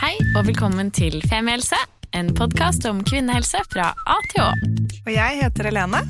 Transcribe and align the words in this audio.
Hei 0.00 0.14
og 0.32 0.46
velkommen 0.46 0.88
til 0.96 1.18
Femihelse, 1.28 1.76
en 2.16 2.30
podkast 2.32 2.86
om 2.88 3.02
kvinnehelse 3.04 3.58
fra 3.68 3.90
A 4.08 4.14
til 4.30 4.40
Å. 4.40 4.46
Og 5.02 5.10
jeg 5.12 5.34
heter 5.42 5.66
Helene. 5.68 6.00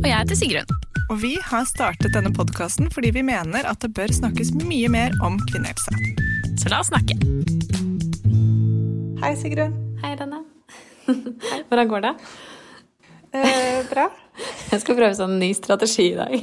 Og 0.00 0.08
jeg 0.08 0.16
heter 0.16 0.38
Sigrun. 0.40 0.72
Og 1.04 1.20
vi 1.22 1.30
har 1.38 1.62
startet 1.70 2.16
denne 2.16 2.32
podkasten 2.34 2.90
fordi 2.90 3.12
vi 3.14 3.22
mener 3.28 3.68
at 3.70 3.78
det 3.84 3.92
bør 3.94 4.10
snakkes 4.16 4.50
mye 4.64 4.90
mer 4.90 5.14
om 5.22 5.38
kvinnehelse. 5.52 5.94
Så 6.58 6.72
la 6.72 6.80
oss 6.82 6.90
snakke. 6.90 7.14
Hei, 9.22 9.30
Sigrun. 9.38 9.78
Hei, 10.02 10.16
Helene. 10.16 10.42
Hvordan 11.68 11.92
går 11.94 12.06
det? 12.08 12.14
Eh, 13.30 13.86
bra. 13.92 14.08
Jeg 14.72 14.82
skal 14.82 14.98
prøve 14.98 15.14
sånn 15.22 15.38
ny 15.38 15.52
strategi 15.54 16.08
i 16.16 16.18
dag. 16.18 16.34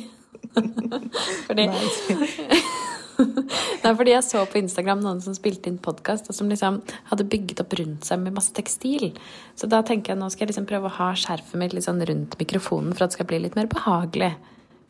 fordi 1.50 1.68
Nei, 3.84 3.94
fordi 4.00 4.14
jeg 4.16 4.24
så 4.28 4.44
på 4.50 4.60
Instagram 4.62 5.02
noen 5.04 5.21
som 5.24 5.36
spilte 5.38 5.70
inn 5.71 5.78
podkast, 5.84 6.30
og 6.32 6.38
som 6.38 6.50
liksom 6.52 6.82
hadde 7.11 7.28
bygget 7.30 7.61
opp 7.64 7.75
rundt 7.80 8.07
seg 8.07 8.21
med 8.24 8.36
masse 8.38 8.54
tekstil. 8.56 9.11
Så 9.60 9.70
da 9.71 9.82
tenker 9.86 10.14
jeg 10.14 10.21
nå 10.21 10.30
skal 10.34 10.46
jeg 10.47 10.54
liksom 10.54 10.68
prøve 10.70 10.89
å 10.92 10.97
ha 11.00 11.11
skjerfet 11.18 11.60
mitt 11.61 11.75
litt 11.78 11.88
sånn 11.88 12.02
rundt 12.07 12.38
mikrofonen 12.39 12.94
for 12.96 13.06
at 13.06 13.14
det 13.14 13.20
skal 13.20 13.30
bli 13.32 13.42
litt 13.46 13.56
mer 13.60 13.70
behagelig 13.71 14.33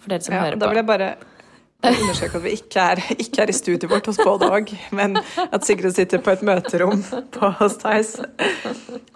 for 0.04 0.12
dere 0.14 0.26
som 0.26 0.36
Ja, 0.36 0.44
hører 0.48 0.60
da 0.60 0.68
på. 0.68 0.74
vil 0.74 0.82
jeg 0.84 0.90
bare 0.94 1.12
understreke 1.90 2.40
at 2.40 2.44
vi 2.46 2.54
ikke 2.58 2.86
er, 2.94 3.02
ikke 3.18 3.44
er 3.44 3.52
i 3.52 3.56
studioet 3.56 3.92
vårt 3.92 4.08
hos 4.12 4.20
både 4.24 4.50
og, 4.54 4.74
men 4.96 5.18
at 5.44 5.66
Sigrid 5.68 5.96
sitter 5.98 6.22
på 6.24 6.34
et 6.34 6.44
møterom 6.48 7.04
på 7.36 7.50
hos 7.60 7.78
Theis. 7.82 8.14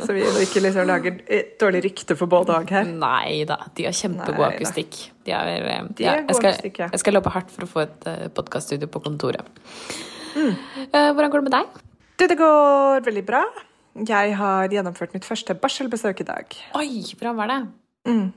Så 0.02 0.16
vi 0.16 0.26
ikke 0.43 0.63
liksom 0.66 0.90
lager 0.90 1.21
dårlig 1.62 1.84
rykte 1.88 2.17
for 2.20 2.31
både 2.31 2.57
og 2.57 2.73
her. 2.73 2.90
Nei 2.90 3.43
da, 3.49 3.59
de 3.77 3.88
har 3.88 3.95
kjempegod 3.95 4.49
akustikk. 4.49 4.99
De 5.27 5.35
er, 5.35 5.67
eh, 5.67 5.88
De 5.98 6.05
ja, 6.05 6.17
jeg, 6.23 6.38
skal, 6.40 6.84
jeg 6.84 7.02
skal 7.03 7.20
jobbe 7.20 7.34
hardt 7.35 7.53
for 7.53 7.67
å 7.67 7.71
få 7.71 7.84
et 7.85 8.07
uh, 8.07 8.27
podkaststudio 8.35 8.90
på 8.91 9.04
kontoret. 9.04 9.48
Mm. 10.38 10.54
Eh, 10.85 11.12
hvordan 11.13 11.31
går 11.31 11.41
det 11.41 11.49
med 11.49 11.55
deg? 11.57 11.79
Du, 12.18 12.26
det 12.26 12.38
går 12.40 13.05
veldig 13.05 13.26
bra. 13.27 13.43
Jeg 14.07 14.35
har 14.38 14.70
gjennomført 14.73 15.15
mitt 15.15 15.26
første 15.26 15.55
barselbesøk 15.57 16.21
i 16.21 16.27
dag. 16.27 16.59
Oi, 16.77 16.90
hvordan 17.18 17.37
var 17.40 17.52
det? 17.52 17.62
Eh, 18.12 18.27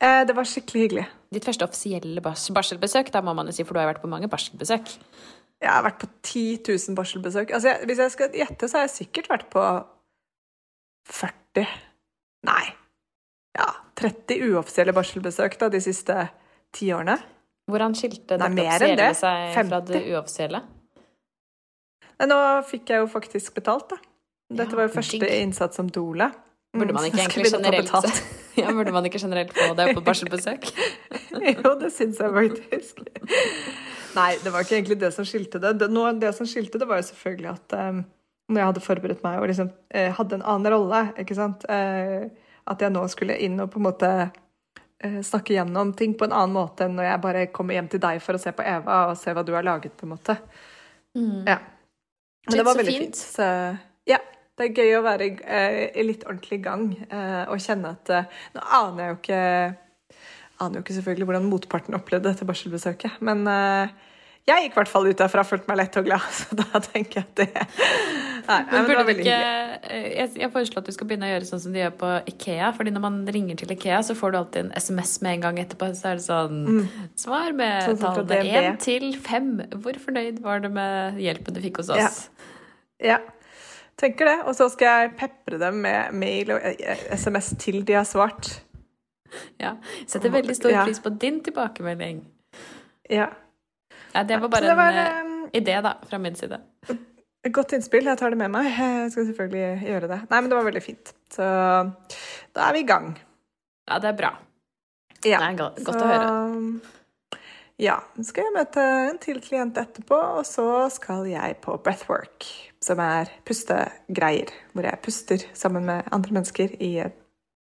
det 0.00 0.34
var 0.36 0.44
skikkelig 0.48 0.82
hyggelig. 0.86 1.06
Ditt 1.32 1.44
første 1.48 1.64
offisielle 1.66 2.20
bars 2.22 2.44
barselbesøk, 2.54 3.08
da 3.14 3.20
må 3.24 3.32
man 3.34 3.48
jo 3.50 3.54
si, 3.56 3.64
for 3.66 3.74
du 3.74 3.80
har 3.80 3.88
vært 3.90 4.02
på 4.04 4.10
mange 4.12 4.28
barselbesøk. 4.30 4.92
Jeg 5.62 5.72
har 5.72 5.82
vært 5.86 6.02
på 6.02 6.08
10 6.22 6.42
000 6.68 6.96
barselbesøk. 6.98 7.50
Altså, 7.56 7.70
jeg, 7.72 7.86
hvis 7.88 7.98
jeg 8.04 8.12
skal 8.12 8.34
gjette, 8.36 8.68
så 8.68 8.76
har 8.78 8.84
jeg 8.86 8.94
sikkert 8.98 9.30
vært 9.32 9.46
på 9.52 9.62
40 11.08 11.66
Nei. 12.46 12.64
Ja, 13.56 13.70
30 13.98 14.42
uoffisielle 14.52 14.92
barselbesøk 14.94 15.56
da, 15.58 15.70
de 15.72 15.80
siste 15.82 16.14
ti 16.76 16.90
årene. 16.94 17.16
Hvordan 17.66 17.96
skilte 17.98 18.36
Nei, 18.38 18.50
enn 18.52 18.60
offisielle 18.62 18.98
det. 19.00 19.16
seg 19.18 19.54
fra 19.70 19.80
det 19.88 20.02
uoffisielle? 20.12 20.60
Nei, 22.20 22.28
nå 22.30 22.36
fikk 22.68 22.92
jeg 22.92 23.02
jo 23.02 23.08
faktisk 23.10 23.56
betalt, 23.56 23.88
da. 23.94 23.98
Dette 24.52 24.76
Ja, 24.76 24.78
var 24.78 24.86
jo 24.86 24.94
første 24.94 25.30
innsats 25.40 25.80
som 25.80 25.88
doula. 25.90 26.28
Burde 26.74 26.92
man 26.92 27.04
Mm, 27.04 27.10
ikke 27.10 27.22
egentlig 27.22 27.52
generelt 27.52 27.92
ja, 28.60 28.72
burde 28.72 28.92
man 28.92 29.04
ikke 29.04 29.20
generelt 29.20 29.52
få 29.52 29.74
det 29.76 29.94
på 29.94 30.02
barselbesøk? 30.04 30.70
Jo, 31.46 31.74
det 31.78 31.92
syns 31.92 32.18
jeg 32.18 32.32
faktisk. 32.32 33.00
Nei, 34.16 34.32
det 34.42 34.52
var 34.52 34.64
ikke 34.64 34.78
egentlig 34.78 34.96
det 35.00 35.12
som 35.14 35.26
skilte 35.28 35.60
det. 35.62 35.74
Det, 35.80 35.88
noe, 35.92 36.14
det 36.18 36.32
som 36.34 36.48
skilte 36.48 36.80
det, 36.80 36.88
var 36.88 37.02
jo 37.02 37.06
selvfølgelig 37.10 37.50
at 37.52 37.76
um, 37.76 38.00
når 38.48 38.60
jeg 38.60 38.70
hadde 38.70 38.82
forberedt 38.84 39.22
meg 39.26 39.38
og 39.42 39.50
liksom 39.50 39.70
eh, 39.90 40.08
hadde 40.16 40.38
en 40.38 40.46
annen 40.46 40.72
rolle, 40.72 41.02
ikke 41.20 41.36
sant 41.36 41.66
eh, 41.72 42.26
At 42.66 42.82
jeg 42.82 42.94
nå 42.94 43.04
skulle 43.10 43.36
inn 43.42 43.60
og 43.62 43.70
på 43.70 43.78
en 43.78 43.86
måte 43.86 44.10
eh, 44.22 45.20
snakke 45.22 45.54
gjennom 45.54 45.92
ting 45.98 46.16
på 46.18 46.26
en 46.26 46.34
annen 46.34 46.56
måte 46.56 46.86
enn 46.86 46.96
når 46.98 47.10
jeg 47.10 47.22
bare 47.26 47.44
kommer 47.54 47.78
hjem 47.78 47.90
til 47.92 48.02
deg 48.02 48.22
for 48.24 48.38
å 48.38 48.42
se 48.42 48.54
på 48.56 48.64
Eva 48.66 49.02
og 49.10 49.18
se 49.20 49.34
hva 49.36 49.44
du 49.46 49.52
har 49.54 49.66
laget, 49.66 49.94
på 49.98 50.06
en 50.06 50.14
måte. 50.16 50.38
Ja. 51.14 51.60
Men 52.46 52.58
det 52.58 52.66
var 52.66 52.78
veldig 52.78 52.96
fint. 52.96 53.14
fint. 53.14 53.22
Så 53.36 53.46
ja. 54.10 54.18
Det 54.56 54.70
er 54.70 54.78
gøy 54.78 54.94
å 54.96 55.04
være 55.04 55.30
eh, 55.44 55.82
i 55.92 56.06
litt 56.06 56.24
ordentlig 56.24 56.62
gang 56.64 56.88
eh, 57.10 57.44
og 57.52 57.60
kjenne 57.60 57.92
at 57.92 58.12
eh, 58.12 58.28
Nå 58.56 58.64
aner 58.78 59.02
jeg 59.02 59.12
jo 59.12 59.18
ikke 59.20 59.42
aner 60.64 60.78
jo 60.78 60.86
ikke 60.86 60.96
selvfølgelig 60.96 61.28
hvordan 61.28 61.48
motparten 61.50 61.96
opplevde 61.98 62.30
dette 62.30 62.46
barselbesøket, 62.48 63.18
men 63.28 63.42
jeg 63.44 64.62
gikk 64.62 64.70
i 64.70 64.78
hvert 64.78 64.88
fall 64.88 65.04
ut 65.04 65.18
derfra 65.20 65.42
og 65.44 65.48
følte 65.50 65.68
meg 65.68 65.76
lett 65.82 65.98
og 66.00 66.06
glad, 66.06 66.24
så 66.38 66.56
da 66.56 66.80
tenker 66.80 67.20
jeg 67.20 67.26
at 67.26 67.42
det 67.42 67.66
Nei, 68.46 68.56
Men 68.62 68.72
men 68.72 68.88
burde 68.88 69.04
veldig 69.10 69.26
ikke 69.26 69.36
jeg, 69.90 70.30
jeg 70.38 70.50
foreslår 70.54 70.80
at 70.80 70.88
du 70.88 70.94
skal 70.96 71.10
begynne 71.10 71.28
å 71.28 71.32
gjøre 71.34 71.48
sånn 71.50 71.62
som 71.66 71.76
de 71.76 71.82
gjør 71.82 71.92
på 72.00 72.14
Ikea. 72.32 72.72
fordi 72.78 72.94
når 72.94 73.04
man 73.04 73.20
ringer 73.36 73.60
til 73.60 73.74
Ikea, 73.74 74.00
så 74.06 74.16
får 74.16 74.32
du 74.32 74.38
alltid 74.40 74.60
en 74.62 74.72
SMS 74.80 75.16
med 75.26 75.34
en 75.34 75.44
gang 75.48 75.60
etterpå. 75.60 75.90
Så 75.98 76.12
er 76.12 76.20
det 76.20 76.24
sånn 76.24 76.86
Svar 77.18 77.52
med 77.58 77.90
Sånn 77.90 78.00
tallene 78.00 78.38
én 78.46 78.70
1 78.70 78.80
til 78.86 79.08
5. 79.18 79.50
Hvor 79.82 79.98
fornøyd 80.06 80.38
var 80.46 80.62
du 80.64 80.70
med 80.72 81.18
hjelpen 81.20 81.58
du 81.58 81.60
fikk 81.66 81.82
hos 81.82 81.90
oss? 81.92 81.98
Ja. 81.98 82.46
Ja, 83.02 83.18
tenker 84.00 84.30
det. 84.30 84.36
Og 84.46 84.56
så 84.58 84.68
skal 84.72 84.86
jeg 84.86 85.16
pepre 85.20 85.60
dem 85.60 85.82
med 85.84 86.14
mail 86.16 86.54
og 86.56 86.70
eh, 86.70 87.04
SMS 87.16 87.54
til 87.62 87.82
de 87.86 87.98
har 87.98 88.06
svart. 88.08 88.52
Ja. 89.60 89.76
Setter 90.06 90.32
veldig 90.32 90.56
stor 90.56 90.78
pris 90.84 91.02
på 91.02 91.12
din 91.20 91.42
tilbakemelding. 91.44 92.22
Ja. 93.10 93.28
Ja, 94.12 94.22
det 94.24 94.40
var 94.40 94.48
bare 94.48 94.64
det 94.64 94.78
var 94.78 94.96
en 94.96 94.98
eh, 95.02 95.44
eh, 95.44 95.60
idé, 95.60 95.76
da, 95.84 95.96
fra 96.08 96.18
min 96.18 96.36
side. 96.36 96.60
godt 97.52 97.72
innspill. 97.76 98.06
Jeg 98.06 98.18
tar 98.18 98.30
det 98.30 98.40
med 98.40 98.50
meg. 98.50 98.70
Jeg 99.02 99.12
skal 99.14 99.30
selvfølgelig 99.30 99.88
gjøre 99.88 100.10
det. 100.12 100.20
Nei, 100.30 100.40
men 100.40 100.50
det 100.50 100.58
var 100.58 100.68
veldig 100.70 100.82
fint. 100.82 101.14
Så 101.32 101.46
da 102.56 102.68
er 102.68 102.76
vi 102.76 102.84
i 102.84 102.88
gang. 102.88 103.14
Ja, 103.86 103.98
det 104.02 104.12
er 104.14 104.18
bra. 104.18 104.36
Ja. 105.24 105.40
Det 105.40 105.46
er 105.46 105.58
godt 105.58 105.82
godt 105.86 106.02
å 106.02 106.08
høre. 106.10 106.30
Ja. 107.82 107.98
Så 108.16 108.30
skal 108.30 108.48
jeg 108.48 108.54
møte 108.56 108.82
en 109.10 109.18
til 109.20 109.40
klient 109.44 109.78
etterpå, 109.80 110.16
og 110.38 110.46
så 110.48 110.86
skal 110.92 111.26
jeg 111.28 111.58
på 111.64 111.76
breathwork, 111.84 112.46
som 112.86 113.00
er 113.02 113.30
pustegreier, 113.46 114.52
hvor 114.72 114.86
jeg 114.86 115.02
puster 115.02 115.46
sammen 115.58 115.86
med 115.88 116.06
andre 116.14 116.38
mennesker 116.38 116.76
i 116.82 116.92
et 117.06 117.16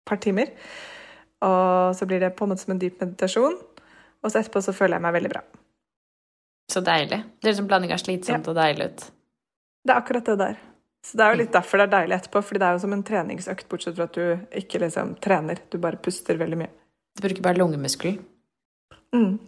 par 0.08 0.20
timer. 0.22 0.52
Og 1.44 1.96
så 1.96 2.08
blir 2.08 2.22
det 2.22 2.34
på 2.36 2.46
en 2.46 2.52
måte 2.52 2.64
som 2.64 2.74
en 2.74 2.80
dyp 2.80 3.00
meditasjon, 3.02 3.56
og 4.20 4.32
så 4.32 4.40
etterpå 4.40 4.62
så 4.64 4.76
føler 4.76 4.98
jeg 4.98 5.06
meg 5.06 5.16
veldig 5.16 5.32
bra. 5.32 5.44
Så 6.70 6.82
deilig. 6.86 7.22
Det 7.40 7.48
er 7.48 7.54
liksom 7.54 7.68
blanding 7.70 7.94
av 7.94 8.02
slitsomt 8.02 8.48
og 8.50 8.58
deilig 8.58 8.90
ut. 8.90 9.06
Det 9.84 9.94
er 9.94 10.02
akkurat 10.02 10.28
det 10.28 10.36
der. 10.40 10.58
Så 11.06 11.16
det 11.16 11.24
er 11.24 11.32
jo 11.32 11.40
litt 11.40 11.54
derfor 11.54 11.80
det 11.80 11.86
er 11.88 11.94
deilig 11.94 12.16
etterpå, 12.18 12.42
fordi 12.44 12.60
det 12.60 12.66
er 12.66 12.76
jo 12.76 12.82
som 12.82 12.92
en 12.94 13.06
treningsøkt, 13.08 13.68
bortsett 13.70 13.96
fra 13.96 14.06
at 14.10 14.18
du 14.18 14.58
ikke 14.60 14.82
liksom 14.82 15.14
trener, 15.24 15.62
du 15.72 15.78
bare 15.80 16.00
puster 16.04 16.38
veldig 16.40 16.60
mye. 16.60 16.72
Du 17.16 17.24
bruker 17.24 17.44
bare 17.44 17.58
lungemuskelen? 17.58 18.20
Mm. 19.16 19.38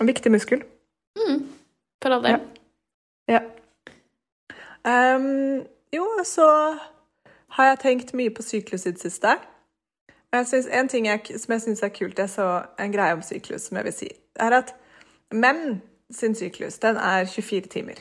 En 0.00 0.10
viktig 0.10 0.32
muskel. 0.32 0.64
Mm. 1.20 1.44
For 2.02 2.16
all 2.16 2.24
del. 2.24 2.40
Ja. 3.30 3.44
Ehm, 4.86 5.64
jo, 5.92 6.06
så 6.24 6.46
har 7.56 7.70
jeg 7.70 7.82
tenkt 7.82 8.14
mye 8.14 8.32
på 8.34 8.44
syklus 8.44 8.86
i 8.86 8.94
det 8.94 9.02
siste. 9.02 9.36
Jeg 10.32 10.46
synes, 10.46 10.66
en 10.66 10.88
ting 10.88 11.06
jeg, 11.06 11.38
som 11.40 11.54
jeg 11.54 11.64
syns 11.64 11.82
er 11.82 11.94
kult, 11.94 12.18
jeg 12.18 12.30
så 12.30 12.48
en 12.82 12.92
greie 12.92 13.16
om 13.16 13.22
syklus 13.24 13.68
som 13.68 13.78
jeg 13.78 13.88
vil 13.88 13.96
si, 13.96 14.10
er 14.42 14.58
at 14.58 14.74
menn 15.34 15.80
sin 16.12 16.36
syklus, 16.38 16.78
den 16.82 16.98
er 17.00 17.24
24 17.26 17.72
timer. 17.72 17.98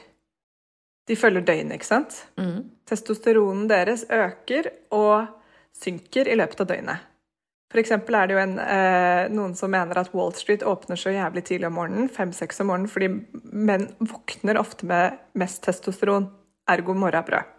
De 1.07 1.15
følger 1.15 1.45
døgnet, 1.45 1.77
ikke 1.77 1.87
sant? 1.87 2.17
Mm. 2.37 2.71
Testosteronen 2.89 3.69
deres 3.69 4.05
øker 4.09 4.71
og 4.93 5.27
synker 5.77 6.29
i 6.29 6.37
løpet 6.37 6.63
av 6.65 6.69
døgnet. 6.69 7.11
For 7.71 7.81
eksempel 7.81 8.15
er 8.15 8.27
det 8.27 8.35
jo 8.35 8.41
en, 8.41 8.59
eh, 8.59 9.27
noen 9.33 9.55
som 9.57 9.71
mener 9.71 9.97
at 9.99 10.13
Wall 10.13 10.33
Street 10.33 10.63
åpner 10.63 10.95
så 10.95 11.11
jævlig 11.13 11.43
tidlig 11.43 11.67
om 11.67 11.73
morgenen, 11.73 12.09
fem-seks 12.09 12.61
om 12.61 12.67
morgenen, 12.67 12.89
fordi 12.89 13.09
menn 13.51 13.87
våkner 13.99 14.57
ofte 14.57 14.85
med 14.85 15.17
mest 15.33 15.63
testosteron, 15.65 16.29
ergo 16.71 16.95
morrabrød. 16.97 17.51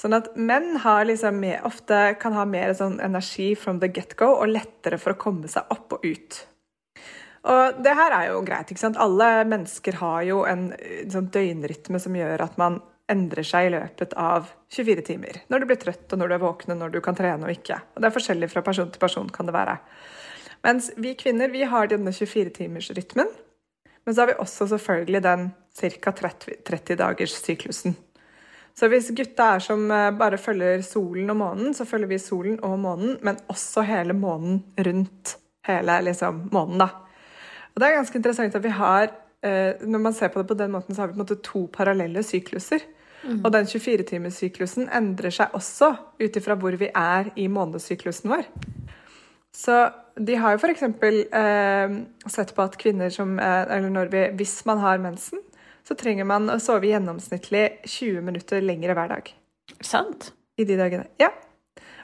Sånn 0.00 0.16
at 0.16 0.30
menn 0.36 0.78
liksom 0.80 1.40
mer, 1.42 1.58
ofte 1.68 2.14
kan 2.20 2.32
ha 2.32 2.46
mer 2.48 2.72
sånn 2.72 3.00
energi 3.04 3.52
from 3.54 3.82
the 3.82 3.88
get-go 3.92 4.32
og 4.38 4.48
lettere 4.48 4.96
for 4.96 5.12
å 5.12 5.20
komme 5.20 5.50
seg 5.50 5.68
opp 5.68 5.92
og 5.98 6.06
ut. 6.06 6.38
Og 7.50 7.82
det 7.84 7.92
her 7.96 8.14
er 8.16 8.30
jo 8.30 8.40
greit. 8.44 8.70
ikke 8.70 8.80
sant? 8.80 9.00
Alle 9.00 9.44
mennesker 9.48 9.96
har 10.00 10.22
jo 10.28 10.42
en 10.48 10.70
eh, 10.76 11.04
sånn 11.08 11.28
døgnrytme 11.32 12.00
som 12.00 12.16
gjør 12.16 12.44
at 12.44 12.56
man 12.60 12.80
endrer 13.10 13.44
seg 13.44 13.68
i 13.68 13.74
løpet 13.74 14.14
av 14.20 14.48
24 14.72 15.04
timer. 15.08 15.40
Når 15.50 15.62
du 15.62 15.68
blir 15.68 15.80
trøtt, 15.80 16.06
og 16.12 16.20
når 16.20 16.30
du 16.30 16.34
er 16.36 16.42
våken, 16.44 16.74
og 16.74 16.82
når 16.82 16.92
du 16.94 17.00
kan 17.04 17.16
trene 17.18 17.48
og 17.48 17.52
ikke. 17.52 17.80
Og 17.94 18.02
Det 18.02 18.08
er 18.08 18.16
forskjellig 18.16 18.50
fra 18.52 18.64
person 18.64 18.90
til 18.92 19.02
person, 19.02 19.28
kan 19.34 19.48
det 19.48 19.56
være. 19.56 19.78
Mens 20.64 20.90
vi 21.00 21.14
kvinner 21.18 21.50
vi 21.52 21.64
har 21.64 21.88
denne 21.90 22.12
24-timersrytmen. 22.12 23.32
Men 24.10 24.14
så 24.14 24.24
har 24.24 24.26
vi 24.26 24.40
også 24.42 24.66
selvfølgelig 24.66 25.18
den 25.22 25.42
ca. 25.78 26.10
30-dagers-syklusen. 26.66 27.92
Så 28.74 28.88
hvis 28.90 29.12
gutta 29.14 29.44
er 29.54 29.62
som 29.62 29.84
eh, 29.94 30.08
bare 30.18 30.38
følger 30.42 30.82
solen 30.82 31.30
og 31.30 31.36
månen, 31.38 31.76
så 31.78 31.86
følger 31.86 32.10
vi 32.10 32.18
solen 32.18 32.56
og 32.66 32.74
månen, 32.82 33.12
men 33.22 33.38
også 33.54 33.84
hele 33.86 34.16
månen 34.18 34.64
rundt 34.74 35.36
hele 35.68 36.00
liksom, 36.08 36.40
månen, 36.50 36.82
da. 36.82 36.88
Og 37.70 37.78
det 37.78 37.86
er 37.86 37.96
ganske 38.00 38.18
interessant 38.18 38.58
at 38.58 38.66
vi 38.66 38.74
har 38.80 39.12
eh, 39.46 39.78
Når 39.86 40.02
man 40.08 40.18
ser 40.18 40.34
på 40.34 40.42
det 40.42 40.48
på 40.48 40.58
den 40.58 40.74
måten, 40.74 40.94
så 40.94 41.04
har 41.04 41.12
vi 41.12 41.14
på 41.14 41.20
en 41.20 41.22
måte 41.22 41.38
to 41.46 41.68
parallelle 41.70 42.26
sykluser. 42.26 42.82
Og 43.44 43.52
den 43.54 43.70
24-timerssyklusen 43.70 44.90
endrer 44.90 45.38
seg 45.38 45.54
også 45.54 45.92
ut 46.18 46.42
ifra 46.42 46.58
hvor 46.58 46.74
vi 46.82 46.90
er 46.90 47.30
i 47.38 47.46
månedssyklusen 47.46 48.34
vår. 48.34 48.50
Så 49.56 49.76
de 50.14 50.36
har 50.38 50.54
jo 50.54 50.60
f.eks. 50.60 50.82
Eh, 50.82 51.94
sett 52.30 52.54
på 52.54 52.64
at 52.64 52.78
kvinner 52.80 53.10
som 53.10 53.38
eh, 53.38 53.62
Eller 53.66 53.90
når 53.90 54.10
vi, 54.12 54.24
hvis 54.40 54.60
man 54.68 54.82
har 54.82 55.02
mensen, 55.02 55.42
så 55.86 55.96
trenger 55.98 56.28
man 56.28 56.50
å 56.52 56.58
sove 56.62 56.90
gjennomsnittlig 56.90 57.80
20 57.84 58.26
minutter 58.26 58.62
lengre 58.62 58.94
hver 58.94 59.10
dag. 59.10 59.30
Sant? 59.80 60.32
I 60.60 60.66
de 60.68 60.76
dagene. 60.78 61.08
Ja. 61.20 61.32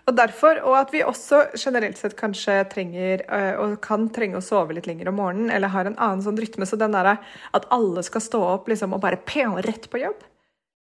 Og 0.06 0.14
derfor, 0.14 0.60
og 0.62 0.76
at 0.78 0.92
vi 0.94 1.02
også 1.02 1.42
generelt 1.58 1.98
sett 1.98 2.14
kanskje 2.18 2.60
trenger 2.70 3.24
øh, 3.26 3.54
og 3.62 3.72
kan 3.84 4.06
trenge 4.14 4.38
å 4.38 4.44
sove 4.44 4.76
litt 4.76 4.86
lenger 4.86 5.10
om 5.10 5.18
morgenen, 5.18 5.50
eller 5.50 5.72
har 5.74 5.88
en 5.88 5.98
annen 5.98 6.22
sånn 6.22 6.38
rytme. 6.38 6.66
Så 6.68 6.78
den 6.78 6.94
derre 6.94 7.16
at 7.56 7.66
alle 7.74 8.04
skal 8.06 8.22
stå 8.22 8.42
opp 8.54 8.70
liksom, 8.70 8.94
og 8.94 9.02
bare 9.02 9.18
pene 9.26 9.64
rett 9.66 9.90
på 9.90 10.00
jobb, 10.00 10.22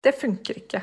det 0.04 0.16
funker 0.16 0.62
ikke. 0.62 0.80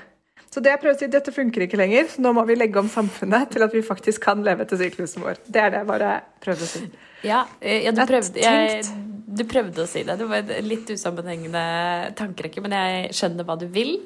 Så 0.47 0.61
det 0.63 0.71
jeg 0.71 0.79
prøver 0.79 0.95
å 0.95 0.99
si, 1.01 1.09
dette 1.11 1.33
funker 1.35 1.65
ikke 1.65 1.77
lenger, 1.79 2.07
så 2.11 2.23
nå 2.23 2.31
må 2.37 2.45
vi 2.47 2.55
legge 2.55 2.79
om 2.79 2.87
samfunnet 2.89 3.51
til 3.51 3.65
at 3.65 3.73
vi 3.75 3.81
faktisk 3.85 4.23
kan 4.23 4.39
leve 4.45 4.63
etter 4.63 4.79
syklusen 4.79 5.25
vår. 5.25 5.41
Det 5.43 5.59
er 5.59 5.73
det 5.73 5.81
jeg 5.83 5.89
bare 5.89 6.11
prøvde 6.43 6.63
å 6.63 6.69
si. 6.71 6.83
Ja, 7.27 7.41
eh, 7.59 7.81
ja 7.83 7.91
du, 7.91 7.99
prøvde, 8.07 8.39
jeg, 8.39 8.85
du 9.27 9.43
prøvde 9.49 9.83
å 9.83 9.89
si 9.91 10.05
det. 10.07 10.15
Det 10.21 10.27
var 10.29 10.47
en 10.55 10.69
litt 10.69 10.89
usammenhengende 10.93 11.63
tankerekke, 12.19 12.63
men 12.63 12.77
jeg 12.77 13.13
skjønner 13.19 13.47
hva 13.49 13.57
du 13.59 13.67
vil. 13.75 13.97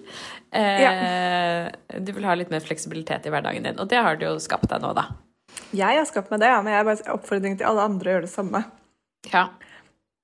Eh, 0.51 1.69
Du 2.01 2.11
vil 2.15 2.25
ha 2.25 2.33
litt 2.35 2.51
mer 2.51 2.63
fleksibilitet 2.65 3.27
i 3.29 3.33
hverdagen 3.33 3.67
din, 3.69 3.77
og 3.79 3.87
det 3.91 4.01
har 4.01 4.17
du 4.17 4.25
jo 4.25 4.35
skapt 4.41 4.69
deg 4.71 4.81
nå, 4.83 4.95
da. 4.97 5.07
Jeg 5.75 5.99
har 5.99 6.07
skapt 6.07 6.31
meg 6.31 6.41
det, 6.41 6.49
ja, 6.51 6.61
men 6.63 6.73
jeg 6.73 6.81
er 6.81 6.87
bare 6.89 7.13
oppfordring 7.15 7.57
til 7.59 7.67
alle 7.69 7.85
andre 7.85 8.09
å 8.09 8.15
gjøre 8.17 8.27
det 8.27 8.33
samme. 8.33 8.63
Ja, 9.31 9.45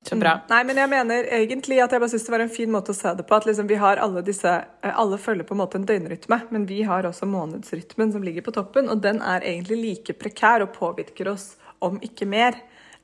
så 0.08 0.16
bra. 0.16 0.38
Nei, 0.48 0.62
men 0.68 0.80
jeg 0.80 0.90
mener 0.92 1.28
egentlig 1.36 1.82
at 1.84 1.92
jeg 1.92 2.02
bare 2.02 2.12
synes 2.14 2.26
det 2.28 2.34
var 2.34 2.44
en 2.46 2.54
fin 2.54 2.72
måte 2.72 2.94
å 2.94 2.98
se 2.98 3.12
det 3.18 3.26
på. 3.28 3.38
At 3.38 3.48
liksom 3.50 3.68
vi 3.68 3.80
har 3.82 4.00
alle 4.04 4.24
disse 4.26 4.54
eh, 4.54 4.94
Alle 4.94 5.20
følger 5.20 5.48
på 5.48 5.56
en 5.56 5.62
måte 5.62 5.80
en 5.80 5.88
døgnrytme, 5.88 6.40
men 6.54 6.68
vi 6.70 6.82
har 6.88 7.08
også 7.10 7.28
månedsrytmen 7.30 8.14
som 8.16 8.24
ligger 8.24 8.46
på 8.46 8.56
toppen, 8.56 8.90
og 8.94 9.04
den 9.04 9.20
er 9.20 9.44
egentlig 9.44 9.80
like 9.82 10.18
prekær 10.22 10.66
og 10.66 10.74
påvirker 10.78 11.32
oss, 11.34 11.56
om 11.84 12.00
ikke 12.02 12.26
mer, 12.30 12.56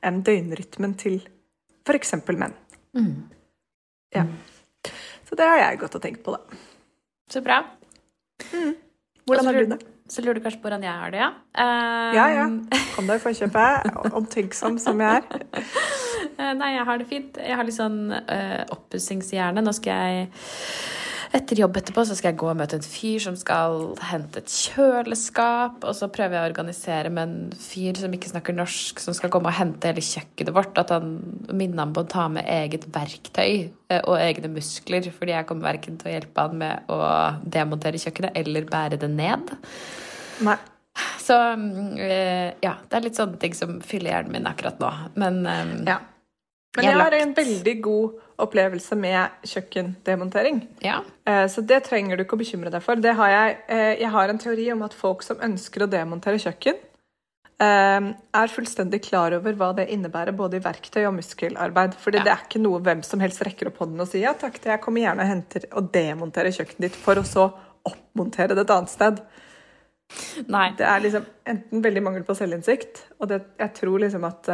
enn 0.04 0.24
døgnrytmen 0.26 0.96
til 1.00 1.20
f.eks. 1.84 2.16
menn. 2.32 2.56
Ja. 4.14 4.24
Så 5.28 5.38
det 5.38 5.46
har 5.48 5.60
jeg 5.60 5.80
gått 5.84 5.96
og 5.98 6.02
tenkt 6.04 6.24
på, 6.24 6.34
da. 6.34 6.62
Så 7.30 7.42
bra. 7.44 7.62
Hvordan 9.24 9.44
så 9.44 9.50
har 9.50 9.60
du 9.60 9.74
det? 9.74 9.80
Så 10.08 10.20
lurer 10.20 10.36
du 10.36 10.44
kanskje 10.44 10.60
på 10.60 10.68
hvordan 10.68 10.82
jeg 10.84 11.00
har 11.00 11.12
det, 11.14 11.20
ja? 11.22 11.30
Um... 11.56 12.16
Ja, 12.16 12.26
ja. 12.34 12.48
Kom 12.94 13.06
deg 13.08 13.20
i 13.20 13.24
forkjøpet, 13.24 13.94
omtenksom 14.12 14.76
som 14.82 15.00
jeg 15.00 15.22
er. 15.22 15.64
Eh, 16.38 16.52
Nei, 16.58 16.74
jeg 16.76 16.88
har 16.88 17.00
det 17.00 17.08
fint. 17.10 17.40
Jeg 17.40 17.58
har 17.58 17.66
litt 17.66 17.78
sånn 17.78 18.12
uh, 18.14 18.60
oppussingshjerne. 18.74 19.64
Nå 19.64 19.74
skal 19.76 20.04
jeg 20.04 20.28
etter 21.34 21.58
jobb 21.58 21.80
etterpå 21.80 22.04
så 22.06 22.14
skal 22.14 22.30
jeg 22.30 22.38
gå 22.38 22.46
og 22.46 22.58
møte 22.60 22.76
en 22.78 22.84
fyr 22.86 23.22
som 23.24 23.34
skal 23.38 23.88
hente 24.06 24.38
et 24.38 24.52
kjøleskap. 24.52 25.80
Og 25.82 25.96
så 25.98 26.06
prøver 26.12 26.36
jeg 26.36 26.44
å 26.44 26.50
organisere 26.52 27.10
med 27.10 27.24
en 27.24 27.56
fyr 27.58 27.98
som 27.98 28.14
ikke 28.14 28.30
snakker 28.30 28.54
norsk, 28.54 29.02
som 29.02 29.16
skal 29.18 29.32
komme 29.34 29.50
og 29.50 29.58
hente 29.58 29.90
hele 29.90 30.04
kjøkkenet 30.04 30.54
vårt. 30.54 30.78
At 30.78 30.92
han 30.94 31.16
minner 31.50 31.82
ham 31.82 31.96
på 31.96 32.04
å 32.04 32.10
ta 32.12 32.28
med 32.30 32.46
eget 32.46 32.86
verktøy 32.94 33.48
eh, 33.64 33.98
og 34.04 34.14
egne 34.20 34.52
muskler. 34.54 35.10
Fordi 35.16 35.34
jeg 35.34 35.48
kommer 35.50 35.72
verken 35.72 35.98
til 35.98 36.12
å 36.12 36.14
hjelpe 36.14 36.46
han 36.46 36.62
med 36.62 36.94
å 36.94 37.00
demontere 37.42 38.02
kjøkkenet 38.04 38.38
eller 38.44 38.70
bære 38.70 39.02
det 39.02 39.10
ned. 39.10 39.54
Nei. 40.46 40.58
Så 41.18 41.34
mm, 41.34 41.96
ja, 42.62 42.76
det 42.78 42.94
er 42.94 43.02
litt 43.02 43.18
sånne 43.18 43.40
ting 43.42 43.56
som 43.58 43.80
fyller 43.82 44.12
hjernen 44.12 44.36
min 44.36 44.46
akkurat 44.46 44.78
nå. 44.78 44.94
Men 45.18 45.42
Ja. 45.88 45.98
Men 46.76 46.84
Jeg 46.84 46.94
har 46.98 47.12
en 47.12 47.34
veldig 47.34 47.74
god 47.82 48.14
opplevelse 48.42 48.96
med 48.98 49.30
kjøkkendemontering. 49.46 50.56
ja. 50.82 51.02
Eh, 51.26 51.46
Så 51.46 51.62
det 51.64 51.84
trenger 51.84 52.16
du 52.16 52.24
ikke 52.24 52.36
å 52.36 52.40
bekymre 52.42 52.70
deg 52.70 52.82
for. 52.82 52.96
Det 52.96 53.14
har 53.14 53.28
jeg, 53.28 53.58
eh, 53.68 53.94
jeg 54.00 54.10
har 54.10 54.28
en 54.28 54.38
teori 54.38 54.72
om 54.72 54.82
at 54.82 54.92
folk 54.92 55.22
som 55.22 55.36
ønsker 55.36 55.82
å 55.86 55.90
demontere 55.90 56.40
kjøkken, 56.42 56.74
eh, 57.60 58.00
er 58.34 58.48
fullstendig 58.50 59.02
klar 59.02 59.32
over 59.34 59.52
hva 59.52 59.74
det 59.76 59.88
innebærer 59.88 60.34
både 60.36 60.54
i 60.56 60.60
verktøy 60.60 61.06
og 61.06 61.14
muskelarbeid. 61.14 61.94
Fordi 61.94 62.18
Ja. 62.18 62.24
det 62.24 62.32
er 62.32 62.42
ikke 62.48 62.60
noe 62.60 62.80
hvem 62.80 63.04
som 63.04 63.20
helst 63.20 63.40
rekker 63.40 63.68
opp 63.68 63.78
hånden 63.78 64.00
og 64.00 64.08
sier 64.08 64.22
ja 64.22 64.32
takk, 64.34 64.60
jeg 64.60 64.80
kommer 64.80 65.00
gjerne 65.00 65.20
og 65.20 65.28
henter 65.28 65.62
og 65.72 65.92
demonterer 65.92 66.50
kjøkkenet 66.50 66.80
ditt 66.80 66.96
for 66.96 67.14
å 67.14 67.22
så 67.24 67.52
oppmontere 67.86 68.48
det 68.48 68.58
et 68.58 68.70
annet 68.70 68.88
sted. 68.88 69.20
Nei. 70.48 70.70
Det 70.76 70.86
er 70.86 71.00
liksom 71.00 71.24
enten 71.46 71.82
veldig 71.82 72.02
mangel 72.02 72.24
på 72.24 72.34
selvinnsikt, 72.36 73.02
og 73.20 73.28
det, 73.28 73.42
jeg 73.58 73.74
tror 73.74 73.98
liksom 74.00 74.24
at 74.24 74.48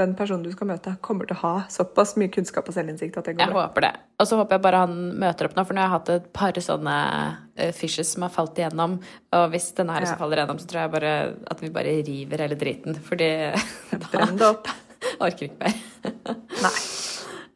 den 0.00 0.14
personen 0.16 0.42
du 0.46 0.52
skal 0.54 0.66
møte, 0.70 0.94
kommer 1.04 1.26
til 1.28 1.36
å 1.36 1.40
ha 1.42 1.54
såpass 1.68 2.14
mye 2.16 2.30
kunnskap 2.32 2.68
og 2.70 2.72
selvinnsikt 2.74 3.16
at 3.20 3.26
det 3.28 3.34
går 3.36 3.44
Jeg 3.44 3.52
bra. 3.52 3.64
håper 3.66 3.84
det. 3.84 3.90
Og 4.22 4.26
så 4.30 4.38
håper 4.38 4.56
jeg 4.56 4.62
bare 4.64 4.78
han 4.86 4.94
møter 5.20 5.48
opp 5.50 5.56
nå, 5.58 5.64
for 5.68 5.76
nå 5.76 5.82
har 5.82 5.88
jeg 5.90 5.94
hatt 5.98 6.12
et 6.14 6.30
par 6.32 6.60
sånne 6.64 6.94
uh, 7.60 7.72
fishes 7.76 8.14
som 8.14 8.24
har 8.24 8.32
falt 8.32 8.56
igjennom. 8.56 8.94
Og 9.36 9.44
hvis 9.52 9.68
denne 9.76 9.92
her 9.92 10.06
Ja. 10.08 10.14
faller 10.16 10.40
igjennom, 10.40 10.58
så 10.62 10.70
tror 10.70 10.80
jeg 10.86 10.92
bare 10.94 11.12
at 11.52 11.60
vi 11.60 11.68
bare 11.74 11.92
river 12.08 12.38
hele 12.46 12.56
driten. 12.56 12.96
Fordi 13.04 13.28
Brenn 14.12 14.38
det 14.40 14.48
opp. 14.48 14.68
orker 15.20 15.50
ikke 15.50 15.60
mer. 15.60 15.76
Nei. 16.64 16.74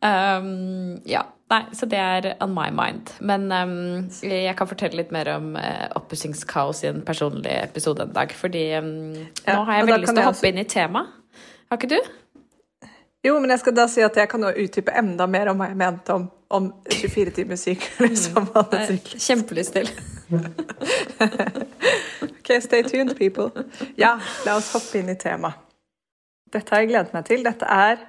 Um, 0.05 1.01
ja. 1.09 1.23
Nei, 1.49 1.61
så 1.79 1.87
det 1.89 1.99
er 2.03 2.27
on 2.43 2.53
my 2.53 2.69
mind. 2.75 3.13
Men 3.23 3.45
um, 3.55 4.09
jeg 4.21 4.57
kan 4.59 4.67
fortelle 4.69 4.99
litt 4.99 5.13
mer 5.15 5.29
om 5.39 5.53
uh, 5.57 5.87
oppussingskaos 5.97 6.83
i 6.85 6.89
en 6.91 7.01
personlig 7.07 7.55
episode 7.63 8.03
en 8.03 8.13
dag. 8.13 8.35
Fordi 8.35 8.65
um, 8.83 8.91
Ja, 9.47 9.55
nå 9.55 9.65
har 9.71 9.79
jeg 9.81 9.87
veldig 9.89 10.01
lyst 10.05 10.13
til 10.13 10.21
å 10.25 10.27
hoppe 10.29 10.43
også- 10.43 10.51
inn 10.53 10.59
i 10.59 10.69
temaet. 10.69 11.15
Har 11.71 11.79
ikke 11.81 11.89
du? 11.97 12.01
Jo, 13.25 13.39
men 13.41 13.51
jeg 13.51 13.63
skal 13.63 13.75
da 13.75 13.87
si 13.91 14.03
at 14.05 14.17
jeg 14.21 14.29
kan 14.31 14.43
nå 14.45 14.53
utdype 14.53 14.93
enda 14.95 15.27
mer 15.31 15.51
om 15.51 15.59
hva 15.61 15.71
jeg 15.71 15.79
mente 15.81 16.15
om, 16.15 16.27
om 16.53 16.69
24 16.93 17.33
timers 17.41 17.65
syklus 17.67 18.29
som 18.29 18.47
månedssyklus. 18.53 19.25
Kjempelyst 19.27 19.79
til. 19.79 19.91
Ok, 22.47 22.63
stay 22.63 22.83
tuned, 22.87 23.17
people. 23.19 23.51
Ja, 23.99 24.21
la 24.47 24.53
oss 24.55 24.69
hoppe 24.71 25.01
inn 25.01 25.09
i 25.11 25.17
temaet. 25.19 25.59
Dette 26.55 26.71
har 26.71 26.85
jeg 26.85 26.93
gledet 26.93 27.15
meg 27.17 27.25
til. 27.27 27.43
Dette 27.43 27.67
er 27.67 28.05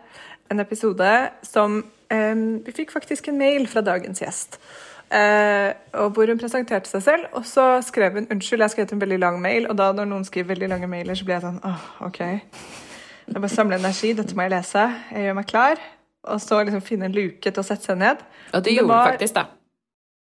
en 0.53 0.61
episode 0.61 1.13
som 1.41 1.79
um, 1.81 2.43
Vi 2.65 2.75
fikk 2.75 2.93
faktisk 2.93 3.31
en 3.31 3.39
mail 3.41 3.65
fra 3.67 3.81
dagens 3.81 4.21
gjest. 4.21 4.59
Uh, 5.09 5.73
og 6.03 6.13
hvor 6.13 6.29
hun 6.29 6.37
presenterte 6.37 6.89
seg 6.91 7.01
selv, 7.01 7.25
og 7.33 7.47
så 7.49 7.79
skrev 7.81 8.19
hun 8.19 8.29
unnskyld, 8.29 8.61
jeg 8.61 8.75
skrev 8.75 8.93
en 8.93 9.01
veldig 9.01 9.19
lang 9.23 9.41
mail, 9.41 9.65
og 9.71 9.77
da 9.79 9.89
når 9.95 10.11
noen 10.11 10.27
skriver 10.27 10.53
veldig 10.53 10.69
lange 10.75 10.91
mailer, 10.91 11.17
så 11.17 11.25
blir 11.25 11.39
jeg 11.39 11.47
sånn 11.47 11.61
åh, 11.65 11.87
ok. 12.11 12.21
Jeg 13.27 13.41
bare 13.43 13.51
samler 13.51 13.79
energi, 13.81 14.13
dette 14.15 14.35
må 14.35 14.45
jeg 14.45 14.53
lese. 14.55 14.83
Jeg 15.11 15.27
gjør 15.27 15.35
meg 15.37 15.47
klar. 15.49 15.81
Og 16.27 16.39
så 16.43 16.59
liksom 16.63 16.83
finne 16.83 17.07
en 17.09 17.15
luke 17.15 17.51
til 17.51 17.61
å 17.61 17.65
sette 17.65 17.89
seg 17.89 17.99
ned. 17.99 18.23
Og 18.53 18.63
du 18.63 18.69
Det 18.69 18.77
gjorde 18.77 18.87
var- 18.87 19.11
faktisk, 19.11 19.33
da. 19.33 19.45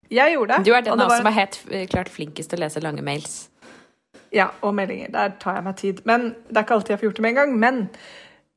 Jeg 0.09 0.33
gjorde 0.33 0.55
det. 0.57 0.65
Du 0.65 0.73
er 0.73 0.81
den 0.81 0.97
var 0.97 1.17
som 1.17 1.27
er 1.27 1.31
helt 1.31 1.89
klart 1.89 2.09
flinkest 2.09 2.49
til 2.49 2.59
å 2.59 2.63
lese 2.63 2.81
lange 2.81 3.03
mails. 3.03 3.49
Ja, 4.31 4.49
og 4.61 4.73
meldinger. 4.75 5.11
Der 5.11 5.29
tar 5.39 5.55
jeg 5.55 5.63
meg 5.63 5.75
tid. 5.75 6.01
Men 6.05 6.35
Det 6.47 6.57
er 6.57 6.63
ikke 6.63 6.75
alltid 6.75 6.89
jeg 6.89 6.99
får 6.99 7.07
gjort 7.09 7.15
det 7.15 7.21
med 7.21 7.29
en 7.29 7.35
gang. 7.35 7.59
Men 7.59 7.89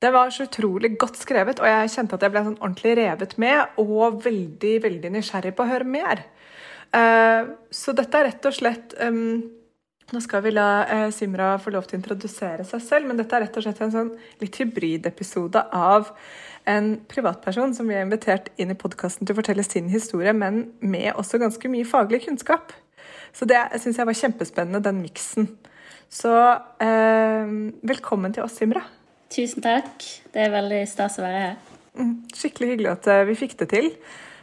det 0.00 0.12
var 0.12 0.30
så 0.30 0.46
utrolig 0.48 0.96
godt 0.98 1.16
skrevet, 1.16 1.60
og 1.60 1.66
jeg 1.66 1.90
kjente 1.90 2.14
at 2.14 2.20
jeg 2.20 2.32
ble 2.32 2.40
sånn 2.44 2.58
ordentlig 2.58 2.96
revet 2.96 3.38
med 3.38 3.66
og 3.78 4.22
veldig 4.24 4.82
veldig 4.82 5.10
nysgjerrig 5.12 5.54
på 5.54 5.64
å 5.64 5.68
høre 5.68 5.84
mer. 5.84 6.24
Uh, 6.94 7.52
så 7.70 7.94
dette 7.94 8.14
er 8.14 8.24
rett 8.24 8.46
og 8.46 8.52
slett 8.56 8.94
em, 8.98 9.50
Nå 10.10 10.20
skal 10.24 10.42
vi 10.42 10.50
la 10.50 10.84
eh, 10.90 11.08
Simra 11.14 11.52
få 11.62 11.70
lov 11.70 11.86
til 11.86 11.96
å 11.96 12.00
introdusere 12.00 12.64
seg 12.66 12.82
selv, 12.82 13.06
men 13.06 13.18
dette 13.20 13.36
er 13.36 13.44
rett 13.44 13.58
og 13.60 13.62
slett 13.62 13.82
en 13.84 13.92
sånn 13.94 14.08
litt 14.42 14.56
hybridepisode 14.58 15.62
av 15.76 16.10
en 16.70 16.96
privatperson 17.10 17.72
som 17.76 17.86
vi 17.88 17.94
har 17.94 18.02
invitert 18.04 18.50
inn 18.60 18.72
i 18.74 18.78
podkasten 18.78 19.26
til 19.26 19.36
å 19.36 19.38
fortelle 19.38 19.64
sin 19.66 19.90
historie, 19.92 20.34
men 20.34 20.64
med 20.82 21.12
også 21.14 21.38
ganske 21.40 21.70
mye 21.70 21.86
faglig 21.86 22.24
kunnskap. 22.26 22.74
Så 23.32 23.46
det 23.46 23.60
syns 23.78 24.00
jeg 24.00 24.08
var 24.08 24.18
kjempespennende, 24.18 24.82
den 24.82 24.98
miksen. 25.04 25.46
Så 26.10 26.34
eh, 26.82 27.54
velkommen 27.86 28.34
til 28.34 28.42
oss, 28.42 28.58
Simra. 28.58 28.82
Tusen 29.30 29.62
takk. 29.62 30.02
Det 30.34 30.42
er 30.42 30.50
veldig 30.50 30.82
stas 30.90 31.20
å 31.20 31.24
være 31.24 31.44
her. 31.44 31.56
Mm, 31.94 32.14
Skikkelig 32.34 32.74
hyggelig 32.74 32.92
at 32.96 33.10
eh, 33.14 33.24
vi 33.30 33.38
fikk 33.38 33.54
det 33.62 33.70
til. 33.76 33.92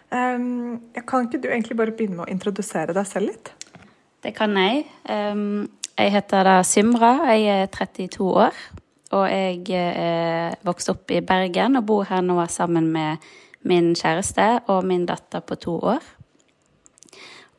Um, 0.08 0.80
kan 1.04 1.28
ikke 1.28 1.42
du 1.44 1.50
egentlig 1.52 1.76
bare 1.76 1.92
begynne 1.92 2.22
med 2.22 2.30
å 2.30 2.32
introdusere 2.32 2.96
deg 2.96 3.08
selv 3.10 3.34
litt? 3.34 3.57
Det 4.24 4.34
kan 4.36 4.58
jeg. 4.58 4.86
Jeg 5.98 6.12
heter 6.14 6.44
da 6.44 6.60
Symra. 6.66 7.14
Jeg 7.32 7.64
er 7.64 7.66
32 7.74 8.26
år. 8.26 8.56
Og 9.16 9.26
jeg 9.32 9.70
er 9.72 10.58
vokst 10.68 10.90
opp 10.92 11.12
i 11.16 11.22
Bergen 11.24 11.80
og 11.80 11.86
bor 11.88 12.08
her 12.10 12.24
nå 12.26 12.40
sammen 12.52 12.90
med 12.92 13.24
min 13.68 13.94
kjæreste 13.96 14.48
og 14.68 14.84
min 14.86 15.06
datter 15.08 15.40
på 15.40 15.56
to 15.56 15.78
år. 15.94 16.04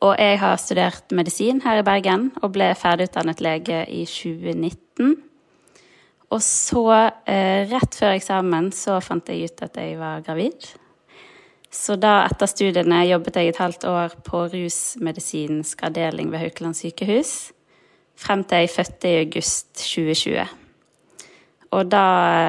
Og 0.05 0.15
jeg 0.19 0.39
har 0.39 0.59
studert 0.61 1.11
medisin 1.11 1.61
her 1.65 1.81
i 1.81 1.83
Bergen 1.83 2.29
og 2.41 2.53
ble 2.55 2.69
ferdigutdannet 2.77 3.41
lege 3.43 3.81
i 3.91 4.05
2019. 4.07 5.17
Og 6.29 6.41
så, 6.45 7.11
eh, 7.25 7.65
rett 7.67 7.95
før 7.95 8.15
eksamen, 8.15 8.71
så 8.71 8.99
fant 9.01 9.27
jeg 9.27 9.49
ut 9.49 9.63
at 9.63 9.75
jeg 9.75 9.97
var 9.99 10.21
gravid. 10.21 10.69
Så 11.69 11.95
da, 12.01 12.23
etter 12.25 12.49
studiene, 12.49 13.03
jobbet 13.05 13.37
jeg 13.37 13.51
et 13.51 13.61
halvt 13.61 13.85
år 13.89 14.15
på 14.25 14.45
rusmedisinsk 14.49 15.83
avdeling 15.85 16.31
ved 16.33 16.41
Haukeland 16.41 16.77
sykehus. 16.77 17.51
Frem 18.19 18.43
til 18.43 18.65
jeg 18.65 18.73
fødte 18.73 19.11
i 19.11 19.19
august 19.21 19.69
2020. 19.77 20.47
Og 21.77 21.91
da, 21.91 22.05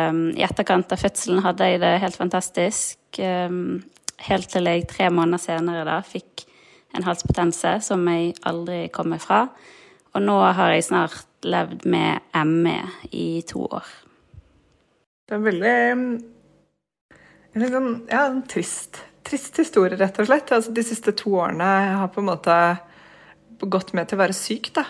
eh, 0.09 0.21
i 0.41 0.45
etterkant 0.47 0.93
av 0.93 0.99
fødselen, 0.99 1.43
hadde 1.45 1.69
jeg 1.69 1.81
det 1.81 2.01
helt 2.01 2.17
fantastisk. 2.17 2.99
eh, 3.19 3.49
Helt 4.21 4.51
til 4.53 4.69
jeg 4.69 4.89
tre 4.89 5.09
måneder 5.09 5.41
senere 5.41 5.85
da 5.85 6.01
fikk 6.05 6.45
en 6.97 7.07
halsbetennelse 7.07 7.79
som 7.81 8.05
jeg 8.11 8.35
aldri 8.45 8.89
kom 8.93 9.09
meg 9.15 9.23
fra. 9.25 9.47
Og 10.15 10.25
nå 10.25 10.37
har 10.53 10.75
jeg 10.75 10.89
snart 10.91 11.47
levd 11.47 11.87
med 11.89 12.21
ME 12.45 12.77
i 13.17 13.43
to 13.49 13.65
år. 13.65 13.87
Det 15.29 15.39
er 15.39 15.45
veldig 15.47 15.75
um, 15.95 16.05
en 17.55 17.63
litt 17.63 17.73
sånn, 17.75 17.93
ja, 18.11 18.25
trist, 18.51 19.01
trist 19.31 19.61
historie, 19.63 19.99
rett 19.99 20.19
og 20.21 20.29
slett. 20.29 20.53
Altså, 20.57 20.75
de 20.75 20.85
siste 20.87 21.15
to 21.17 21.37
årene 21.39 21.71
har 22.01 22.11
på 22.13 22.23
en 22.23 22.31
måte 22.33 22.57
gått 23.61 23.95
med 23.97 24.09
til 24.09 24.19
å 24.19 24.23
være 24.25 24.37
syk, 24.37 24.73
da. 24.77 24.87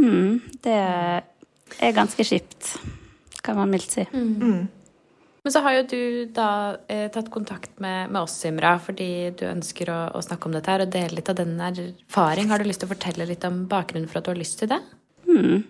Mm, 0.00 0.40
det 0.64 0.78
er 1.80 1.94
ganske 1.96 2.26
kjipt, 2.26 2.74
kan 3.44 3.58
man 3.58 3.70
mildt 3.72 3.94
si. 3.94 4.06
Mm. 4.12 4.66
Men 5.44 5.52
så 5.52 5.60
har 5.60 5.74
jo 5.76 5.82
du 5.90 6.02
da 6.32 6.48
eh, 6.88 7.10
tatt 7.12 7.28
kontakt 7.32 7.76
med, 7.76 8.08
med, 8.08 8.22
oss, 8.22 8.38
Simra, 8.40 8.78
fordi 8.80 9.28
du 9.36 9.44
ønsker 9.50 9.90
å, 9.92 9.98
å, 10.16 10.22
snakke 10.24 10.48
om 10.48 10.54
dette 10.56 10.72
her 10.72 10.86
og 10.86 10.92
dele 10.94 11.18
litt 11.18 11.28
av 11.28 11.36
den 11.36 11.58
erfaring. 11.60 12.48
Har 12.48 12.62
du 12.62 12.68
lyst 12.68 12.80
til 12.80 12.88
å 12.88 12.94
fortelle 12.94 13.28
litt 13.28 13.44
om 13.44 13.66
bakgrunnen 13.68 14.08
for 14.08 14.22
at 14.22 14.26
du 14.26 14.32
har 14.32 14.40
lyst 14.40 14.62
til 14.62 14.72
det? 14.72 14.80
Mm. 15.28 15.60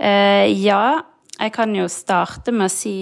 Eh, 0.00 0.46
ja, 0.56 1.02
jeg 1.36 1.52
kan 1.52 1.76
jo 1.76 1.84
starte 1.92 2.54
med 2.56 2.70
å 2.70 2.72
si 2.72 2.96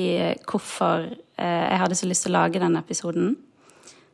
hvorfor 0.49 1.07
eh, 1.07 1.65
jeg 1.71 1.81
hadde 1.85 2.01
så 2.03 2.11
lyst 2.11 2.27
til 2.27 2.35
å 2.35 2.41
lage 2.41 2.63
denne 2.63 2.83
episoden. 2.83 3.37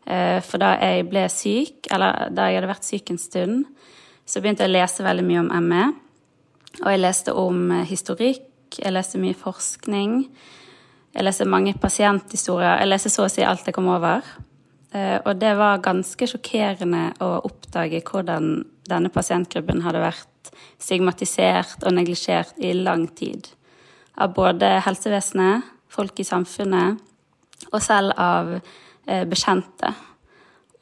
Eh, 0.09 0.39
for 0.45 0.63
da 0.63 0.75
jeg 0.81 1.07
ble 1.11 1.25
syk, 1.33 1.89
eller 1.93 2.31
da 2.35 2.49
jeg 2.49 2.61
hadde 2.61 2.71
vært 2.71 2.89
syk 2.89 3.13
en 3.13 3.21
stund, 3.21 3.65
så 4.29 4.41
begynte 4.41 4.65
jeg 4.65 4.73
å 4.73 4.77
lese 4.77 5.05
veldig 5.05 5.25
mye 5.29 5.43
om 5.45 5.51
ME. 5.69 5.85
Og 6.83 6.91
jeg 6.93 7.03
leste 7.03 7.35
om 7.37 7.67
eh, 7.77 7.87
historikk, 7.89 8.79
jeg 8.79 8.95
leste 8.95 9.21
mye 9.21 9.37
forskning. 9.37 10.19
Jeg 11.15 11.25
leste 11.25 11.49
mange 11.49 11.75
pasienthistorier. 11.81 12.81
Jeg 12.83 12.91
leste 12.91 13.13
så 13.13 13.27
å 13.27 13.33
si 13.33 13.45
alt 13.45 13.67
jeg 13.67 13.77
kom 13.77 13.89
over. 13.91 14.27
Og 14.93 15.35
det 15.37 15.51
var 15.59 15.83
ganske 15.85 16.25
sjokkerende 16.31 17.11
å 17.21 17.27
oppdage 17.45 18.01
hvordan 18.09 18.63
denne 18.89 19.11
pasientgruppen 19.13 19.83
hadde 19.85 20.01
vært 20.01 20.51
stigmatisert 20.81 21.85
og 21.85 21.97
neglisjert 21.97 22.57
i 22.61 22.73
lang 22.77 23.07
tid. 23.19 23.51
Av 24.17 24.33
både 24.37 24.79
helsevesenet, 24.87 25.67
folk 25.93 26.21
i 26.21 26.27
samfunnet 26.27 27.01
og 27.73 27.81
selv 27.83 28.15
av 28.21 28.53
eh, 28.57 28.69
bekjente. 29.09 29.95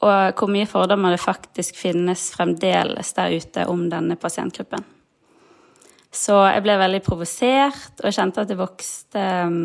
Og 0.05 0.37
hvor 0.37 0.51
mye 0.51 0.67
fordommer 0.69 1.15
det 1.15 1.23
faktisk 1.23 1.77
finnes 1.79 2.27
fremdeles 2.35 3.13
der 3.17 3.33
ute 3.33 3.65
om 3.71 3.87
denne 3.89 4.17
pasientgruppen. 4.19 4.83
Så 6.13 6.37
jeg 6.51 6.63
ble 6.65 6.77
veldig 6.79 7.01
provosert, 7.05 7.97
og 7.99 8.07
jeg 8.07 8.17
kjente 8.17 8.43
at 8.43 8.51
det 8.51 8.59
vokste 8.59 9.23
um, 9.49 9.57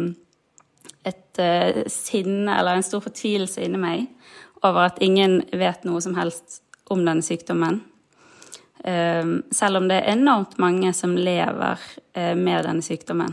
et 1.06 1.40
uh, 1.40 1.82
sinne 1.90 2.56
eller 2.58 2.78
en 2.78 2.86
stor 2.86 3.04
fortvilelse 3.04 3.62
inni 3.64 3.80
meg 3.80 4.08
over 4.62 4.88
at 4.88 5.00
ingen 5.04 5.40
vet 5.58 5.84
noe 5.88 6.00
som 6.04 6.16
helst 6.18 6.60
om 6.92 7.02
denne 7.02 7.24
sykdommen. 7.24 7.80
Selv 8.82 9.78
om 9.78 9.84
det 9.90 9.96
er 10.00 10.16
enormt 10.16 10.56
mange 10.62 10.90
som 10.94 11.12
lever 11.14 11.82
med 12.38 12.64
denne 12.66 12.82
sykdommen. 12.82 13.30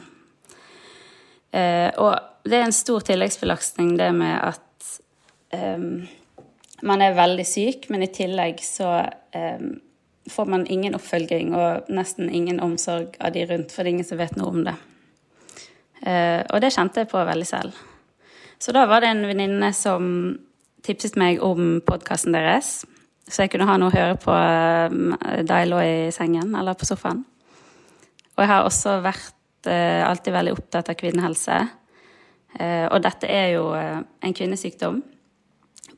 Og 1.49 2.11
det 2.45 2.57
er 2.57 2.65
en 2.65 2.73
stor 2.73 3.05
tilleggsbelastning, 3.05 3.95
det 3.97 4.09
med 4.17 4.35
at 4.37 4.61
um, 5.53 6.07
man 6.85 7.03
er 7.03 7.17
veldig 7.17 7.45
syk, 7.47 7.89
men 7.93 8.05
i 8.05 8.11
tillegg 8.13 8.61
så 8.63 8.89
um, 9.35 9.71
får 10.29 10.51
man 10.51 10.67
ingen 10.69 10.95
oppfølging 10.97 11.55
og 11.57 11.89
nesten 11.93 12.29
ingen 12.29 12.61
omsorg 12.63 13.17
av 13.19 13.33
de 13.35 13.45
rundt, 13.49 13.73
for 13.73 13.83
det 13.83 13.89
er 13.89 13.97
ingen 13.97 14.07
som 14.07 14.21
vet 14.21 14.37
noe 14.39 14.53
om 14.53 14.61
det. 14.67 14.75
Uh, 16.05 16.45
og 16.53 16.61
det 16.63 16.73
kjente 16.75 17.03
jeg 17.03 17.11
på 17.11 17.23
veldig 17.31 17.47
selv. 17.49 17.81
Så 18.59 18.75
da 18.75 18.85
var 18.91 19.03
det 19.03 19.11
en 19.13 19.25
venninne 19.27 19.71
som 19.75 20.05
tipset 20.85 21.17
meg 21.19 21.41
om 21.43 21.79
podkasten 21.85 22.35
deres, 22.35 22.83
så 23.29 23.43
jeg 23.43 23.53
kunne 23.53 23.67
ha 23.69 23.75
noe 23.77 23.91
å 23.91 23.97
høre 23.97 24.15
på 24.21 24.35
uh, 24.35 25.43
da 25.43 25.59
jeg 25.61 25.71
lå 25.71 25.81
i 25.83 25.97
sengen 26.15 26.55
eller 26.55 26.79
på 26.79 26.87
sofaen. 26.87 27.25
Og 28.39 28.45
jeg 28.45 28.51
har 28.53 28.63
også 28.63 29.01
vært 29.03 29.67
uh, 29.67 30.07
alltid 30.07 30.31
veldig 30.31 30.55
opptatt 30.55 30.91
av 30.91 30.95
kvinnehelse. 30.99 31.59
Uh, 32.55 32.87
og 32.87 33.01
dette 33.03 33.27
er 33.29 33.51
jo 33.57 33.65
eh, 33.77 33.99
en 33.99 34.33
kvinnesykdom. 34.33 35.01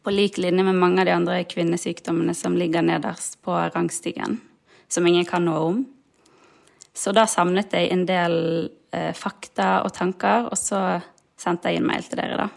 På 0.02 0.14
lik 0.14 0.40
linje 0.42 0.64
med 0.66 0.80
mange 0.82 1.02
av 1.04 1.10
de 1.10 1.16
andre 1.16 1.44
kvinnesykdommene 1.46 2.34
som 2.38 2.58
ligger 2.58 2.86
nederst 2.86 3.38
på 3.46 3.54
rangstigen. 3.54 4.40
Som 4.90 5.08
ingen 5.08 5.26
kan 5.26 5.46
noe 5.46 5.66
om. 5.72 5.82
Så 6.94 7.14
da 7.16 7.28
samlet 7.30 7.74
jeg 7.78 7.92
en 7.94 8.06
del 8.10 8.38
eh, 8.92 9.12
fakta 9.16 9.84
og 9.86 9.94
tanker, 9.96 10.50
og 10.52 10.58
så 10.60 11.00
sendte 11.40 11.72
jeg 11.72 11.80
inn 11.80 11.88
mail 11.88 12.04
til 12.06 12.20
dere, 12.20 12.48
da. 12.48 12.50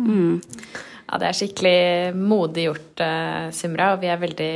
Mm. 0.00 0.40
Ja, 1.10 1.18
det 1.20 1.28
er 1.28 1.36
skikkelig 1.36 1.78
modig 2.16 2.68
gjort, 2.68 3.02
Simra, 3.54 3.92
og 3.94 4.02
vi 4.02 4.10
er 4.10 4.20
veldig 4.20 4.54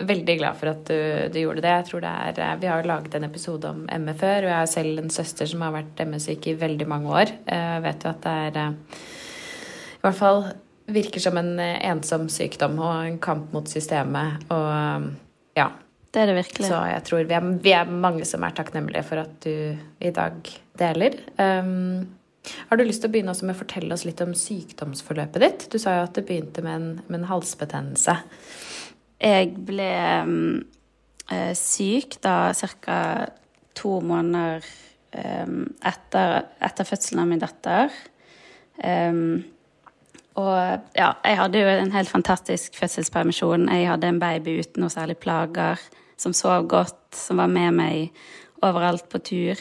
veldig 0.00 0.36
glad 0.38 0.58
for 0.58 0.72
at 0.72 0.82
du, 0.88 0.98
du 1.32 1.38
gjorde 1.42 1.62
det. 1.64 1.72
Jeg 1.72 1.88
tror 1.90 2.04
det 2.04 2.12
er, 2.12 2.40
eh, 2.40 2.56
Vi 2.60 2.68
har 2.70 2.82
jo 2.82 2.88
laget 2.88 3.14
en 3.14 3.28
episode 3.28 3.68
om 3.68 3.84
ME 3.86 4.14
før, 4.14 4.44
og 4.46 4.50
jeg 4.50 4.58
har 4.58 4.70
selv 4.70 5.02
en 5.02 5.10
søster 5.10 5.46
som 5.48 5.64
har 5.64 5.74
vært 5.74 6.04
ME-syk 6.08 6.48
i 6.48 6.58
veldig 6.58 6.88
mange 6.88 7.12
år. 7.12 7.32
Eh, 7.46 7.68
jeg 7.76 7.84
vet 7.86 8.04
jo 8.04 8.12
at 8.12 8.22
det 8.26 8.36
er 8.46 8.60
eh, 8.62 9.00
I 9.92 10.04
hvert 10.06 10.18
fall 10.18 10.44
virker 10.94 11.22
som 11.22 11.38
en 11.40 11.54
ensom 11.60 12.28
sykdom 12.32 12.78
og 12.80 13.06
en 13.06 13.20
kamp 13.22 13.52
mot 13.54 13.68
systemet. 13.68 14.44
Og 14.52 15.12
ja. 15.58 15.70
Det 16.12 16.20
er 16.20 16.28
det 16.28 16.40
virkelig. 16.42 16.68
Så 16.68 16.80
jeg 16.90 17.04
tror 17.08 17.28
vi 17.28 17.36
er, 17.36 17.52
vi 17.64 17.72
er 17.72 17.88
mange 17.88 18.26
som 18.28 18.44
er 18.44 18.56
takknemlige 18.56 19.04
for 19.08 19.22
at 19.22 19.36
du 19.44 19.78
i 20.04 20.10
dag 20.12 20.50
deler. 20.78 21.16
Um, 21.38 22.10
har 22.68 22.76
du 22.76 22.84
lyst 22.84 23.04
til 23.04 23.08
å 23.08 23.14
begynne 23.14 23.34
med 23.40 23.54
å 23.54 23.60
fortelle 23.60 23.94
oss 23.94 24.04
litt 24.04 24.20
om 24.24 24.34
sykdomsforløpet 24.36 25.44
ditt? 25.44 25.66
Du 25.72 25.78
sa 25.80 25.96
jo 25.96 26.06
at 26.08 26.16
det 26.18 26.26
begynte 26.28 26.64
med 26.64 26.74
en, 26.74 26.88
med 27.06 27.20
en 27.20 27.28
halsbetennelse. 27.30 28.16
Jeg 29.22 29.52
ble 29.68 29.90
um, 30.26 30.62
syk 31.56 32.18
da 32.24 32.52
ca. 32.52 32.98
to 33.78 34.00
måneder 34.04 34.66
um, 35.14 35.70
etter, 35.86 36.42
etter, 36.60 36.88
fødselen 36.88 37.22
av 37.22 37.30
min 37.30 37.42
datter. 37.42 37.94
Um, 38.82 39.44
og 40.40 40.56
ja, 40.96 41.10
jeg 41.24 41.36
hadde 41.36 41.60
jo 41.60 41.72
en 41.76 41.92
helt 41.92 42.08
fantastisk 42.08 42.76
fødselspermisjon. 42.80 43.68
Jeg 43.68 43.88
hadde 43.90 44.08
en 44.08 44.20
baby 44.22 44.56
uten 44.62 44.84
noe 44.84 44.92
særlig 44.92 45.18
plager, 45.20 45.80
som 46.16 46.32
sov 46.36 46.68
godt, 46.70 47.00
som 47.16 47.42
var 47.42 47.50
med 47.52 47.76
meg 47.76 48.22
overalt 48.64 49.08
på 49.12 49.20
tur. 49.26 49.60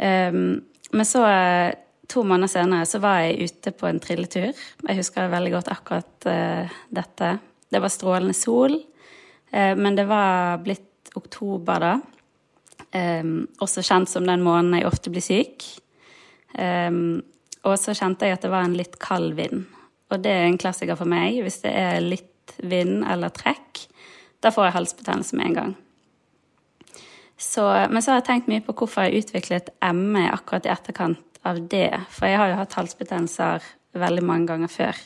Um, 0.00 0.62
men 0.92 1.08
så, 1.08 1.24
to 2.08 2.22
måneder 2.24 2.52
senere, 2.52 2.88
så 2.88 3.00
var 3.02 3.24
jeg 3.26 3.50
ute 3.50 3.74
på 3.76 3.90
en 3.90 4.00
trilletur. 4.00 4.52
Jeg 4.88 5.00
husker 5.00 5.32
veldig 5.32 5.52
godt 5.58 5.72
akkurat 5.74 6.28
uh, 6.30 6.76
dette. 6.88 7.32
Det 7.72 7.82
var 7.82 7.92
strålende 7.92 8.36
sol, 8.38 8.78
uh, 9.52 9.74
men 9.76 9.98
det 9.98 10.06
var 10.08 10.62
blitt 10.64 11.16
oktober 11.16 11.82
da. 11.82 11.96
Også 13.60 13.82
kjent 13.84 14.08
som 14.08 14.24
den 14.24 14.40
måneden 14.44 14.78
jeg 14.78 14.86
ofte 14.88 15.10
blir 15.12 15.24
syk. 15.24 15.64
Og 17.66 17.74
så 17.80 17.94
kjente 17.96 18.28
jeg 18.28 18.36
at 18.36 18.44
det 18.46 18.52
var 18.52 18.66
en 18.66 18.76
litt 18.78 18.98
kald 19.02 19.34
vind. 19.38 19.64
Og 20.12 20.22
det 20.22 20.32
er 20.32 20.46
en 20.46 20.60
klassiker 20.60 20.98
for 20.98 21.10
meg. 21.10 21.40
Hvis 21.42 21.62
det 21.64 21.72
er 21.74 22.04
litt 22.04 22.54
vind 22.62 23.02
eller 23.08 23.32
trekk, 23.34 23.82
da 24.44 24.52
får 24.54 24.68
jeg 24.68 24.76
halsbetennelse 24.76 25.38
med 25.38 25.48
en 25.48 25.58
gang. 25.58 25.74
Så, 27.36 27.64
men 27.90 28.00
så 28.00 28.12
har 28.12 28.22
jeg 28.22 28.28
tenkt 28.30 28.48
mye 28.48 28.64
på 28.64 28.74
hvorfor 28.78 29.08
jeg 29.08 29.24
utviklet 29.24 29.72
ME 29.92 30.24
akkurat 30.30 30.68
i 30.68 30.72
etterkant 30.72 31.40
av 31.46 31.58
det. 31.68 31.90
For 32.12 32.30
jeg 32.30 32.40
har 32.40 32.52
jo 32.52 32.60
hatt 32.62 32.78
halsbetennelser 32.78 33.66
veldig 33.96 34.24
mange 34.24 34.48
ganger 34.52 34.72
før. 34.72 35.02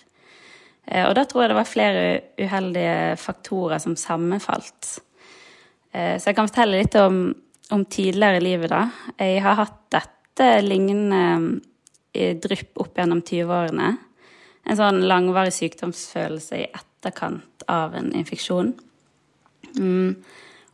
Eh, 0.87 1.07
og 1.09 1.15
da 1.19 1.25
tror 1.27 1.45
jeg 1.45 1.53
det 1.53 1.59
var 1.59 1.71
flere 1.71 2.05
uheldige 2.41 3.17
faktorer 3.21 3.83
som 3.83 3.97
sammenfalt. 3.99 4.99
Eh, 5.93 6.17
så 6.21 6.31
jeg 6.31 6.39
kan 6.39 6.51
fortelle 6.51 6.83
litt 6.85 6.97
om, 7.01 7.23
om 7.75 7.85
tidligere 7.87 8.39
i 8.39 8.47
livet, 8.47 8.71
da. 8.71 8.85
Jeg 9.19 9.43
har 9.47 9.59
hatt 9.65 9.83
dette 9.97 10.53
lignende 10.65 11.61
drypp 12.13 12.81
opp 12.83 12.99
gjennom 12.99 13.23
20-årene. 13.23 13.91
En 14.69 14.79
sånn 14.79 15.03
langvarig 15.09 15.55
sykdomsfølelse 15.57 16.61
i 16.61 16.69
etterkant 16.69 17.65
av 17.71 17.95
en 17.99 18.11
infeksjon. 18.17 18.75
Mm. 19.79 20.17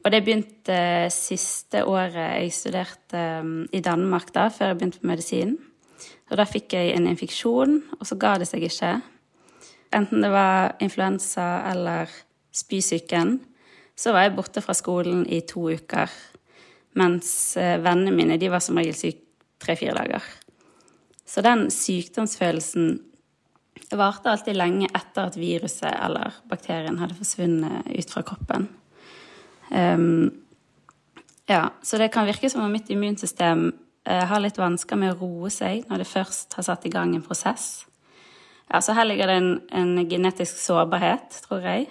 Og 0.07 0.12
det 0.14 0.23
begynte 0.23 0.78
siste 1.11 1.83
året 1.87 2.14
jeg 2.16 2.55
studerte 2.55 3.23
i 3.75 3.83
Danmark, 3.83 4.31
da, 4.35 4.47
før 4.55 4.73
jeg 4.73 4.78
begynte 4.78 5.02
på 5.02 5.11
medisin. 5.11 5.57
Og 6.31 6.38
da 6.38 6.47
fikk 6.47 6.76
jeg 6.76 6.95
en 6.95 7.09
infeksjon, 7.11 7.81
og 7.99 8.07
så 8.07 8.19
ga 8.19 8.37
det 8.40 8.49
seg 8.50 8.66
ikke. 8.66 8.95
Enten 9.95 10.23
det 10.23 10.31
var 10.31 10.75
influensa 10.83 11.47
eller 11.73 12.11
spysyken, 12.55 13.38
så 13.97 14.12
var 14.12 14.26
jeg 14.26 14.37
borte 14.37 14.62
fra 14.62 14.75
skolen 14.76 15.25
i 15.33 15.40
to 15.49 15.69
uker. 15.73 16.11
Mens 16.97 17.31
eh, 17.61 17.78
vennene 17.83 18.14
mine 18.14 18.38
de 18.40 18.50
var 18.52 18.62
som 18.64 18.78
regel 18.78 18.97
syke 18.97 19.25
tre-fire 19.62 19.95
dager. 19.97 20.25
Så 21.26 21.42
den 21.42 21.66
sykdomsfølelsen 21.75 22.97
varte 23.95 24.30
alltid 24.30 24.56
lenge 24.56 24.88
etter 24.95 25.28
at 25.28 25.38
viruset 25.38 25.90
eller 25.90 26.35
bakterien 26.50 26.99
hadde 27.00 27.16
forsvunnet 27.18 27.90
ut 27.90 28.12
fra 28.12 28.23
kroppen. 28.26 28.68
Um, 29.71 30.30
ja, 31.47 31.68
så 31.83 31.99
det 31.99 32.12
kan 32.14 32.26
virke 32.26 32.50
som 32.50 32.64
om 32.64 32.73
mitt 32.73 32.90
immunsystem 32.90 33.68
uh, 34.09 34.25
har 34.30 34.42
litt 34.42 34.59
vansker 34.59 34.99
med 34.99 35.14
å 35.14 35.21
roe 35.21 35.50
seg 35.52 35.87
når 35.90 36.02
det 36.02 36.11
først 36.11 36.59
har 36.59 36.66
satt 36.66 36.87
i 36.87 36.95
gang 36.95 37.14
en 37.14 37.26
prosess. 37.26 37.87
Ja, 38.66 38.80
så 38.83 38.97
her 38.99 39.06
ligger 39.06 39.30
det 39.30 39.38
en, 39.38 39.52
en 39.71 40.09
genetisk 40.11 40.59
sårbarhet, 40.59 41.38
tror 41.47 41.62
jeg. 41.66 41.87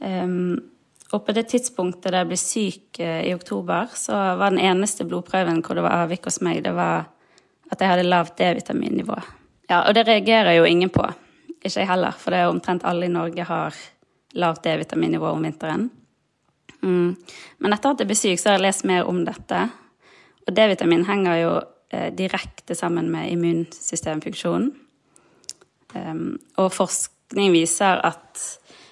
Um, 0.00 0.56
og 1.12 1.24
på 1.24 1.32
det 1.36 1.48
tidspunktet 1.50 2.12
da 2.12 2.22
jeg 2.22 2.30
ble 2.30 2.40
syk 2.40 3.00
uh, 3.02 3.20
i 3.24 3.34
oktober, 3.36 3.92
så 3.96 4.16
var 4.40 4.52
den 4.52 4.64
eneste 4.64 5.08
blodprøven 5.08 5.60
hvor 5.64 5.76
det 5.76 5.84
var 5.84 6.04
avvik 6.04 6.28
hos 6.28 6.40
meg, 6.44 6.62
det 6.64 6.72
var 6.76 7.08
at 7.68 7.80
jeg 7.80 7.92
hadde 7.92 8.08
lavt 8.08 8.38
D-vitaminnivå. 8.38 9.18
Ja, 9.68 9.82
og 9.84 9.94
det 9.94 10.06
reagerer 10.08 10.56
jo 10.56 10.64
ingen 10.64 10.90
på. 10.92 11.04
Ikke 11.58 11.80
jeg 11.82 11.90
heller, 11.90 12.16
for 12.16 12.32
det 12.32 12.42
er 12.42 12.52
omtrent 12.52 12.86
alle 12.88 13.08
i 13.08 13.12
Norge 13.12 13.44
har 13.44 13.76
lavt 14.38 14.64
D-vitaminnivå 14.64 15.32
om 15.34 15.44
vinteren. 15.44 15.88
Mm. 16.80 17.16
Men 17.58 17.74
etter 17.74 17.92
at 17.92 18.02
jeg 18.02 18.08
ble 18.08 18.16
syk, 18.18 18.40
så 18.40 18.52
har 18.52 18.58
jeg 18.58 18.68
lest 18.68 18.86
mer 18.88 19.08
om 19.10 19.24
dette. 19.26 19.64
Og 20.46 20.54
D-vitamin 20.56 21.04
henger 21.08 21.40
jo 21.42 21.54
eh, 21.92 22.08
direkte 22.14 22.76
sammen 22.78 23.10
med 23.12 23.32
immunsystemfunksjonen. 23.34 24.70
Um, 25.96 26.36
og 26.60 26.72
forskning 26.76 27.52
viser 27.54 28.00
at 28.04 28.42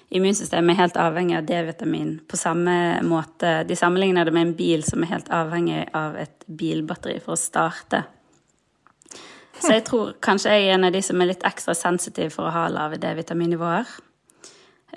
immunsystemet 0.09 0.73
er 0.73 0.79
helt 0.79 0.97
avhengig 0.97 1.35
av 1.37 1.45
D-vitamin 1.45 2.15
på 2.29 2.39
samme 2.39 2.73
måte. 3.05 3.61
De 3.69 3.77
sammenligner 3.77 4.25
det 4.25 4.33
med 4.33 4.47
en 4.47 4.55
bil 4.57 4.85
som 4.85 5.03
er 5.03 5.11
helt 5.11 5.29
avhengig 5.33 5.83
av 5.97 6.17
et 6.17 6.47
bilbatteri 6.47 7.19
for 7.21 7.35
å 7.35 7.41
starte. 7.41 8.01
Så 9.61 9.73
jeg 9.73 9.85
tror 9.87 10.13
kanskje 10.23 10.53
jeg 10.53 10.67
er 10.67 10.75
en 10.75 10.87
av 10.87 10.93
de 10.93 11.01
som 11.05 11.21
er 11.21 11.31
litt 11.31 11.45
ekstra 11.47 11.75
sensitiv 11.77 12.35
for 12.35 12.47
å 12.47 12.53
ha 12.53 12.67
lave 12.71 12.99
D-vitaminnivåer. 13.01 13.89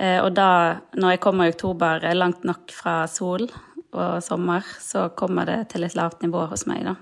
Eh, 0.00 0.18
og 0.22 0.32
da, 0.36 0.80
når 0.96 1.16
jeg 1.16 1.22
kommer 1.24 1.48
i 1.48 1.54
oktober, 1.54 2.04
er 2.06 2.18
langt 2.18 2.44
nok 2.48 2.72
fra 2.74 3.02
sol 3.10 3.46
og 3.90 4.20
sommer, 4.22 4.66
så 4.80 5.08
kommer 5.18 5.48
det 5.48 5.60
til 5.72 5.84
et 5.84 5.96
lavt 5.98 6.22
nivå 6.22 6.46
hos 6.52 6.66
meg, 6.70 6.86
da. 6.86 6.96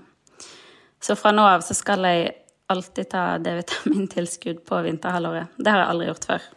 Så 0.99 1.15
fra 1.15 1.31
nå 1.31 1.45
av 1.47 1.63
så 1.63 1.75
skal 1.77 2.03
jeg 2.09 2.31
alltid 2.69 3.09
ta 3.11 3.23
D-vitamintilskudd 3.41 4.63
på 4.67 4.81
vinterhalvåret. 4.85 5.55
Det 5.57 5.71
har 5.71 5.83
jeg 5.83 5.91
aldri 5.93 6.09
gjort 6.09 6.27
før. 6.31 6.47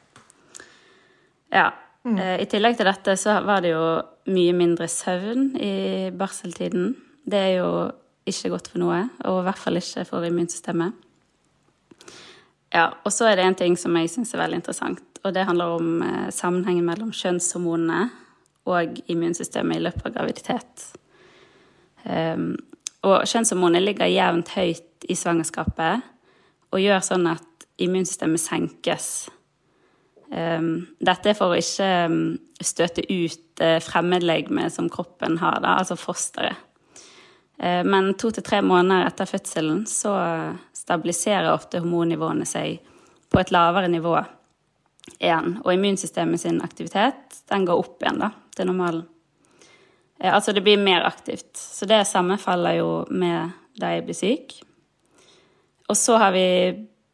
Ja. 1.53 1.69
Mm. 2.03 2.19
Eh, 2.19 2.37
I 2.43 2.49
tillegg 2.51 2.79
til 2.79 2.89
dette 2.91 3.15
så 3.21 3.39
var 3.47 3.63
det 3.63 3.75
jo 3.75 3.85
mye 4.33 4.55
mindre 4.57 4.89
søvn 4.91 5.53
i 5.63 5.75
barseltiden. 6.17 6.95
Det 7.23 7.39
er 7.39 7.53
jo 7.61 7.71
ikke 8.29 8.53
godt 8.53 8.71
for 8.73 8.83
noe, 8.83 9.01
og 9.27 9.41
i 9.41 9.47
hvert 9.49 9.61
fall 9.61 9.81
ikke 9.81 10.05
for 10.09 10.27
immunsystemet. 10.27 10.95
Ja, 12.73 12.87
og 13.05 13.13
så 13.13 13.29
er 13.29 13.37
det 13.37 13.47
en 13.47 13.59
ting 13.59 13.75
som 13.77 13.97
jeg 13.99 14.11
syns 14.13 14.33
er 14.33 14.41
veldig 14.41 14.63
interessant, 14.63 15.03
og 15.23 15.35
det 15.37 15.45
handler 15.45 15.77
om 15.77 16.03
eh, 16.07 16.29
sammenhengen 16.33 16.87
mellom 16.89 17.13
kjønnshormonene 17.15 18.07
og 18.71 19.03
immunsystemet 19.11 19.77
i 19.77 19.83
løpet 19.83 20.07
av 20.09 20.15
graviditet. 20.15 20.87
Um, 22.07 22.55
og 23.07 23.27
kjønnshormonene 23.29 23.83
ligger 23.83 24.11
jevnt 24.11 24.55
høyt 24.57 25.07
i 25.11 25.17
svangerskapet 25.19 26.03
og 26.73 26.83
gjør 26.83 27.03
sånn 27.05 27.29
at 27.31 27.67
immunsystemet 27.83 28.43
senkes. 28.43 29.09
Um, 30.33 30.89
dette 31.03 31.33
er 31.33 31.37
for 31.37 31.53
å 31.53 31.59
ikke 31.61 31.89
um, 32.09 32.21
støte 32.63 33.05
ut 33.11 33.63
uh, 33.63 33.79
fremmedlegemet 33.85 34.73
som 34.73 34.89
kroppen 34.93 35.37
har, 35.43 35.61
da, 35.65 35.77
altså 35.83 35.99
fosteret. 35.99 36.57
Eh, 37.63 37.85
men 37.85 38.15
to 38.15 38.31
til 38.35 38.43
tre 38.43 38.59
måneder 38.63 39.07
etter 39.07 39.29
fødselen 39.31 39.85
så 39.87 40.13
stabiliserer 40.75 41.53
ofte 41.53 41.79
hormonnivåene 41.83 42.47
seg 42.49 42.81
på 43.31 43.39
et 43.39 43.53
lavere 43.55 43.91
nivå 43.91 44.17
igjen. 45.21 45.59
Og 45.63 45.71
immunsystemet 45.75 46.43
sin 46.43 46.59
aktivitet 46.65 47.43
den 47.53 47.67
går 47.69 47.85
opp 47.85 48.03
igjen 48.03 48.19
da, 48.25 48.33
til 48.57 48.67
normalen. 48.67 49.05
Eh, 50.19 50.33
altså 50.33 50.55
det 50.57 50.65
blir 50.67 50.81
mer 50.83 51.07
aktivt. 51.07 51.55
Så 51.55 51.87
det 51.87 52.03
sammenfaller 52.11 52.81
jo 52.81 52.89
med 53.15 53.55
da 53.79 53.93
jeg 53.95 54.09
blir 54.09 54.19
syk. 54.19 54.57
Og 55.87 55.99
så 55.99 56.17
har 56.19 56.35
vi 56.35 56.47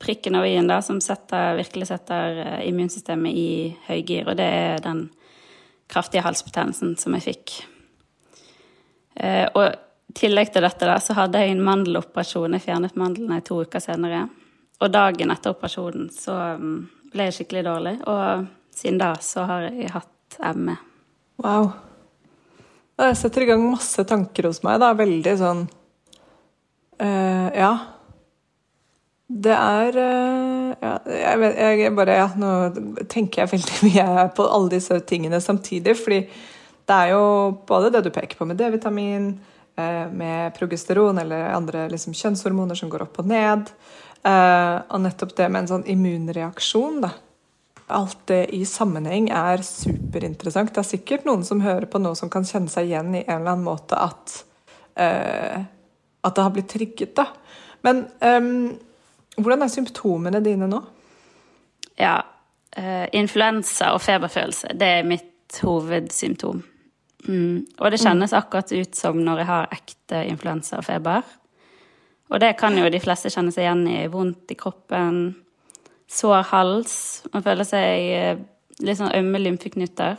prikken 0.01 0.39
over 0.39 0.49
i-en 0.49 0.71
da, 0.71 0.79
som 0.85 1.01
setter, 1.03 1.59
virkelig 1.59 1.91
setter 1.91 2.41
eh, 2.45 2.63
immunsystemet 2.71 3.37
i 3.37 3.51
høygir. 3.91 4.31
Og 4.33 4.41
det 4.41 4.49
er 4.49 4.81
den 4.87 5.11
kraftige 5.93 6.25
halsbetennelsen 6.25 6.97
som 7.01 7.17
jeg 7.17 7.27
fikk. 7.29 7.53
Og 9.57 9.65
tillegg 10.19 10.53
til 10.53 10.65
dette 10.67 10.89
da, 10.89 10.99
så 11.03 11.17
hadde 11.19 11.41
jeg 11.43 11.55
en 11.55 11.65
mandeloperasjon. 11.65 12.57
Jeg 12.57 12.67
fjernet 12.67 12.99
mandlene 12.99 13.41
to 13.47 13.63
uker 13.65 13.83
senere. 13.83 14.27
Og 14.79 14.93
dagen 14.95 15.33
etter 15.35 15.55
operasjonen 15.55 16.09
så 16.15 16.37
um, 16.59 16.87
ble 17.13 17.29
jeg 17.29 17.39
skikkelig 17.41 17.65
dårlig. 17.67 17.95
Og 18.11 18.47
siden 18.79 19.01
da 19.01 19.13
så 19.25 19.47
har 19.49 19.69
jeg 19.71 19.93
hatt 19.95 20.39
ME. 20.57 20.77
Wow. 21.43 21.71
Det 22.99 23.13
setter 23.19 23.45
i 23.45 23.51
gang 23.51 23.63
masse 23.63 24.03
tanker 24.07 24.51
hos 24.51 24.63
meg. 24.67 24.81
da, 24.83 24.95
Veldig 24.99 25.37
sånn 25.39 25.69
uh, 27.03 27.49
Ja. 27.55 27.73
Det 29.29 29.53
er 29.53 29.97
uh, 30.01 30.71
ja, 30.81 30.93
jeg, 31.05 31.41
vet, 31.43 31.59
jeg 31.61 31.93
bare 31.93 32.15
ja, 32.17 32.29
Nå 32.41 32.53
tenker 33.13 33.43
jeg 33.43 33.51
veldig 33.51 33.81
mye 33.91 34.29
på 34.33 34.47
alle 34.47 34.73
disse 34.79 34.97
tingene 35.07 35.43
samtidig. 35.45 35.99
fordi 35.99 36.23
det 36.89 36.97
er 36.97 37.13
jo 37.13 37.25
både 37.69 37.91
det 37.93 38.07
du 38.07 38.11
peker 38.15 38.39
på 38.39 38.47
med 38.49 38.57
D-vitamin, 38.57 39.35
Eh, 39.37 39.58
med 40.13 40.55
progesteron 40.57 41.21
eller 41.23 41.53
andre 41.55 41.87
liksom, 41.93 42.15
kjønnshormoner 42.17 42.79
som 42.79 42.91
går 42.91 43.05
opp 43.07 43.21
og 43.23 43.29
ned. 43.31 43.71
Eh, 44.27 44.77
og 44.91 45.01
nettopp 45.05 45.35
det 45.39 45.49
med 45.49 45.65
en 45.65 45.71
sånn 45.73 45.87
immunreaksjon. 45.89 47.01
da. 47.05 47.13
Alt 47.95 48.27
det 48.31 48.43
i 48.57 48.65
sammenheng 48.69 49.31
er 49.33 49.63
superinteressant. 49.65 50.75
Det 50.75 50.83
er 50.83 50.91
sikkert 50.91 51.29
noen 51.29 51.45
som 51.47 51.63
hører 51.65 51.89
på 51.91 52.01
noe 52.03 52.19
som 52.19 52.31
kan 52.33 52.47
kjenne 52.47 52.73
seg 52.73 52.91
igjen 52.91 53.15
i 53.15 53.25
en 53.25 53.39
eller 53.41 53.55
annen 53.55 53.69
måte 53.69 53.97
at, 53.97 54.35
uh, 55.01 55.63
at 56.21 56.37
det 56.37 56.45
har 56.45 56.53
blitt 56.53 56.69
trigget. 56.69 57.15
da. 57.17 57.31
Men 57.87 58.05
um, 58.21 58.75
hvordan 59.39 59.65
er 59.65 59.73
symptomene 59.73 60.43
dine 60.45 60.69
nå? 60.69 60.83
Ja, 61.97 62.19
uh, 62.77 63.07
influensa 63.17 63.95
og 63.95 64.03
feberfølelse, 64.05 64.75
det 64.77 64.93
er 64.99 65.09
mitt 65.09 65.63
hovedsymptom. 65.65 66.61
Mm. 67.27 67.67
Og 67.81 67.91
det 67.91 68.01
kjennes 68.01 68.35
akkurat 68.37 68.71
ut 68.73 68.95
som 68.95 69.19
når 69.25 69.43
jeg 69.43 69.49
har 69.49 69.75
ekte 69.75 70.23
influensafeber. 70.31 71.23
og 72.29 72.41
det 72.41 72.57
kan 72.61 72.77
jo 72.79 72.89
de 72.93 73.01
fleste 73.01 73.31
kjenne 73.33 73.53
seg 73.53 73.65
igjen 73.65 73.87
i. 73.89 74.07
Vondt 74.13 74.53
i 74.53 74.59
kroppen, 74.59 75.35
sår 76.09 76.43
hals. 76.53 76.97
Man 77.33 77.45
føler 77.45 77.65
seg 77.65 78.11
eh, 78.13 78.43
litt 78.85 79.01
sånn 79.01 79.15
ømme 79.17 79.41
lymfeknuter. 79.41 80.19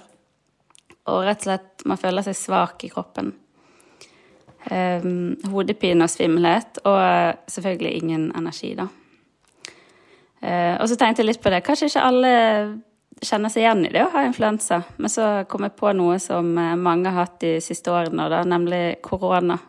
Og 1.09 1.23
rett 1.25 1.45
og 1.45 1.49
slett 1.49 1.85
man 1.89 2.01
føler 2.01 2.25
seg 2.25 2.37
svak 2.37 2.83
i 2.85 2.91
kroppen. 2.91 3.31
Um, 4.69 5.37
hodepine 5.53 6.03
og 6.03 6.11
svimmelhet, 6.11 6.81
og 6.83 7.37
selvfølgelig 7.47 7.93
ingen 8.01 8.25
energi, 8.35 8.73
da. 8.75 8.89
Uh, 10.43 10.75
og 10.81 10.85
så 10.91 10.97
tenkte 10.99 11.23
jeg 11.23 11.29
litt 11.29 11.41
på 11.41 11.51
det. 11.53 11.63
Kanskje 11.63 11.87
ikke 11.87 12.03
alle 12.09 12.33
kjenner 13.21 13.51
seg 13.51 13.63
igjen 13.63 13.85
i 13.87 13.91
det 13.93 14.03
å 14.05 14.11
ha 14.13 14.23
influensa. 14.27 14.81
Men 14.97 15.11
så 15.11 15.27
kom 15.49 15.65
jeg 15.67 15.75
på 15.79 15.91
noe 15.97 16.19
som 16.23 16.51
eh, 16.57 16.75
mange 16.79 17.11
har 17.11 17.25
hatt 17.27 17.39
de 17.43 17.57
siste 17.63 17.91
årene, 17.91 18.29
da, 18.31 18.43
nemlig 18.47 18.99
korona. 19.05 19.59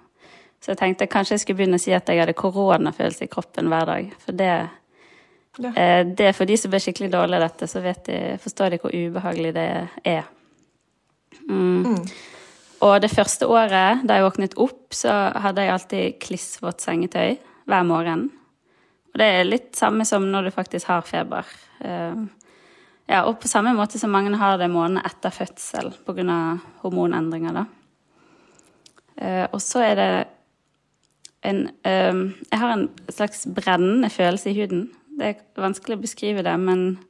Så 0.61 0.75
jeg 0.75 0.81
tenkte 0.81 1.09
kanskje 1.11 1.37
jeg 1.37 1.45
skulle 1.45 1.63
begynne 1.63 1.81
å 1.81 1.83
si 1.83 1.95
at 1.97 2.09
jeg 2.11 2.21
hadde 2.21 2.37
koronafølelse 2.37 3.27
i 3.27 3.33
kroppen 3.33 3.71
hver 3.73 3.89
dag. 3.89 4.11
For 4.25 4.37
det, 4.37 4.51
ja. 5.59 5.71
eh, 5.73 6.03
det 6.07 6.35
for 6.37 6.51
de 6.51 6.59
som 6.61 6.73
blir 6.73 6.83
skikkelig 6.85 7.13
dårlige 7.15 7.41
av 7.41 7.47
dette, 7.49 7.71
så 7.71 7.83
de, 7.85 8.19
forstår 8.43 8.75
de 8.75 8.83
hvor 8.83 8.95
ubehagelig 8.95 9.55
det 9.57 9.71
er. 10.05 10.29
Mm. 11.49 11.87
Mm. 11.87 12.03
Og 12.87 12.99
det 13.03 13.13
første 13.13 13.49
året 13.51 14.05
da 14.09 14.17
jeg 14.17 14.27
våknet 14.27 14.59
opp, 14.61 14.85
så 14.97 15.15
hadde 15.43 15.65
jeg 15.65 15.75
alltid 15.75 16.21
klissvått 16.23 16.85
sengetøy 16.85 17.35
hver 17.69 17.89
morgen. 17.89 18.29
Og 19.11 19.21
det 19.21 19.27
er 19.27 19.49
litt 19.49 19.73
samme 19.79 20.07
som 20.09 20.29
når 20.31 20.49
du 20.49 20.55
faktisk 20.55 20.89
har 20.93 21.03
feber. 21.07 21.49
Eh, 21.83 22.21
ja, 23.11 23.25
og 23.27 23.41
på 23.43 23.51
samme 23.51 23.73
måte 23.75 23.99
som 23.99 24.13
mange 24.15 24.37
har 24.39 24.59
det 24.61 24.71
måneden 24.71 25.03
etter 25.03 25.35
fødsel 25.35 25.91
pga. 26.07 26.39
hormonendringer, 26.85 27.57
da. 27.57 27.65
Uh, 29.21 29.47
og 29.51 29.61
så 29.61 29.83
er 29.85 29.99
det 29.99 30.13
en 31.45 31.67
uh, 31.85 32.21
Jeg 32.47 32.61
har 32.63 32.73
en 32.73 32.89
slags 33.09 33.47
brennende 33.47 34.11
følelse 34.11 34.51
i 34.51 34.61
huden. 34.61 34.89
Det 35.19 35.27
er 35.27 35.43
vanskelig 35.61 35.99
å 35.99 36.05
beskrive 36.05 36.45
det, 36.47 36.55
men 36.61 37.01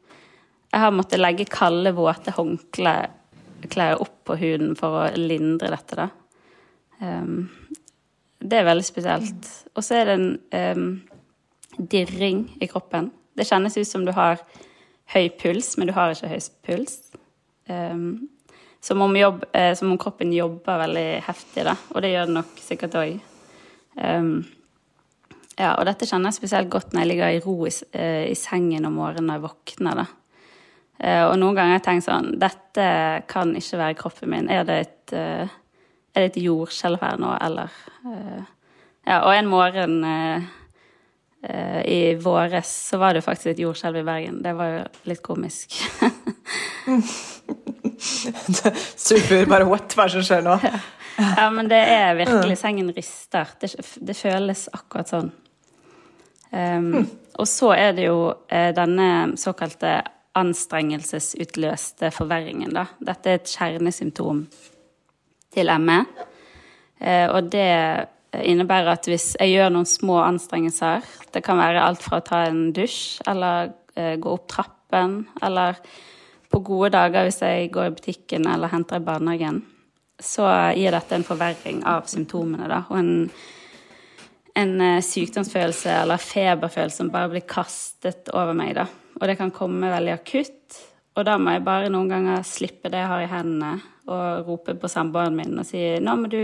jeg 0.71 0.81
har 0.81 0.95
måttet 0.95 1.21
legge 1.21 1.47
kalde, 1.51 1.93
våte 1.95 2.33
håndklær 2.35 4.01
opp 4.01 4.17
på 4.25 4.39
huden 4.41 4.73
for 4.79 5.03
å 5.03 5.05
lindre 5.19 5.71
dette, 5.75 5.99
da. 5.99 6.09
Um, 7.01 7.51
det 8.41 8.57
er 8.57 8.69
veldig 8.71 8.87
spesielt. 8.87 9.53
Og 9.77 9.85
så 9.85 10.01
er 10.01 10.09
det 10.09 10.17
en 10.17 10.29
um, 10.79 10.91
dirring 11.93 12.47
i 12.61 12.69
kroppen. 12.71 13.11
Det 13.37 13.47
kjennes 13.49 13.77
ut 13.77 13.89
som 13.89 14.07
du 14.07 14.15
har 14.17 14.41
høy 15.15 15.31
puls, 15.41 15.75
men 15.79 15.91
du 15.91 15.95
har 15.97 16.15
ikke 16.15 16.31
høy 16.31 16.45
puls. 16.67 17.01
Um, 17.71 18.29
som, 18.81 19.03
om 19.05 19.17
jobb, 19.17 19.45
eh, 19.53 19.75
som, 19.77 19.91
om 19.93 19.99
kroppen 20.01 20.33
jobber 20.33 20.81
veldig 20.81 21.09
heftig, 21.27 21.67
da. 21.69 21.75
Og 21.93 22.03
det 22.03 22.15
gjør 22.15 22.31
det 22.31 22.37
nok 22.39 22.63
sikkert 22.63 22.97
òg. 22.97 23.19
Um, 23.97 24.05
ehm, 24.07 24.33
ja, 25.59 25.75
og 25.75 25.85
dette 25.85 26.09
kjenner 26.09 26.31
jeg 26.31 26.39
spesielt 26.39 26.71
godt 26.73 26.95
når 26.95 27.03
jeg 27.03 27.11
ligger 27.11 27.35
i 27.35 27.43
ro 27.45 27.57
i, 27.69 27.73
uh, 27.99 28.25
i 28.31 28.37
sengen 28.39 28.89
om 28.89 28.97
morgenen 28.97 29.29
når 29.29 29.39
jeg 29.39 29.45
våkner, 29.49 30.01
da. 30.01 30.07
Uh, 31.01 31.25
og 31.31 31.35
noen 31.41 31.57
ganger 31.57 31.75
har 31.75 31.79
jeg 31.79 31.85
tenkt 31.87 32.05
sånn 32.05 32.27
Dette 32.41 32.87
kan 33.29 33.53
ikke 33.57 33.81
være 33.81 33.99
kroppen 34.01 34.33
min. 34.33 34.49
Er 34.53 34.65
det 34.69 34.79
et, 34.87 35.15
uh, 35.17 35.53
et 36.17 36.41
jordskjelv 36.41 37.05
her 37.05 37.21
nå, 37.21 37.35
eller 37.41 37.77
Ja, 39.09 39.23
og 39.25 39.33
en 39.33 39.49
morgen 39.49 40.03
Eh, 40.05 40.43
i 41.41 42.15
våres 42.21 42.69
så 42.91 42.99
var 43.01 43.15
det 43.17 43.23
faktisk 43.25 43.55
et 43.55 43.63
jordskjelv 43.63 44.03
i 44.03 44.05
Bergen. 44.05 44.43
Det 44.45 44.53
var 44.59 44.67
jo 44.75 44.81
litt 45.09 45.23
komisk. 45.25 45.73
Super. 49.07 49.47
Bare 49.49 49.65
what? 49.65 49.95
Hva 49.97 50.05
er 50.05 50.13
det 50.13 50.19
som 50.19 50.27
skjer 50.27 50.45
nå? 50.45 50.59
ja, 51.17 51.47
men 51.55 51.71
det 51.73 51.81
er 51.81 52.19
virkelig 52.19 52.59
Sengen 52.61 52.93
rister. 52.93 53.57
Det, 53.57 53.73
det 54.05 54.17
føles 54.21 54.67
akkurat 54.77 55.15
sånn. 55.15 55.33
Um, 56.53 57.07
Og 57.41 57.49
så 57.49 57.73
er 57.73 57.95
det 57.97 58.09
jo 58.09 58.33
eh, 58.53 58.71
denne 58.77 59.37
såkalte 59.41 60.01
anstrengelsesutløste 60.37 62.11
forverringen, 62.15 62.75
da. 62.75 62.87
Dette 63.01 63.33
er 63.33 63.41
et 63.41 63.51
kjernesymptom 63.51 64.45
til 65.55 65.73
ME. 65.81 65.99
Eh, 67.01 67.27
og 67.31 67.49
det 67.53 67.71
innebærer 68.33 68.95
at 68.95 69.09
hvis 69.11 69.33
jeg 69.41 69.55
gjør 69.57 69.73
noen 69.75 69.89
små 69.89 70.21
anstrengelser, 70.23 71.07
det 71.35 71.43
kan 71.47 71.59
være 71.59 71.83
alt 71.83 72.05
fra 72.05 72.21
å 72.21 72.27
ta 72.27 72.45
en 72.47 72.69
dusj 72.75 73.21
eller 73.31 73.73
eh, 73.99 74.17
gå 74.21 74.35
opp 74.37 74.47
trappen, 74.51 75.25
eller 75.43 75.79
på 76.51 76.63
gode 76.67 76.93
dager 76.95 77.27
hvis 77.27 77.43
jeg 77.43 77.71
går 77.75 77.91
i 77.91 77.95
butikken 77.97 78.49
eller 78.51 78.73
henter 78.73 79.01
i 79.01 79.07
barnehagen, 79.07 79.63
så 80.21 80.47
gir 80.77 80.95
dette 80.95 81.17
en 81.17 81.27
forverring 81.27 81.83
av 81.89 82.07
symptomene, 82.11 82.69
da. 82.71 82.83
Og 82.91 82.99
en, 83.01 83.13
en 84.59 84.75
eh, 84.85 85.03
sykdomsfølelse 85.05 86.01
eller 86.03 86.23
feberfølelse 86.23 87.03
som 87.03 87.13
bare 87.13 87.33
blir 87.33 87.47
kastet 87.49 88.31
over 88.35 88.55
meg, 88.57 88.75
da. 88.79 88.87
Og 89.21 89.27
det 89.29 89.39
kan 89.41 89.53
komme 89.55 89.91
veldig 89.93 90.15
akutt. 90.17 90.81
Og 91.19 91.27
da 91.27 91.35
må 91.41 91.57
jeg 91.57 91.67
bare 91.67 91.91
noen 91.93 92.11
ganger 92.11 92.45
slippe 92.47 92.91
det 92.93 93.01
jeg 93.03 93.11
har 93.11 93.25
i 93.25 93.31
hendene, 93.31 93.75
og 94.11 94.47
rope 94.49 94.75
på 94.79 94.89
samboeren 94.91 95.37
min 95.37 95.59
og 95.61 95.67
si 95.69 95.79
'nå 96.01 96.15
må 96.19 96.31
du 96.31 96.41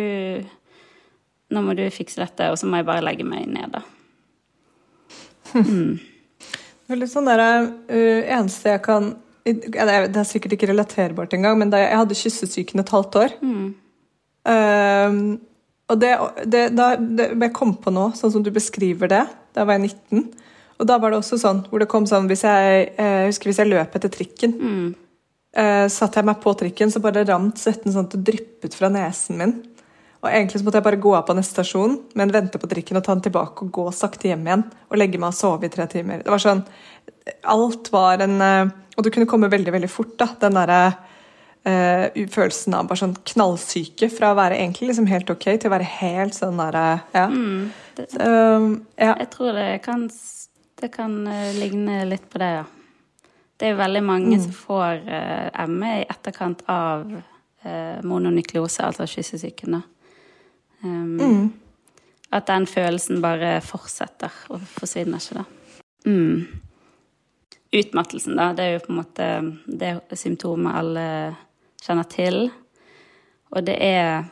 nå 1.56 1.62
må 1.64 1.76
du 1.76 1.82
fikse 1.90 2.20
dette', 2.20 2.50
og 2.52 2.60
så 2.60 2.68
må 2.68 2.80
jeg 2.80 2.88
bare 2.88 3.04
legge 3.04 3.26
meg 3.26 3.48
ned, 3.48 3.72
da. 3.72 3.82
Mm. 5.56 5.96
Det 6.86 6.94
er 6.94 7.00
litt 7.00 7.10
sånn 7.10 7.28
der, 7.30 7.42
uh, 7.88 8.22
eneste 8.38 8.74
jeg 8.74 8.82
kan 8.84 9.14
Det 9.46 9.78
er 9.78 10.26
sikkert 10.26 10.56
ikke 10.56 10.68
relaterbart 10.68 11.32
engang, 11.34 11.54
men 11.58 11.70
jeg, 11.70 11.86
jeg 11.86 12.00
hadde 12.00 12.18
kyssesyken 12.18 12.82
et 12.82 12.90
halvt 12.90 13.18
år 13.20 13.34
mm. 13.40 13.68
uh, 14.50 15.18
Og 15.86 16.00
det, 16.02 16.10
det, 16.50 16.62
da 16.74 16.88
det, 16.98 17.28
jeg 17.30 17.54
kom 17.54 17.76
på 17.78 17.94
nå, 17.94 18.08
sånn 18.18 18.34
som 18.34 18.42
du 18.42 18.50
beskriver 18.50 19.10
det, 19.10 19.22
da 19.54 19.64
var 19.64 19.78
jeg 19.78 19.94
19 19.94 20.26
og 20.76 20.88
da 20.88 20.98
var 21.00 21.12
det 21.12 21.20
også 21.22 21.38
sånn 21.40 21.62
hvor 21.70 21.80
det 21.80 21.88
kom 21.90 22.06
sånn 22.08 22.28
hvis 22.30 22.44
Jeg, 22.44 22.80
jeg 22.96 23.00
eh, 23.00 23.26
husker 23.30 23.50
hvis 23.50 23.60
jeg 23.62 23.70
løp 23.70 23.96
etter 23.96 24.12
trikken. 24.12 24.56
Mm. 24.60 24.86
Uh, 25.56 25.86
satte 25.88 26.20
jeg 26.20 26.28
meg 26.28 26.42
på 26.42 26.52
trikken, 26.60 26.90
så 26.92 27.00
bare 27.00 27.22
rant 27.24 27.56
svetten 27.56 27.94
sånn 27.94 28.04
at 28.10 28.12
det 28.12 28.26
dryppet 28.28 28.74
fra 28.76 28.90
nesen 28.92 29.38
min. 29.40 29.54
Og 30.26 30.32
egentlig 30.32 30.60
så 30.60 30.66
måtte 30.66 30.80
jeg 30.80 30.86
bare 30.88 31.00
gå 31.00 31.12
av 31.14 31.26
på 31.28 31.36
neste 31.38 31.54
stasjon, 31.54 31.96
men 32.18 32.32
vente 32.34 32.58
på 32.58 32.68
drikken 32.70 32.98
og 32.98 33.04
ta 33.06 33.14
den 33.14 33.24
tilbake 33.28 33.66
og 33.66 33.74
gå 33.74 33.86
sakte 33.94 34.30
hjem 34.30 34.46
igjen. 34.48 34.64
Og 34.90 34.98
legge 34.98 35.20
meg 35.22 35.30
og 35.30 35.38
sove 35.38 35.68
i 35.68 35.72
tre 35.72 35.86
timer. 35.90 36.24
Det 36.24 36.32
var 36.32 36.42
sånn 36.42 36.64
Alt 37.50 37.90
var 37.90 38.22
en 38.22 38.38
uh, 38.38 38.72
Og 38.96 39.04
det 39.04 39.12
kunne 39.14 39.28
komme 39.30 39.50
veldig, 39.50 39.72
veldig 39.74 39.90
fort, 39.90 40.14
da. 40.18 40.28
Den 40.42 40.58
derre 40.58 40.80
uh, 40.90 42.26
følelsen 42.32 42.74
av 42.78 42.90
bare 42.90 43.02
sånn 43.04 43.16
knallsyke 43.32 44.10
fra 44.10 44.32
å 44.32 44.38
være 44.38 44.58
egentlig 44.58 44.90
liksom 44.90 45.10
helt 45.10 45.30
ok 45.30 45.46
til 45.52 45.70
å 45.70 45.74
være 45.76 45.90
helt 46.00 46.38
sånn 46.38 46.58
derre 46.62 46.86
Ja. 47.14 47.26
Mm, 47.30 47.70
det, 47.98 48.08
ja. 48.18 49.12
Jeg 49.12 49.30
tror 49.34 49.54
det 49.56 49.68
kan 49.86 50.08
det 50.76 50.90
kan 50.92 51.22
ligne 51.56 52.02
litt 52.04 52.26
på 52.28 52.38
det, 52.42 52.50
ja. 52.58 52.64
Det 53.56 53.64
er 53.64 53.72
jo 53.72 53.80
veldig 53.80 54.02
mange 54.04 54.36
mm. 54.36 54.42
som 54.44 54.52
får 54.52 55.06
uh, 55.08 55.62
ME 55.72 55.92
i 56.02 56.08
etterkant 56.12 56.60
av 56.68 57.06
uh, 57.08 57.98
mononykleose, 58.04 58.84
altså 58.84 59.06
kyssesyken. 59.08 59.78
Um, 60.82 61.16
mm. 61.16 61.52
At 62.36 62.46
den 62.50 62.66
følelsen 62.66 63.22
bare 63.22 63.60
fortsetter 63.64 64.32
og 64.52 64.62
forsvinner 64.76 65.22
ikke, 65.22 65.42
da. 65.42 65.44
Mm. 66.06 66.62
Utmattelsen, 67.76 68.36
da, 68.38 68.52
det 68.56 68.64
er 68.64 68.76
jo 68.76 68.84
på 68.86 68.92
en 68.92 69.00
måte 69.00 69.28
det 69.66 70.18
symptomet 70.18 70.78
alle 70.78 71.06
kjenner 71.82 72.08
til. 72.10 72.48
Og 73.54 73.66
det 73.66 73.76
er, 73.82 74.26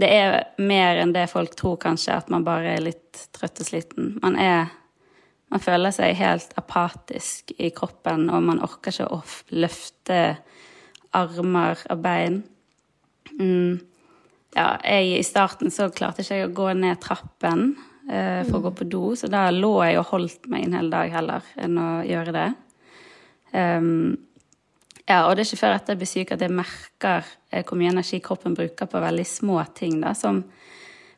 det 0.00 0.10
er 0.12 0.38
mer 0.62 1.02
enn 1.02 1.14
det 1.16 1.28
folk 1.32 1.56
tror, 1.58 1.78
kanskje, 1.82 2.16
at 2.16 2.32
man 2.32 2.44
bare 2.46 2.76
er 2.76 2.84
litt 2.84 3.28
trøtt 3.36 3.62
og 3.62 3.68
sliten. 3.68 4.16
Man 4.22 4.36
er 4.40 4.68
man 5.52 5.62
føler 5.62 5.94
seg 5.94 6.16
helt 6.18 6.54
apatisk 6.58 7.52
i 7.62 7.70
kroppen, 7.74 8.26
og 8.34 8.42
man 8.42 8.62
orker 8.66 8.90
ikke 8.90 9.06
å 9.14 9.20
løfte 9.54 10.20
armer 11.16 11.82
og 11.92 12.00
bein. 12.02 12.40
Mm. 13.38 13.78
Ja, 14.56 14.70
jeg, 14.80 15.18
I 15.18 15.24
starten 15.26 15.72
så 15.72 15.90
klarte 15.92 16.24
ikke 16.24 16.38
jeg 16.38 16.48
å 16.48 16.54
gå 16.56 16.70
ned 16.78 16.96
trappen 17.04 17.74
eh, 18.08 18.40
for 18.46 18.58
å 18.58 18.64
gå 18.66 18.70
på 18.78 18.86
do, 18.88 19.02
så 19.18 19.28
da 19.28 19.50
lå 19.52 19.74
jeg 19.84 19.98
og 20.00 20.08
holdt 20.14 20.46
meg 20.48 20.64
en 20.64 20.78
hel 20.78 20.88
dag 20.92 21.12
heller 21.12 21.50
enn 21.60 21.76
å 21.76 21.90
gjøre 22.08 22.32
det. 22.32 22.46
Um, 23.52 24.16
ja, 25.06 25.26
og 25.26 25.36
det 25.36 25.44
er 25.44 25.50
ikke 25.50 25.60
før 25.60 25.76
etter 25.76 25.92
jeg 25.92 26.00
blir 26.00 26.10
syk 26.10 26.32
at 26.34 26.40
jeg 26.42 26.54
merker 26.56 27.28
eh, 27.52 27.66
hvor 27.66 27.76
mye 27.78 27.92
energi 27.92 28.22
kroppen 28.24 28.56
bruker 28.56 28.88
på 28.90 29.02
veldig 29.04 29.26
små 29.28 29.58
ting, 29.76 30.00
da, 30.00 30.14
som 30.16 30.40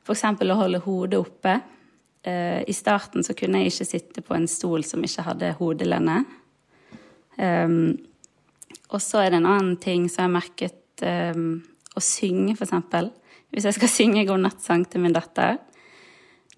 f.eks. 0.03 0.25
å 0.27 0.59
holde 0.59 0.83
hodet 0.83 1.23
oppe. 1.23 1.55
Uh, 2.27 2.61
I 2.67 2.75
starten 2.75 3.23
så 3.23 3.39
kunne 3.39 3.63
jeg 3.63 3.71
ikke 3.71 3.87
sitte 3.87 4.27
på 4.27 4.35
en 4.35 4.51
stol 4.51 4.83
som 4.85 5.05
ikke 5.07 5.29
hadde 5.31 5.55
hodelene. 5.61 6.19
Um, 7.39 7.95
og 8.91 8.99
så 9.05 9.23
er 9.23 9.31
det 9.31 9.39
en 9.45 9.49
annen 9.55 9.79
ting 9.79 10.11
som 10.11 10.25
jeg 10.25 10.27
har 10.27 10.37
merket 10.41 11.07
um, 11.07 11.61
Å 11.95 12.03
synge, 12.03 12.57
for 12.59 12.67
eksempel. 12.67 13.13
Hvis 13.55 13.69
jeg 13.69 13.79
skal 13.79 13.93
synge 13.99 14.27
godnattsang 14.29 14.87
til 14.91 15.05
min 15.05 15.17
datter 15.17 15.59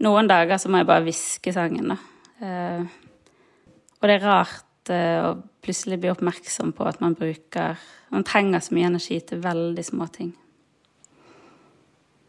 Noen 0.01 0.31
dager 0.31 0.57
så 0.57 0.71
må 0.73 0.81
jeg 0.81 0.89
bare 0.89 1.05
hviske 1.05 1.53
sangen, 1.53 1.93
da. 1.93 1.99
Uh, 2.41 2.87
og 4.01 4.07
det 4.09 4.15
er 4.15 4.23
rart 4.25 4.89
uh, 4.89 5.29
å 5.29 5.33
plutselig 5.61 5.99
bli 6.01 6.09
oppmerksom 6.09 6.73
på 6.73 6.87
at 6.89 7.03
man 7.05 7.13
bruker 7.19 7.77
Man 8.09 8.25
trenger 8.25 8.65
så 8.65 8.73
mye 8.73 8.89
energi 8.89 9.19
til 9.21 9.43
veldig 9.45 9.85
små 9.85 10.09
ting. 10.11 10.33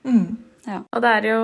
Mm. 0.04 0.36
Ja. 0.68 0.84
Og 0.94 1.02
det 1.02 1.10
er 1.10 1.28
jo 1.32 1.42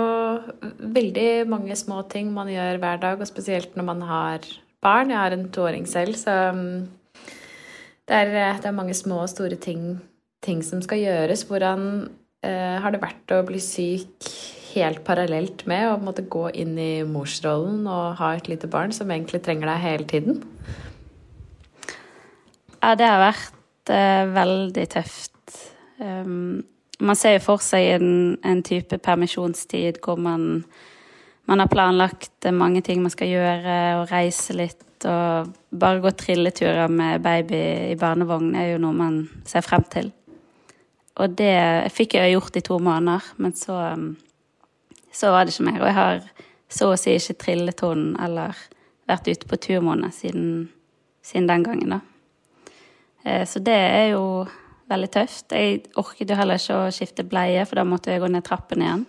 veldig 0.94 1.30
mange 1.50 1.76
små 1.80 2.04
ting 2.12 2.30
man 2.36 2.52
gjør 2.52 2.78
hver 2.82 3.02
dag, 3.02 3.22
og 3.22 3.30
spesielt 3.30 3.74
når 3.78 3.88
man 3.88 4.04
har 4.06 4.46
barn. 4.84 5.10
Jeg 5.10 5.18
har 5.18 5.34
en 5.34 5.50
toåring 5.54 5.88
selv, 5.90 6.14
så 6.20 6.52
um, 6.54 6.86
det 8.08 8.16
er, 8.16 8.30
det 8.62 8.70
er, 8.70 8.78
mange 8.78 8.94
små 8.94 9.24
og 9.26 9.32
store 9.32 9.58
ting, 9.60 9.98
ting 10.44 10.62
som 10.64 10.84
skal 10.86 11.02
gjøres. 11.02 11.44
Hvordan 11.50 11.82
eh, 12.04 12.14
har 12.46 12.94
det 12.94 13.02
vært 13.02 13.32
å 13.34 13.42
bli 13.48 13.60
syk 13.64 14.28
helt 14.78 15.04
parallelt 15.08 15.64
med 15.70 15.88
å 15.90 15.98
måtte 16.02 16.26
gå 16.30 16.48
inn 16.58 16.76
i 16.80 16.92
morsrollen 17.08 17.86
og 17.90 18.18
ha 18.20 18.34
et 18.36 18.50
lite 18.52 18.70
barn 18.72 18.94
som 18.96 19.12
egentlig 19.14 19.42
trenger 19.46 19.72
deg 19.72 19.84
hele 19.84 20.10
tiden? 20.10 20.42
Ja, 22.78 22.94
det 22.96 23.08
har 23.10 23.22
vært 23.22 23.94
eh, 23.94 24.24
veldig 24.36 24.86
tøft. 24.94 25.34
Um, 25.98 26.62
man 27.00 27.18
ser 27.18 27.38
jo 27.38 27.46
for 27.46 27.64
seg 27.64 27.96
en, 27.96 28.12
en 28.46 28.62
type 28.66 29.00
permisjonstid 29.04 30.00
hvor 30.04 30.20
man, 30.22 30.64
man, 31.50 31.64
har 31.64 31.72
planlagt 31.72 32.50
mange 32.54 32.84
ting 32.86 33.02
man 33.02 33.14
skal 33.14 33.32
gjøre, 33.34 33.80
og 34.02 34.14
reise 34.14 34.56
litt. 34.58 34.84
Og 35.06 35.52
bare 35.78 36.02
gå 36.02 36.14
trilleturer 36.18 36.90
med 36.90 37.22
baby 37.26 37.60
i 37.92 37.98
barnevogn 38.00 38.56
er 38.58 38.72
jo 38.74 38.80
noe 38.82 38.98
man 38.98 39.20
ser 39.46 39.66
frem 39.66 39.86
til. 39.94 40.10
Og 41.18 41.34
det 41.38 41.90
fikk 41.96 42.18
jeg 42.18 42.36
gjort 42.36 42.60
i 42.60 42.66
to 42.66 42.78
måneder, 42.84 43.26
men 43.42 43.54
så, 43.58 43.78
så 45.14 45.32
var 45.34 45.46
det 45.46 45.56
ikke 45.56 45.68
mer. 45.72 45.80
Og 45.82 45.90
jeg 45.90 45.98
har 45.98 46.22
så 46.70 46.92
å 46.92 47.00
si 47.00 47.16
ikke 47.18 47.40
trillet 47.42 47.82
henne 47.82 48.20
eller 48.28 48.60
vært 49.08 49.30
ute 49.32 49.50
på 49.50 49.60
turmåned 49.64 50.14
siden, 50.14 50.68
siden 51.26 51.50
den 51.50 51.66
gangen, 51.66 51.96
da. 51.96 52.02
Eh, 53.24 53.46
så 53.48 53.62
det 53.64 53.76
er 53.76 54.10
jo 54.14 54.46
veldig 54.92 55.10
tøft. 55.12 55.56
Jeg 55.56 55.86
orket 56.00 56.30
jo 56.30 56.38
heller 56.38 56.60
ikke 56.60 56.80
å 56.80 56.92
skifte 56.94 57.26
bleie, 57.28 57.64
for 57.68 57.80
da 57.80 57.88
måtte 57.88 58.14
jeg 58.14 58.24
gå 58.24 58.30
ned 58.32 58.46
trappen 58.46 58.84
igjen. 58.84 59.06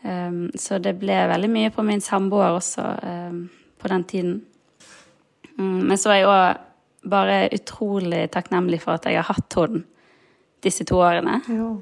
Um, 0.00 0.46
så 0.56 0.78
det 0.80 0.94
ble 0.96 1.16
veldig 1.28 1.48
mye 1.52 1.70
på 1.74 1.84
min 1.84 2.00
samboer 2.00 2.54
også 2.56 2.86
um, 3.04 3.40
på 3.76 3.88
den 3.92 4.04
tiden. 4.08 4.36
Um, 5.58 5.82
men 5.90 6.00
så 6.00 6.14
er 6.14 6.22
jeg 6.22 6.30
òg 6.30 7.10
bare 7.10 7.36
utrolig 7.52 8.22
takknemlig 8.32 8.80
for 8.80 8.96
at 8.96 9.08
jeg 9.08 9.20
har 9.20 9.28
hatt 9.28 9.56
henne 9.60 9.84
disse 10.64 10.86
to 10.88 11.00
årene. 11.00 11.40
Jo. 11.50 11.72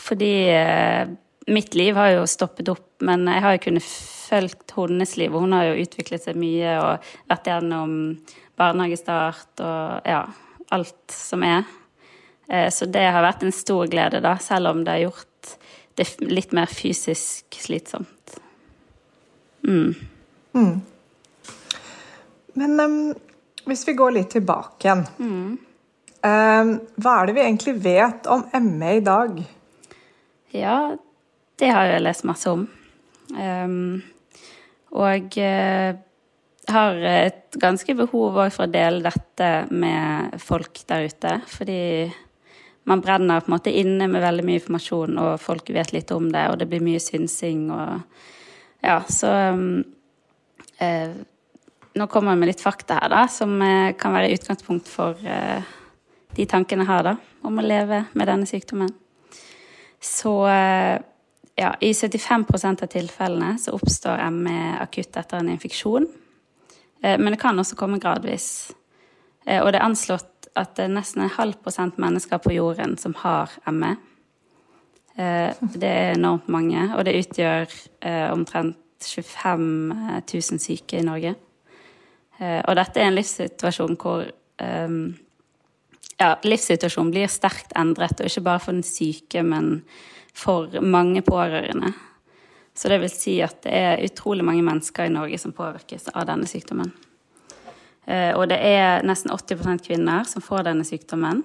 Fordi 0.00 0.34
uh, 0.54 1.12
mitt 1.46 1.74
liv 1.74 1.96
har 1.96 2.14
jo 2.14 2.26
stoppet 2.30 2.70
opp, 2.72 2.88
men 3.04 3.26
jeg 3.30 3.44
har 3.44 3.56
jo 3.56 3.64
kunnet 3.66 3.86
følge 3.88 4.76
hennes 4.76 5.16
liv. 5.20 5.34
Hun 5.34 5.52
har 5.54 5.68
jo 5.68 5.84
utviklet 5.84 6.24
seg 6.24 6.38
mye 6.40 6.78
og 6.80 7.12
vært 7.30 7.50
gjennom 7.50 7.92
barnehagestart 8.58 9.62
og 9.64 10.08
ja, 10.08 10.22
alt 10.74 11.14
som 11.14 11.44
er. 11.46 11.66
Eh, 12.48 12.70
så 12.72 12.86
det 12.86 13.04
har 13.12 13.24
vært 13.24 13.44
en 13.44 13.54
stor 13.54 13.88
glede, 13.90 14.22
da, 14.24 14.36
selv 14.42 14.72
om 14.72 14.82
det 14.84 14.96
har 14.96 15.04
gjort 15.06 15.54
det 15.98 16.08
litt 16.26 16.54
mer 16.56 16.70
fysisk 16.70 17.58
slitsomt. 17.60 18.38
Mm. 19.64 19.94
Mm. 20.54 20.74
Men 22.54 22.80
um, 22.80 22.98
hvis 23.64 23.86
vi 23.88 23.94
går 23.98 24.18
litt 24.18 24.34
tilbake 24.34 24.86
igjen 24.86 25.06
mm. 25.18 25.54
Um, 26.24 26.72
Hva 26.96 27.18
er 27.18 27.28
det 27.28 27.36
vi 27.36 27.44
egentlig 27.44 27.76
vet 27.84 28.26
om 28.32 28.46
ME 28.64 28.96
i 28.98 29.04
dag? 29.04 29.38
Ja, 30.54 30.78
det 31.60 31.70
har 31.70 31.90
jeg 31.90 32.02
lest 32.04 32.26
masse 32.26 32.50
om. 32.50 32.66
Um, 33.34 34.02
og 34.94 35.38
uh, 35.38 35.94
har 36.70 37.00
et 37.10 37.58
ganske 37.60 37.96
behov 37.98 38.38
for 38.54 38.66
å 38.66 38.70
dele 38.72 39.04
dette 39.04 39.50
med 39.74 40.36
folk 40.42 40.84
der 40.88 41.08
ute. 41.10 41.34
Fordi 41.50 41.80
man 42.84 43.02
brenner 43.04 43.40
på 43.40 43.48
en 43.48 43.56
måte 43.56 43.72
inne 43.72 44.08
med 44.10 44.22
veldig 44.24 44.44
mye 44.44 44.60
informasjon, 44.60 45.18
og 45.20 45.40
folk 45.40 45.70
vet 45.72 45.94
litt 45.94 46.12
om 46.14 46.28
det, 46.32 46.46
og 46.50 46.58
det 46.60 46.68
blir 46.70 46.84
mye 46.84 47.02
synsing 47.02 47.68
og 47.74 48.00
Ja, 48.84 48.98
så 49.08 49.30
um, 49.54 49.84
eh, 50.76 51.14
Nå 51.94 52.06
kommer 52.10 52.34
jeg 52.34 52.40
med 52.42 52.50
litt 52.50 52.60
fakta 52.60 52.98
her, 52.98 53.08
da, 53.08 53.22
som 53.30 53.54
eh, 53.62 53.94
kan 53.96 54.12
være 54.12 54.34
utgangspunkt 54.34 54.90
for 54.90 55.16
eh, 55.24 55.62
de 56.36 56.46
tankene 56.50 56.84
jeg 56.84 56.90
har 56.90 57.06
da, 57.06 57.16
om 57.46 57.58
å 57.58 57.64
leve 57.64 58.04
med 58.12 58.28
denne 58.30 58.48
sykdommen. 58.48 58.92
Så 60.04 60.48
eh, 60.48 61.00
ja, 61.56 61.74
i 61.80 61.92
75% 61.92 62.82
av 62.82 62.90
tilfellene 62.92 63.54
så 63.58 63.72
oppstår 63.76 64.20
ME 64.34 64.74
akutt 64.82 65.16
etter 65.16 65.40
en 65.40 65.52
infeksjon. 65.54 66.06
Eh, 67.02 67.16
men 67.18 67.32
det 67.32 67.40
kan 67.40 67.58
også 67.58 67.78
komme 67.78 68.00
gradvis. 68.02 68.74
Eh, 69.46 69.62
og 69.62 69.70
det 69.72 69.80
er 69.80 69.86
anslått 69.86 70.50
at 70.54 70.74
det 70.76 70.88
er 70.88 70.96
nesten 70.98 71.24
en 71.24 71.32
halv 71.38 71.56
prosent 71.64 71.96
mennesker 71.98 72.42
på 72.42 72.52
jorden 72.54 72.98
som 73.00 73.16
har 73.24 73.54
ME. 73.72 73.96
Det 75.14 75.86
er 75.88 76.16
enormt 76.16 76.48
mange, 76.50 76.88
og 76.96 77.04
det 77.06 77.12
utgjør 77.20 77.70
omtrent 78.34 79.06
25 79.06 79.92
000 80.26 80.58
syke 80.58 80.98
i 80.98 81.04
Norge. 81.06 81.36
Og 82.40 82.72
dette 82.74 82.98
er 82.98 83.06
en 83.06 83.14
livssituasjon 83.14 83.94
hvor 83.94 84.26
ja, 86.20 86.34
livssituasjonen 86.44 87.12
blir 87.14 87.30
sterkt 87.32 87.74
endret, 87.78 88.20
og 88.20 88.28
ikke 88.28 88.44
bare 88.46 88.62
for 88.62 88.76
den 88.76 88.86
syke, 88.86 89.42
men 89.42 89.82
for 90.34 90.80
mange 90.82 91.22
pårørende. 91.22 91.92
Så 92.74 92.90
det 92.90 92.98
vil 93.04 93.12
si 93.12 93.36
at 93.44 93.60
det 93.62 93.74
er 93.74 94.02
utrolig 94.02 94.44
mange 94.46 94.64
mennesker 94.66 95.06
i 95.06 95.14
Norge 95.14 95.38
som 95.38 95.54
påvirkes 95.54 96.08
av 96.14 96.26
denne 96.26 96.48
sykdommen. 96.50 96.90
Og 98.04 98.48
det 98.50 98.58
er 98.58 99.04
nesten 99.06 99.30
80% 99.32 99.84
kvinner 99.86 100.26
som 100.28 100.42
får 100.44 100.66
denne 100.66 100.84
sykdommen. 100.84 101.44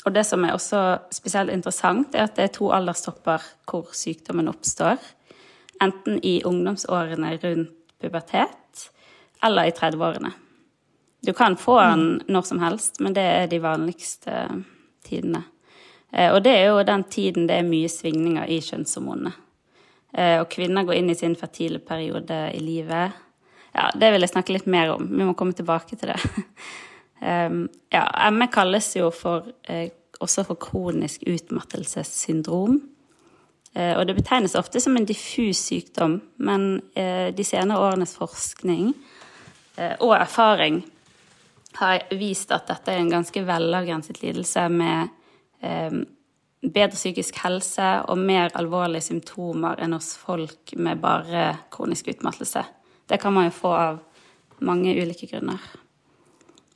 Og 0.00 0.14
det 0.16 0.24
som 0.24 0.44
er 0.48 0.56
også 0.56 0.80
spesielt 1.12 1.52
interessant, 1.52 2.16
er 2.16 2.24
at 2.24 2.38
det 2.38 2.46
er 2.46 2.54
to 2.56 2.70
alderstopper 2.72 3.44
hvor 3.68 3.92
sykdommen 3.92 4.48
oppstår. 4.48 4.96
Enten 5.84 6.18
i 6.24 6.40
ungdomsårene 6.48 7.36
rundt 7.44 7.76
pubertet 8.00 8.88
eller 9.44 9.68
i 9.68 9.76
30-årene. 9.76 10.32
Du 11.20 11.32
kan 11.32 11.56
få 11.56 11.80
den 11.80 12.20
når 12.28 12.42
som 12.48 12.60
helst, 12.62 13.00
men 13.00 13.14
det 13.16 13.24
er 13.24 13.48
de 13.50 13.60
vanligste 13.62 14.46
tidene. 15.04 15.42
Og 16.10 16.40
det 16.42 16.54
er 16.56 16.70
jo 16.70 16.82
den 16.82 17.04
tiden 17.12 17.46
det 17.46 17.60
er 17.60 17.66
mye 17.66 17.88
svingninger 17.92 18.48
i 18.50 18.58
kjønnshormonene. 18.64 19.32
Og 20.40 20.46
kvinner 20.50 20.86
går 20.88 20.96
inn 20.98 21.12
i 21.12 21.18
sin 21.18 21.36
fertile 21.38 21.78
periode 21.78 22.38
i 22.56 22.62
livet. 22.64 23.18
Ja, 23.76 23.90
det 23.94 24.08
vil 24.10 24.24
jeg 24.24 24.32
snakke 24.32 24.56
litt 24.56 24.66
mer 24.66 24.96
om. 24.96 25.06
Vi 25.06 25.26
må 25.28 25.36
komme 25.38 25.54
tilbake 25.56 25.96
til 25.96 26.14
det. 26.14 26.20
Ja, 27.20 28.30
ME 28.32 28.46
kalles 28.48 28.86
jo 28.96 29.10
for, 29.12 29.44
også 30.24 30.44
for 30.48 30.56
kronisk 30.56 31.26
utmattelsessyndrom. 31.28 32.78
Og 33.76 34.00
det 34.08 34.14
betegnes 34.16 34.56
ofte 34.56 34.80
som 34.80 34.96
en 34.96 35.04
diffus 35.04 35.60
sykdom, 35.66 36.14
men 36.40 36.64
de 36.96 37.44
senere 37.44 37.90
årenes 37.90 38.16
forskning 38.16 38.94
og 40.00 40.14
erfaring 40.16 40.80
har 41.78 42.06
vist 42.18 42.50
at 42.52 42.68
dette 42.70 42.92
er 42.92 43.02
en 43.02 43.12
ganske 43.12 43.42
velavgrenset 43.46 44.22
lidelse 44.22 44.66
med 44.72 45.10
eh, 45.62 46.00
bedre 46.60 46.96
psykisk 46.96 47.38
helse 47.44 47.88
og 48.10 48.18
mer 48.18 48.52
alvorlige 48.58 49.08
symptomer 49.08 49.80
enn 49.80 49.94
hos 49.96 50.12
folk 50.20 50.74
med 50.76 51.00
bare 51.00 51.46
kronisk 51.72 52.10
utmattelse. 52.12 52.64
Det 53.08 53.20
kan 53.20 53.34
man 53.34 53.48
jo 53.48 53.56
få 53.56 53.72
av 53.74 54.02
mange 54.60 54.92
ulike 54.92 55.26
grunner. 55.30 55.62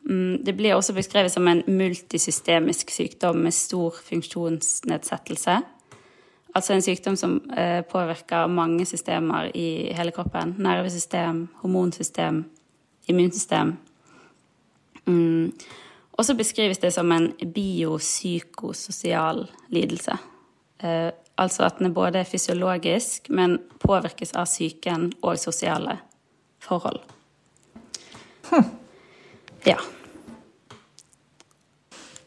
Mm, 0.09 0.44
det 0.44 0.57
blir 0.57 0.74
også 0.74 0.94
beskrevet 0.96 1.33
som 1.33 1.48
en 1.48 1.62
multisystemisk 1.68 2.90
sykdom 2.90 3.44
med 3.44 3.54
stor 3.54 3.96
funksjonsnedsettelse. 4.09 5.61
Altså 6.54 6.74
en 6.74 6.83
sykdom 6.83 7.16
som 7.16 7.40
eh, 7.57 7.83
påvirker 7.83 8.46
mange 8.46 8.87
systemer 8.87 9.50
i 9.54 9.92
hele 9.96 10.12
kroppen. 10.14 10.54
Nervesystem, 10.59 11.48
hormonsystem, 11.62 12.44
immunsystem 13.09 13.74
Mm. 15.06 15.52
Og 16.14 16.26
så 16.26 16.36
beskrives 16.38 16.78
det 16.78 16.92
som 16.94 17.12
en 17.12 17.32
biopsykososial 17.54 19.46
lidelse. 19.74 20.18
Eh, 20.78 21.10
altså 21.36 21.66
at 21.66 21.78
den 21.78 21.90
er 21.90 21.96
både 21.96 22.24
fysiologisk, 22.24 23.30
men 23.30 23.58
påvirkes 23.82 24.34
av 24.38 24.46
psyken 24.46 25.10
og 25.22 25.38
sosiale 25.38 25.98
forhold. 26.62 27.00
Hm. 28.50 28.70
Ja. 29.64 29.78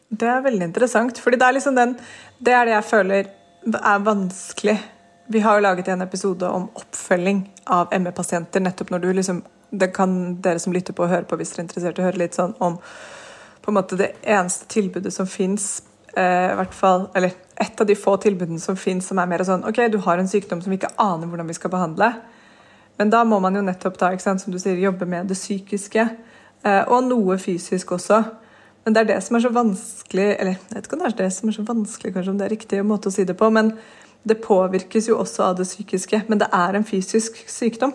Det 0.08 0.28
er 0.28 0.44
veldig 0.44 0.70
interessant, 0.70 1.18
fordi 1.20 1.38
det 1.38 1.46
er 1.46 1.54
liksom 1.54 1.76
den 1.76 1.98
Det 2.38 2.52
er 2.54 2.64
det 2.64 2.72
jeg 2.72 2.84
føler 2.84 3.28
er 3.74 3.98
vanskelig. 3.98 4.78
Vi 5.28 5.40
har 5.40 5.58
jo 5.58 5.62
laget 5.62 5.88
en 5.88 6.02
episode 6.02 6.48
om 6.48 6.68
oppfølging 6.74 7.42
av 7.66 7.90
ME-pasienter, 7.92 8.60
nettopp 8.60 8.90
når 8.90 8.98
du 8.98 9.08
liksom 9.12 9.42
det 9.70 9.92
kan 9.96 10.40
dere 10.42 10.58
som 10.62 10.72
lytter 10.72 10.96
på 10.96 11.04
og 11.04 11.12
hører 11.12 11.28
på 11.28 11.36
hvis 11.38 11.52
dere 11.52 11.62
er 11.62 11.66
interessert 11.68 12.00
å 12.00 12.06
høre 12.06 12.22
litt 12.22 12.36
sånn 12.38 12.54
om 12.64 12.78
på 13.62 13.72
en 13.72 13.76
måte 13.76 13.98
det 14.00 14.14
eneste 14.22 14.64
tilbudet 14.72 15.12
som 15.12 15.26
fins, 15.28 15.82
eh, 16.16 16.54
hvert 16.56 16.74
fall, 16.74 17.10
eller 17.14 17.34
et 17.60 17.80
av 17.80 17.86
de 17.86 17.96
få 17.98 18.16
tilbudene 18.16 18.60
som 18.60 18.76
fins 18.76 19.06
som 19.06 19.18
er 19.18 19.28
mer 19.28 19.44
sånn 19.44 19.66
OK, 19.68 19.82
du 19.92 19.98
har 20.06 20.18
en 20.18 20.30
sykdom 20.30 20.62
som 20.62 20.72
vi 20.72 20.78
ikke 20.78 20.94
aner 20.96 21.28
hvordan 21.28 21.50
vi 21.50 21.56
skal 21.58 21.70
behandle. 21.74 22.12
Men 22.98 23.10
da 23.10 23.22
må 23.24 23.38
man 23.44 23.54
jo 23.54 23.62
nettopp 23.62 23.98
da, 24.00 24.10
sant, 24.18 24.40
som 24.40 24.54
du 24.54 24.58
sier, 24.58 24.78
jobbe 24.80 25.06
med 25.06 25.28
det 25.30 25.36
psykiske. 25.36 26.08
Eh, 26.64 26.82
og 26.88 27.04
noe 27.06 27.36
fysisk 27.38 27.92
også. 27.98 28.22
Men 28.84 28.96
det 28.96 29.02
er 29.02 29.10
det 29.12 29.20
som 29.22 29.36
er 29.36 29.42
så 29.44 29.50
vanskelig 29.52 30.26
Eller 30.40 30.54
jeg 30.54 30.74
vet 30.74 30.86
ikke 30.86 30.96
om 30.96 31.02
det 31.02 31.08
er 31.10 31.16
det 31.18 31.32
som 31.34 31.48
er 31.50 31.54
så 31.58 31.64
vanskelig, 31.68 32.12
kanskje, 32.14 32.32
om 32.32 32.38
det 32.38 32.46
er 32.46 32.54
riktig 32.56 32.84
måte 32.86 33.10
å 33.10 33.14
si 33.14 33.26
det 33.28 33.36
på. 33.38 33.50
Men 33.54 33.74
det 34.24 34.40
påvirkes 34.42 35.10
jo 35.10 35.20
også 35.20 35.50
av 35.50 35.58
det 35.60 35.68
psykiske. 35.68 36.24
Men 36.28 36.40
det 36.40 36.48
er 36.56 36.78
en 36.78 36.88
fysisk 36.88 37.44
sykdom. 37.46 37.92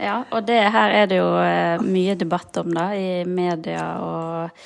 Ja, 0.00 0.24
og 0.30 0.46
det 0.46 0.58
her 0.74 0.90
er 0.90 1.10
det 1.10 1.20
jo 1.20 1.28
eh, 1.38 1.82
mye 1.82 2.16
debatt 2.18 2.56
om 2.58 2.72
da, 2.74 2.88
i 2.98 3.22
media 3.28 3.84
og 4.02 4.64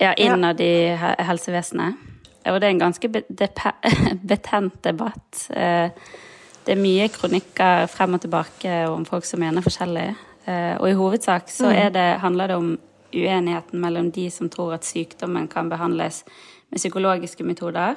ja, 0.00 0.14
innad 0.18 0.60
i 0.62 0.94
helsevesenet. 0.98 2.06
Og 2.48 2.60
det 2.60 2.68
er 2.68 2.74
en 2.74 2.82
ganske 2.82 3.10
betent 4.30 4.80
debatt. 4.84 5.44
Eh, 5.54 5.90
det 6.66 6.74
er 6.74 6.80
mye 6.80 7.08
kronikker 7.12 7.86
frem 7.90 8.18
og 8.18 8.24
tilbake 8.24 8.82
om 8.90 9.06
folk 9.08 9.26
som 9.28 9.40
mener 9.42 9.64
forskjellig. 9.64 10.08
Eh, 10.44 10.74
og 10.76 10.88
i 10.90 10.96
hovedsak 10.98 11.50
så 11.52 11.70
mm. 11.70 11.80
det, 11.94 12.06
handler 12.24 12.50
det 12.50 12.58
om 12.58 12.70
uenigheten 13.14 13.80
mellom 13.80 14.10
de 14.12 14.26
som 14.30 14.50
tror 14.52 14.74
at 14.76 14.84
sykdommen 14.84 15.48
kan 15.48 15.70
behandles 15.70 16.24
med 16.68 16.80
psykologiske 16.80 17.44
metoder, 17.44 17.96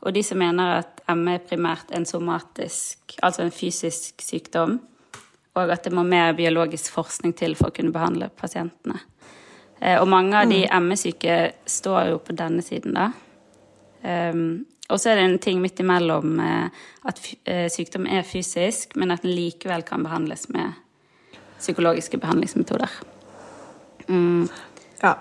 og 0.00 0.14
de 0.14 0.22
som 0.22 0.38
mener 0.40 0.78
at 0.78 1.02
ME 1.16 1.34
er 1.36 1.44
primært 1.44 1.90
en 1.92 2.06
somatisk, 2.06 3.18
altså 3.22 3.42
en 3.44 3.52
fysisk 3.52 4.22
sykdom 4.22 4.78
og 5.58 5.72
at 5.74 5.86
det 5.86 5.94
må 5.94 6.04
mer 6.06 6.34
biologisk 6.38 6.92
forskning 6.94 7.34
til 7.38 7.56
for 7.58 7.70
å 7.70 7.76
kunne 7.76 7.94
behandle 7.94 8.30
pasientene. 8.34 9.00
Eh, 9.80 9.98
og 10.00 10.08
mange 10.10 10.36
av 10.38 10.50
de 10.50 10.64
mm. 10.66 10.88
ME-syke 10.88 11.38
står 11.68 12.12
jo 12.12 12.18
på 12.24 12.36
denne 12.38 12.64
siden, 12.66 12.98
da. 12.98 13.10
Um, 13.98 14.66
og 14.88 15.00
så 15.00 15.10
er 15.10 15.18
det 15.18 15.24
en 15.26 15.40
ting 15.42 15.58
midt 15.60 15.80
imellom 15.82 16.38
uh, 16.38 16.68
at 17.10 17.18
uh, 17.50 17.66
sykdom 17.72 18.06
er 18.06 18.26
fysisk, 18.26 18.94
men 18.96 19.10
at 19.12 19.24
den 19.26 19.34
likevel 19.36 19.82
kan 19.84 20.04
behandles 20.06 20.46
med 20.54 20.78
psykologiske 21.58 22.20
behandlingsmetoder. 22.22 22.92
Mm. 24.08 24.46
Ja. 25.02 25.16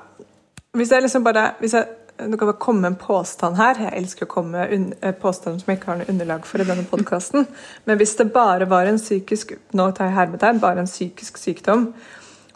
Hvis 0.77 0.91
jeg 0.93 1.03
liksom 1.03 1.25
bare 1.25 1.49
hvis 1.59 1.73
jeg 1.73 1.89
det 2.17 2.37
kan 2.37 2.47
bare 2.47 2.57
komme 2.59 2.87
en 2.87 2.97
påstand 2.97 3.59
her. 3.59 3.77
Jeg 3.81 3.93
elsker 4.01 4.25
å 4.25 4.31
komme 4.31 4.65
med 4.65 4.93
eh, 5.05 5.15
påstander 5.21 5.61
som 5.61 5.71
jeg 5.71 5.79
ikke 5.79 5.91
har 5.91 5.99
noe 6.01 6.11
underlag 6.11 6.45
for 6.49 6.61
i 6.61 6.67
denne 6.67 6.85
podkasten. 6.89 7.45
Men 7.85 7.99
hvis 7.99 8.15
det 8.17 8.31
bare 8.33 8.69
var 8.69 8.89
en 8.89 9.01
psykisk 9.01 9.53
nå 9.77 9.91
tar 9.93 10.09
jeg 10.09 10.17
hermetegn, 10.17 10.61
bare 10.63 10.81
en 10.81 10.89
psykisk 10.89 11.37
sykdom, 11.41 11.91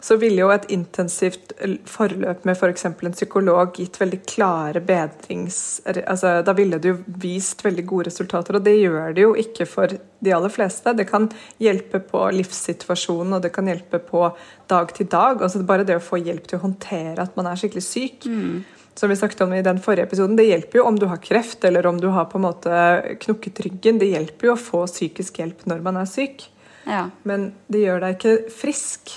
så 0.02 0.16
ville 0.18 0.42
jo 0.42 0.48
et 0.50 0.64
intensivt 0.74 1.52
forløp 1.86 2.42
med 2.42 2.56
f.eks. 2.56 2.88
For 2.88 3.06
en 3.06 3.14
psykolog 3.14 3.78
gitt 3.78 4.00
veldig 4.00 4.18
klare 4.26 4.82
bedrings... 4.82 5.60
Altså, 5.86 6.40
da 6.42 6.56
ville 6.58 6.80
det 6.82 6.90
jo 6.90 6.96
vist 7.22 7.62
veldig 7.62 7.84
gode 7.86 8.08
resultater, 8.10 8.58
og 8.58 8.66
det 8.66 8.74
gjør 8.80 9.14
det 9.14 9.22
jo 9.22 9.36
ikke 9.38 9.68
for 9.70 9.94
de 9.94 10.34
aller 10.34 10.50
fleste. 10.50 10.96
Det 10.98 11.06
kan 11.06 11.30
hjelpe 11.62 12.02
på 12.02 12.26
livssituasjonen, 12.34 13.38
og 13.38 13.46
det 13.46 13.54
kan 13.54 13.70
hjelpe 13.70 14.02
på 14.02 14.26
dag 14.74 14.90
til 14.98 15.06
dag. 15.06 15.38
Altså 15.38 15.62
bare 15.70 15.86
det 15.86 16.00
å 16.00 16.02
få 16.02 16.18
hjelp 16.18 16.50
til 16.50 16.58
å 16.58 16.66
håndtere 16.66 17.22
at 17.22 17.38
man 17.38 17.52
er 17.52 17.62
skikkelig 17.62 17.86
syk. 17.86 18.26
Mm 18.26 18.62
som 18.94 19.08
vi 19.08 19.16
snakket 19.16 19.40
om 19.40 19.52
i 19.56 19.62
den 19.64 19.80
forrige 19.80 20.06
episoden, 20.06 20.36
det 20.36 20.48
hjelper 20.48 20.80
jo 20.80 20.86
om 20.88 20.98
du 20.98 21.06
har 21.08 21.20
kreft 21.22 21.64
eller 21.64 21.86
om 21.88 22.00
du 22.00 22.08
har 22.12 22.28
på 22.30 22.38
en 22.38 22.46
måte 22.46 22.78
knukket 23.24 23.60
ryggen. 23.64 23.98
Det 23.98 24.10
hjelper 24.12 24.50
jo 24.50 24.54
å 24.56 24.60
få 24.60 24.84
psykisk 24.90 25.40
hjelp 25.40 25.64
når 25.70 25.84
man 25.84 26.00
er 26.02 26.08
syk. 26.10 26.44
Ja. 26.84 27.06
Men 27.28 27.52
det 27.72 27.84
gjør 27.84 28.02
deg 28.04 28.16
ikke 28.18 28.34
frisk. 28.52 29.14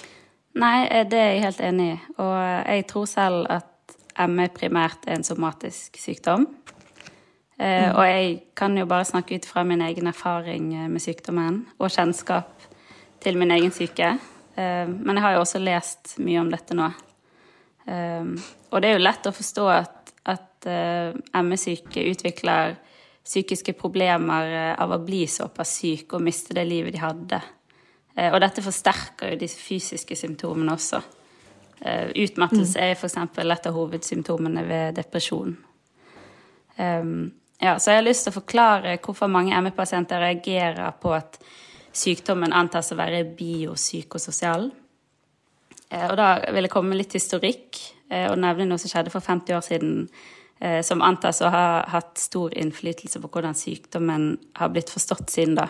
Nei, 0.55 0.88
eh, 0.88 1.07
det 1.07 1.19
er 1.19 1.33
jeg 1.33 1.45
helt 1.45 1.63
enig 1.69 1.88
i. 1.93 1.95
Og 2.23 2.35
jeg 2.39 2.85
tror 2.91 3.09
selv 3.11 3.49
at 3.51 3.97
ME 4.31 4.47
primært 4.55 5.07
er 5.07 5.17
en 5.17 5.27
somatisk 5.27 5.99
sykdom. 5.99 6.47
Eh, 7.57 7.89
mm. 7.89 7.95
Og 7.95 8.03
jeg 8.07 8.29
kan 8.55 8.77
jo 8.77 8.88
bare 8.88 9.07
snakke 9.07 9.35
ut 9.35 9.47
fra 9.49 9.65
min 9.67 9.83
egen 9.83 10.07
erfaring 10.07 10.71
eh, 10.75 10.88
med 10.91 11.03
sykdommen 11.03 11.65
og 11.79 11.91
kjennskap 11.91 12.69
til 13.23 13.39
min 13.41 13.51
egen 13.51 13.73
syke. 13.75 14.15
Men 14.55 15.17
jeg 15.17 15.23
har 15.25 15.33
jo 15.35 15.39
også 15.41 15.59
lest 15.59 16.13
mye 16.23 16.39
om 16.39 16.47
dette 16.47 16.71
nå. 16.77 16.85
Um, 17.86 18.34
og 18.74 18.82
det 18.82 18.89
er 18.89 18.98
jo 18.98 19.04
lett 19.06 19.28
å 19.30 19.36
forstå 19.36 19.65
at, 19.69 20.13
at 20.34 20.67
uh, 20.69 21.41
ME-syke 21.45 22.02
utvikler 22.10 22.80
psykiske 23.26 23.76
problemer 23.78 24.50
uh, 24.54 24.71
av 24.82 24.95
å 24.95 25.04
bli 25.06 25.26
såpass 25.30 25.76
syk 25.82 26.15
og 26.17 26.26
miste 26.26 26.58
det 26.58 26.65
livet 26.65 26.95
de 26.95 27.04
hadde. 27.04 27.41
Uh, 28.17 28.32
og 28.32 28.39
dette 28.41 28.63
forsterker 28.65 29.34
jo 29.34 29.39
de 29.43 29.50
fysiske 29.52 30.17
symptomene 30.17 30.74
også. 30.74 31.02
Uh, 31.84 32.10
utmattelse 32.26 32.82
er 32.82 32.95
f.eks. 32.95 33.19
et 33.21 33.69
av 33.69 33.76
hovedsymptomene 33.76 34.65
ved 34.65 34.98
depresjon. 34.98 35.54
Um, 36.78 37.34
ja, 37.62 37.78
så 37.80 37.91
jeg 37.93 38.02
har 38.02 38.08
lyst 38.08 38.26
til 38.26 38.34
å 38.34 38.39
forklare 38.39 38.98
hvorfor 39.04 39.30
mange 39.32 39.56
ME-pasienter 39.63 40.19
reagerer 40.19 40.98
på 41.00 41.13
at 41.15 41.38
sykdommen 41.95 42.54
antas 42.54 42.91
å 42.91 42.98
være 43.00 43.24
biopsykososial. 43.38 44.67
Eh, 45.95 46.08
og 46.10 46.17
da 46.19 46.29
vil 46.51 46.67
jeg 46.67 46.73
komme 46.73 46.91
med 46.91 47.01
litt 47.01 47.15
historikk 47.15 47.79
eh, 48.10 48.27
og 48.29 48.39
nevne 48.41 48.67
noe 48.69 48.81
som 48.81 48.91
skjedde 48.91 49.13
for 49.13 49.23
50 49.23 49.58
år 49.58 49.65
siden, 49.65 49.95
eh, 50.60 50.81
som 50.86 51.03
antas 51.05 51.41
å 51.43 51.51
ha 51.53 51.67
hatt 51.93 52.19
stor 52.21 52.55
innflytelse 52.58 53.21
på 53.23 53.31
hvordan 53.31 53.58
sykdommen 53.58 54.34
har 54.60 54.73
blitt 54.73 54.93
forstått 54.93 55.31
siden 55.34 55.58
da. 55.60 55.69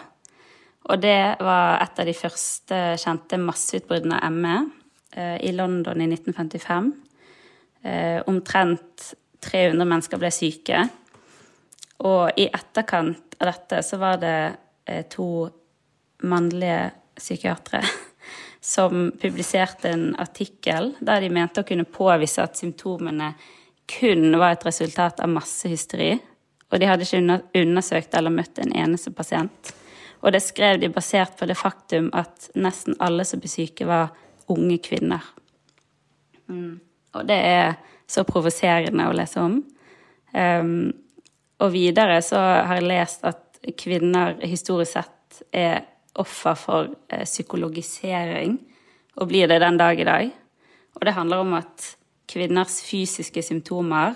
Og 0.86 1.02
det 1.02 1.38
var 1.42 1.82
et 1.82 2.02
av 2.02 2.06
de 2.06 2.14
første 2.14 2.82
kjente 3.02 3.40
masseutbruddene 3.42 4.20
av 4.22 4.34
ME 4.34 4.58
i 5.42 5.50
London 5.56 6.02
i 6.04 6.06
1955. 6.12 6.92
Omtrent 8.30 9.06
300 9.48 9.88
mennesker 9.88 10.22
ble 10.22 10.30
syke. 10.36 10.84
Og 12.06 12.38
i 12.38 12.46
etterkant 12.46 13.38
av 13.40 13.50
dette 13.50 13.82
så 13.88 13.98
var 13.98 14.22
det 14.22 14.36
to 15.10 15.48
mannlige 16.30 16.92
psykiatere 17.18 17.82
som 18.66 19.12
publiserte 19.22 19.90
en 19.94 20.16
artikkel 20.18 20.96
der 21.00 21.22
de 21.22 21.30
mente 21.30 21.62
å 21.62 21.68
kunne 21.68 21.86
påvise 21.86 22.42
at 22.42 22.58
symptomene 22.58 23.36
kun 23.86 24.32
var 24.42 24.56
et 24.56 24.66
resultat 24.66 25.22
av 25.22 25.30
massehysteri. 25.30 26.16
Og 26.74 26.82
de 26.82 26.88
hadde 26.90 27.06
ikke 27.06 27.62
undersøkt 27.62 28.18
eller 28.18 28.34
møtt 28.34 28.58
en 28.60 28.74
eneste 28.74 29.14
pasient. 29.14 29.70
Og 30.26 30.34
det 30.34 30.42
skrev 30.42 30.80
de 30.82 30.90
basert 30.90 31.38
på 31.38 31.46
det 31.46 31.60
faktum 31.60 32.10
at 32.18 32.50
nesten 32.58 32.98
alle 33.06 33.28
som 33.30 33.44
ble 33.44 33.52
syke, 33.54 33.86
var 33.86 34.10
unge 34.50 34.80
kvinner. 34.82 35.22
Mm. 36.50 36.80
Og 37.14 37.30
det 37.30 37.38
er 37.38 37.76
så 38.10 38.26
provoserende 38.26 39.06
å 39.06 39.14
lese 39.14 39.46
om. 39.46 39.60
Um, 40.34 40.90
og 41.62 41.70
videre 41.78 42.18
så 42.26 42.42
har 42.42 42.80
jeg 42.80 42.90
lest 42.90 43.30
at 43.30 43.62
kvinner 43.78 44.40
historisk 44.42 44.98
sett 44.98 45.46
er 45.54 45.86
offer 46.16 46.58
for 46.60 46.90
eh, 47.10 47.26
psykologisering, 47.26 48.58
og 49.16 49.30
blir 49.30 49.48
det 49.48 49.62
den 49.64 49.78
dag 49.80 50.00
i 50.00 50.08
dag. 50.08 50.32
Og 50.96 51.06
det 51.06 51.16
handler 51.16 51.44
om 51.44 51.54
at 51.58 51.96
kvinners 52.32 52.82
fysiske 52.84 53.44
symptomer, 53.44 54.16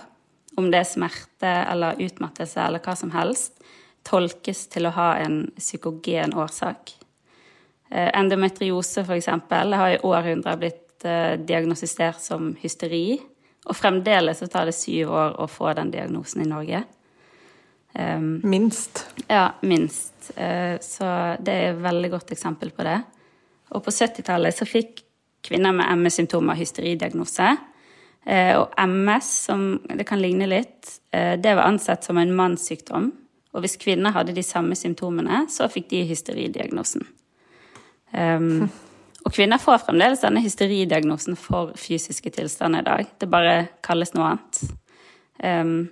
om 0.57 0.67
det 0.71 0.81
er 0.81 0.89
smerte 0.89 1.51
eller 1.71 1.99
utmattelse 2.03 2.59
eller 2.63 2.83
hva 2.83 2.95
som 2.97 3.11
helst, 3.13 3.59
tolkes 4.07 4.65
til 4.71 4.87
å 4.87 4.95
ha 4.95 5.09
en 5.21 5.41
psykogen 5.59 6.33
årsak. 6.39 6.93
Eh, 7.91 8.09
endometriose, 8.19 9.05
eksempel, 9.15 9.75
har 9.75 9.95
i 9.95 10.03
århundrer 10.03 10.59
blitt 10.59 11.05
eh, 11.07 11.35
diagnostisert 11.39 12.21
som 12.23 12.53
hysteri. 12.59 13.19
Og 13.69 13.75
fremdeles 13.75 14.39
så 14.39 14.47
tar 14.51 14.69
det 14.69 14.77
syv 14.77 15.11
år 15.13 15.35
å 15.43 15.47
få 15.51 15.73
den 15.77 15.91
diagnosen 15.93 16.45
i 16.45 16.49
Norge. 16.49 16.85
Minst. 17.99 19.01
Ja, 19.27 19.55
minst. 19.65 20.08
Uh, 20.35 20.75
så 20.83 21.09
det 21.43 21.55
er 21.55 21.71
et 21.71 21.83
veldig 21.83 22.11
godt 22.15 22.33
eksempel 22.35 22.73
på 22.75 22.85
det. 22.87 22.97
Og 23.75 23.83
på 23.85 23.93
70-tallet 23.93 24.55
så 24.55 24.67
fikk 24.67 25.03
kvinner 25.45 25.75
med 25.75 25.87
MS-symptomer 26.01 26.57
hysteridiagnose. 26.59 27.53
Uh, 28.27 28.55
og 28.61 28.75
MS, 28.83 29.31
som 29.49 29.69
det 29.87 30.07
kan 30.09 30.21
ligne 30.21 30.49
litt, 30.49 30.99
uh, 31.15 31.35
det 31.39 31.55
var 31.55 31.69
ansett 31.69 32.05
som 32.07 32.19
en 32.19 32.35
mannssykdom. 32.35 33.11
Og 33.55 33.63
hvis 33.65 33.79
kvinner 33.81 34.13
hadde 34.13 34.35
de 34.35 34.45
samme 34.45 34.77
symptomene, 34.77 35.45
så 35.49 35.69
fikk 35.71 35.89
de 35.93 36.03
hysteridiagnosen. 36.11 37.07
Um, 38.13 38.67
og 39.25 39.33
kvinner 39.35 39.61
får 39.61 39.83
fremdeles 39.83 40.21
denne 40.23 40.41
hysteridiagnosen 40.41 41.37
for 41.37 41.73
fysiske 41.77 42.31
tilstander 42.33 42.83
i 42.83 42.87
dag. 42.87 43.09
Det 43.19 43.29
bare 43.29 43.55
kalles 43.85 44.13
noe 44.15 44.33
annet. 44.33 44.61
Um, 45.43 45.89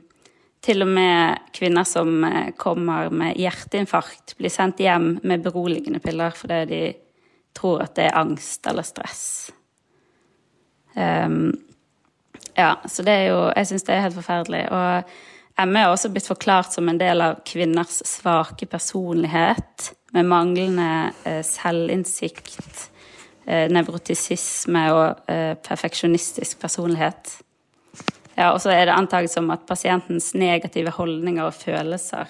til 0.64 0.82
og 0.84 0.90
med 0.90 1.52
kvinner 1.56 1.86
som 1.88 2.24
eh, 2.26 2.52
kommer 2.58 3.12
med 3.14 3.38
hjerteinfarkt, 3.40 4.36
blir 4.40 4.54
sendt 4.54 4.82
hjem 4.82 5.18
med 5.28 5.46
beroligende 5.46 6.02
piller 6.04 6.34
fordi 6.36 6.64
de 6.72 6.82
tror 7.58 7.86
at 7.86 7.96
det 7.98 8.10
er 8.10 8.20
angst 8.20 8.68
eller 8.70 8.86
stress. 8.86 9.24
Um, 10.98 11.52
ja, 12.58 12.72
så 12.90 13.04
det 13.06 13.14
er 13.14 13.26
jo 13.30 13.42
Jeg 13.54 13.68
syns 13.70 13.84
det 13.86 13.94
er 13.94 14.06
helt 14.08 14.18
forferdelig. 14.18 14.64
Og 14.74 15.68
ME 15.70 15.84
er 15.84 15.92
også 15.92 16.10
blitt 16.14 16.30
forklart 16.30 16.74
som 16.74 16.90
en 16.90 17.00
del 17.02 17.22
av 17.22 17.42
kvinners 17.46 18.02
svake 18.06 18.66
personlighet, 18.70 19.92
med 20.14 20.26
manglende 20.26 21.12
eh, 21.28 21.42
selvinnsikt, 21.46 22.88
eh, 23.46 23.66
nevrotisisme 23.74 24.86
og 24.94 25.26
perfeksjonistisk 25.66 26.62
personlighet. 26.62 27.36
Ja, 28.38 28.52
og 28.54 28.62
så 28.62 28.70
er 28.70 28.86
det 28.86 28.94
antaget 28.94 29.34
som 29.34 29.50
at 29.50 29.66
pasientens 29.66 30.34
negative 30.38 30.94
holdninger 30.94 31.48
og 31.48 31.56
følelser 31.58 32.30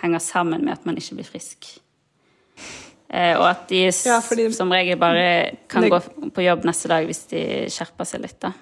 henger 0.00 0.22
sammen 0.24 0.64
med 0.64 0.78
at 0.78 0.86
man 0.88 0.96
ikke 0.96 1.18
blir 1.18 1.28
frisk. 1.28 1.68
Eh, 3.14 3.34
og 3.36 3.44
at 3.50 3.66
de 3.68 3.82
ja, 3.84 4.18
fordi, 4.24 4.48
som 4.56 4.72
regel 4.72 4.98
bare 4.98 5.56
kan 5.70 5.84
gå 5.90 6.00
på 6.34 6.44
jobb 6.46 6.64
neste 6.66 6.88
dag 6.90 7.04
hvis 7.06 7.26
de 7.30 7.42
skjerper 7.70 8.08
seg 8.08 8.24
litt, 8.24 8.38
da. 8.42 8.54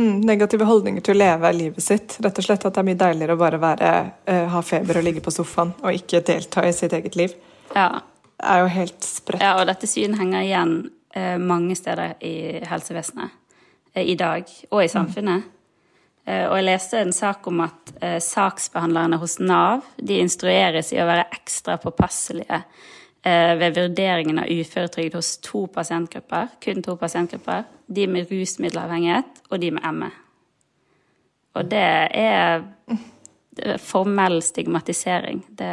Mm, 0.00 0.20
negative 0.24 0.64
holdninger 0.68 1.04
til 1.04 1.16
å 1.16 1.20
leve 1.20 1.50
livet 1.56 1.84
sitt. 1.84 2.14
Rett 2.24 2.38
og 2.40 2.46
slett 2.46 2.62
At 2.64 2.76
det 2.76 2.80
er 2.80 2.88
mye 2.88 3.00
deiligere 3.00 3.34
å 3.36 3.40
bare 3.40 3.58
være, 3.60 3.90
uh, 4.30 4.46
ha 4.54 4.62
feber 4.64 5.00
og 5.00 5.04
ligge 5.04 5.24
på 5.24 5.32
sofaen 5.34 5.74
og 5.82 5.96
ikke 5.96 6.22
delta 6.24 6.64
i 6.64 6.72
sitt 6.76 6.94
eget 6.96 7.18
liv. 7.20 7.34
Ja. 7.74 8.04
Det 8.40 8.46
er 8.48 8.62
jo 8.62 8.70
helt 8.76 9.04
sprøtt. 9.04 9.44
Ja, 9.44 9.58
og 9.60 9.66
dette 9.68 9.88
synet 9.90 10.20
henger 10.22 10.46
igjen 10.46 10.72
uh, 11.16 11.36
mange 11.42 11.76
steder 11.76 12.14
i 12.24 12.34
helsevesenet. 12.70 13.39
Eh, 13.94 14.04
i 14.04 14.14
dag, 14.14 14.44
og 14.70 14.84
i 14.84 14.88
samfunnet. 14.88 15.42
Eh, 16.24 16.46
og 16.46 16.56
jeg 16.58 16.66
leste 16.66 17.00
en 17.00 17.12
sak 17.12 17.46
om 17.50 17.62
at 17.64 17.92
eh, 18.00 18.18
saksbehandlerne 18.22 19.18
hos 19.18 19.38
Nav 19.42 19.86
de 19.96 20.20
instrueres 20.22 20.92
i 20.94 21.00
å 21.00 21.08
være 21.08 21.28
ekstra 21.34 21.78
påpasselige 21.82 22.62
ved 23.20 23.74
vurderingen 23.76 24.38
av 24.40 24.48
uføretrygd 24.48 25.12
hos 25.12 25.34
to 25.44 25.66
pasientgrupper, 25.68 26.54
kun 26.64 26.78
to 26.80 26.94
pasientgrupper. 26.96 27.66
De 27.84 28.06
med 28.08 28.30
rusmiddelavhengighet 28.32 29.42
og 29.50 29.60
de 29.60 29.68
med 29.76 29.84
ME. 29.92 30.08
Og 31.60 31.68
det 31.68 31.82
er 32.16 32.64
formell 33.76 34.40
stigmatisering. 34.40 35.42
Det 35.52 35.68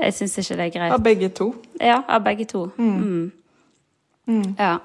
Jeg 0.00 0.14
syns 0.14 0.38
ikke 0.38 0.56
det 0.56 0.64
er 0.64 0.72
greit. 0.78 0.92
Av 0.96 1.04
begge 1.04 1.28
to? 1.28 1.50
Ja, 1.80 2.00
av 2.08 2.24
begge 2.24 2.48
to. 2.48 2.70
Mm. 2.78 2.96
Mm. 3.02 3.32
Mm. 4.26 4.56
Ja. 4.58 4.78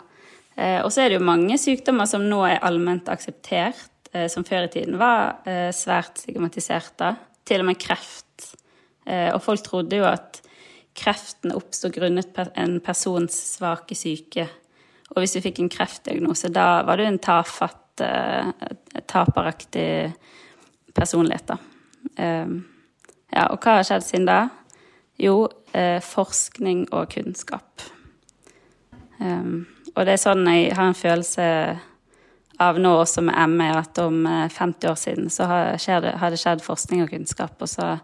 Eh, 0.56 0.80
og 0.84 0.92
så 0.94 1.04
er 1.04 1.12
det 1.12 1.20
jo 1.20 1.26
mange 1.26 1.58
sykdommer 1.62 2.10
som 2.10 2.26
nå 2.30 2.44
er 2.46 2.62
allment 2.66 3.10
akseptert, 3.10 3.90
eh, 4.14 4.28
som 4.30 4.46
før 4.46 4.68
i 4.68 4.74
tiden 4.76 5.00
var 5.02 5.42
eh, 5.50 5.72
svært 5.74 6.22
stigmatisert. 6.22 6.94
da. 7.00 7.16
Til 7.44 7.64
og 7.64 7.72
med 7.72 7.80
kreft. 7.82 8.28
Og 9.04 9.42
folk 9.44 9.60
trodde 9.66 9.98
jo 10.00 10.06
at 10.08 10.38
kreften 10.96 11.52
oppsto 11.52 11.90
grunnet 11.92 12.38
en 12.56 12.78
persons 12.80 13.36
svake 13.58 13.98
syke. 14.00 14.46
Og 15.12 15.20
hvis 15.20 15.34
du 15.36 15.42
fikk 15.44 15.60
en 15.60 15.72
kreftdiagnose, 15.74 16.48
da 16.56 16.86
var 16.88 17.02
du 17.02 17.04
en 17.04 17.20
tafatt, 17.20 18.00
taperaktig 19.12 20.14
personlighet, 20.96 21.52
da. 21.52 21.60
Ja, 22.16 23.50
og 23.50 23.60
hva 23.60 23.76
har 23.82 23.90
skjedd 23.90 24.08
siden 24.08 24.32
da? 24.32 24.40
Jo, 25.20 25.50
forskning 26.08 26.86
og 26.96 27.12
kunnskap. 27.18 27.90
Um, 29.20 29.66
og 29.94 30.06
det 30.06 30.16
er 30.16 30.22
sånn 30.22 30.48
jeg 30.50 30.74
har 30.78 30.90
en 30.90 30.98
følelse 30.98 31.48
av 32.64 32.80
nå 32.82 32.92
også 33.02 33.24
med 33.26 33.56
ME, 33.56 33.70
at 33.78 33.98
om 34.02 34.24
50 34.26 34.86
eh, 34.86 34.92
år 34.92 35.00
siden 35.00 35.30
så 35.34 35.48
har 35.50 36.34
det 36.34 36.42
skjedd 36.42 36.64
forskning 36.66 37.04
og 37.06 37.14
kunnskap, 37.14 37.56
og 37.60 37.70
så 37.70 37.96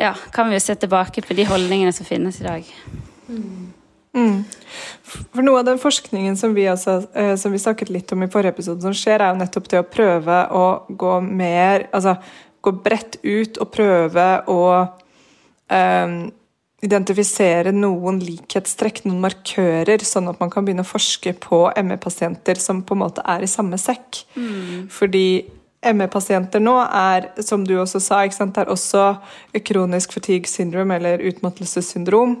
ja, 0.00 0.14
kan 0.32 0.48
vi 0.48 0.56
jo 0.56 0.64
se 0.64 0.76
tilbake 0.80 1.22
på 1.26 1.36
de 1.36 1.44
holdningene 1.48 1.92
som 1.92 2.08
finnes 2.08 2.40
i 2.40 2.46
dag. 2.46 2.70
Mm. 3.28 3.72
Mm. 4.16 4.38
For 5.04 5.44
noe 5.46 5.60
av 5.60 5.68
den 5.68 5.78
forskningen 5.78 6.38
som 6.40 6.54
vi, 6.56 6.64
også, 6.70 6.96
uh, 7.14 7.34
som 7.38 7.52
vi 7.52 7.60
snakket 7.62 7.92
litt 7.92 8.12
om 8.14 8.24
i 8.24 8.30
forrige 8.32 8.56
episode, 8.56 8.82
som 8.82 8.96
skjer, 8.96 9.20
er 9.20 9.34
jo 9.34 9.40
nettopp 9.42 9.68
det 9.70 9.82
å 9.82 9.86
prøve 9.86 10.40
å 10.56 10.64
gå 10.88 11.12
mer 11.22 11.86
Altså 11.94 12.16
gå 12.60 12.72
bredt 12.84 13.20
ut 13.22 13.60
og 13.62 13.70
prøve 13.72 14.26
å 14.50 14.62
um, 15.70 16.16
identifisere 16.84 17.72
noen 17.76 18.20
likhetstrekk, 18.24 19.04
noen 19.04 19.20
markører, 19.24 20.00
sånn 20.06 20.30
at 20.32 20.40
man 20.40 20.52
kan 20.52 20.64
begynne 20.64 20.84
å 20.86 20.88
forske 20.88 21.34
på 21.42 21.66
ME-pasienter 21.76 22.60
som 22.60 22.84
på 22.86 22.96
en 22.96 23.02
måte 23.04 23.24
er 23.28 23.44
i 23.44 23.50
samme 23.50 23.78
sekk. 23.80 24.22
Mm. 24.36 24.86
Fordi 24.92 25.26
ME-pasienter 25.80 26.60
nå 26.60 26.74
er, 26.84 27.30
som 27.44 27.62
du 27.64 27.74
også 27.80 28.00
sa, 28.04 28.18
sant, 28.32 28.58
er 28.60 28.68
også 28.72 29.14
kronisk 29.64 30.12
fatigue 30.12 30.48
syndrome, 30.48 30.96
eller 30.96 31.22
utmattelsessyndrom. 31.30 32.34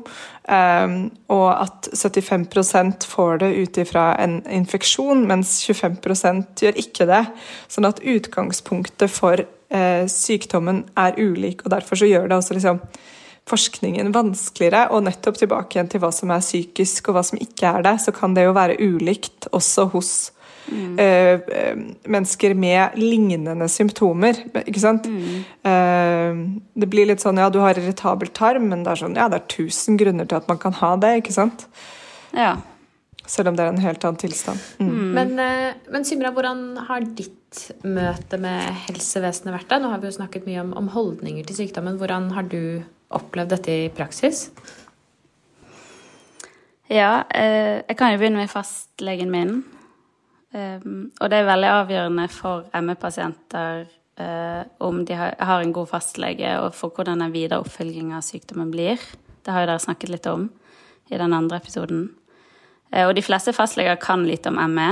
Um, 0.50 0.96
og 1.32 1.46
at 1.54 1.88
75% 1.96 3.06
får 3.08 3.40
det 3.40 3.52
ut 3.56 3.80
ifra 3.80 4.10
en 4.20 4.40
infeksjon, 4.44 5.24
mens 5.28 5.58
25% 5.64 6.64
gjør 6.66 6.80
ikke 6.84 7.08
det. 7.08 7.22
Sånn 7.72 7.88
at 7.88 8.02
utgangspunktet 8.04 9.12
for 9.12 9.44
uh, 9.44 10.04
sykdommen 10.08 10.84
er 11.00 11.16
ulik, 11.16 11.64
og 11.64 11.72
derfor 11.76 12.00
så 12.00 12.08
gjør 12.08 12.28
det 12.28 12.40
også 12.40 12.60
liksom 12.60 12.84
forskningen 13.50 14.12
vanskeligere, 14.14 14.86
og 14.94 15.04
nettopp 15.06 15.40
tilbake 15.40 15.76
igjen 15.76 15.90
til 15.90 16.02
hva 16.02 16.12
som 16.14 16.32
er 16.32 16.44
psykisk 16.44 17.10
og 17.10 17.18
hva 17.18 17.24
som 17.26 17.40
ikke 17.42 17.74
er 17.74 17.86
det, 17.86 17.96
så 18.04 18.14
kan 18.14 18.36
det 18.36 18.46
jo 18.46 18.56
være 18.56 18.78
ulikt 18.80 19.50
også 19.56 19.88
hos 19.94 20.12
mm. 20.70 20.96
uh, 21.00 21.82
mennesker 22.10 22.54
med 22.54 22.98
lignende 23.00 23.68
symptomer. 23.72 24.38
Ikke 24.64 24.82
sant? 24.82 25.08
Mm. 25.10 25.44
Uh, 25.66 26.42
det 26.80 26.90
blir 26.92 27.10
litt 27.10 27.24
sånn 27.24 27.40
ja, 27.40 27.50
du 27.52 27.60
har 27.64 27.78
irritabel 27.78 28.32
tarm, 28.36 28.70
men 28.72 28.86
det 28.86 28.94
er 28.94 29.04
sånn 29.04 29.18
ja, 29.18 29.28
det 29.32 29.42
er 29.42 29.50
tusen 29.52 29.98
grunner 30.00 30.28
til 30.28 30.40
at 30.40 30.50
man 30.50 30.60
kan 30.62 30.76
ha 30.80 30.94
det, 31.00 31.16
ikke 31.22 31.36
sant? 31.36 31.66
Ja. 32.36 32.54
Selv 33.30 33.50
om 33.50 33.58
det 33.58 33.66
er 33.66 33.74
en 33.74 33.82
helt 33.82 34.04
annen 34.06 34.20
tilstand. 34.20 34.62
Mm. 34.78 34.94
mm. 34.94 35.10
Men, 35.18 35.36
men 35.92 36.06
Simra, 36.06 36.32
hvordan 36.34 36.64
har 36.88 37.04
ditt 37.18 37.36
møte 37.82 38.38
med 38.38 38.70
helsevesenet 38.86 39.54
vært 39.54 39.70
da? 39.70 39.80
Nå 39.82 39.90
har 39.92 40.02
vi 40.02 40.10
jo 40.10 40.16
snakket 40.18 40.46
mye 40.46 40.62
om, 40.62 40.72
om 40.78 40.90
holdninger 40.94 41.46
til 41.46 41.64
sykdommen. 41.64 41.98
Hvordan 41.98 42.30
har 42.36 42.46
du 42.50 42.82
opplevd 43.14 43.54
dette 43.54 43.74
i 43.74 43.90
praksis? 43.94 44.48
Ja, 46.90 47.24
eh, 47.30 47.82
jeg 47.86 47.96
kan 47.98 48.12
jo 48.12 48.18
begynne 48.18 48.42
med 48.42 48.50
fastlegen 48.50 49.30
min. 49.30 49.60
Um, 50.50 51.12
og 51.22 51.30
det 51.30 51.38
er 51.38 51.46
veldig 51.46 51.68
avgjørende 51.70 52.24
for 52.34 52.64
ME-pasienter 52.82 53.84
uh, 54.18 54.62
om 54.82 55.04
de 55.06 55.14
har, 55.14 55.36
en 55.60 55.72
god 55.72 55.86
fastlege, 55.92 56.56
og 56.58 56.74
for 56.74 56.90
hvordan 56.90 57.22
den 57.22 57.30
videre 57.30 57.60
oppfølging 57.62 58.10
av 58.16 58.24
sykdommen 58.26 58.72
blir. 58.74 58.98
Det 59.46 59.54
har 59.54 59.62
jo 59.62 59.70
dere 59.70 59.84
snakket 59.84 60.10
litt 60.10 60.26
om 60.26 60.48
i 61.06 61.20
den 61.20 61.36
andre 61.36 61.60
episoden. 61.62 62.08
Og 62.90 63.12
de 63.14 63.22
fleste 63.22 63.54
fastleger 63.54 63.94
kan 64.02 64.24
lite 64.26 64.50
om 64.50 64.58
ME, 64.74 64.88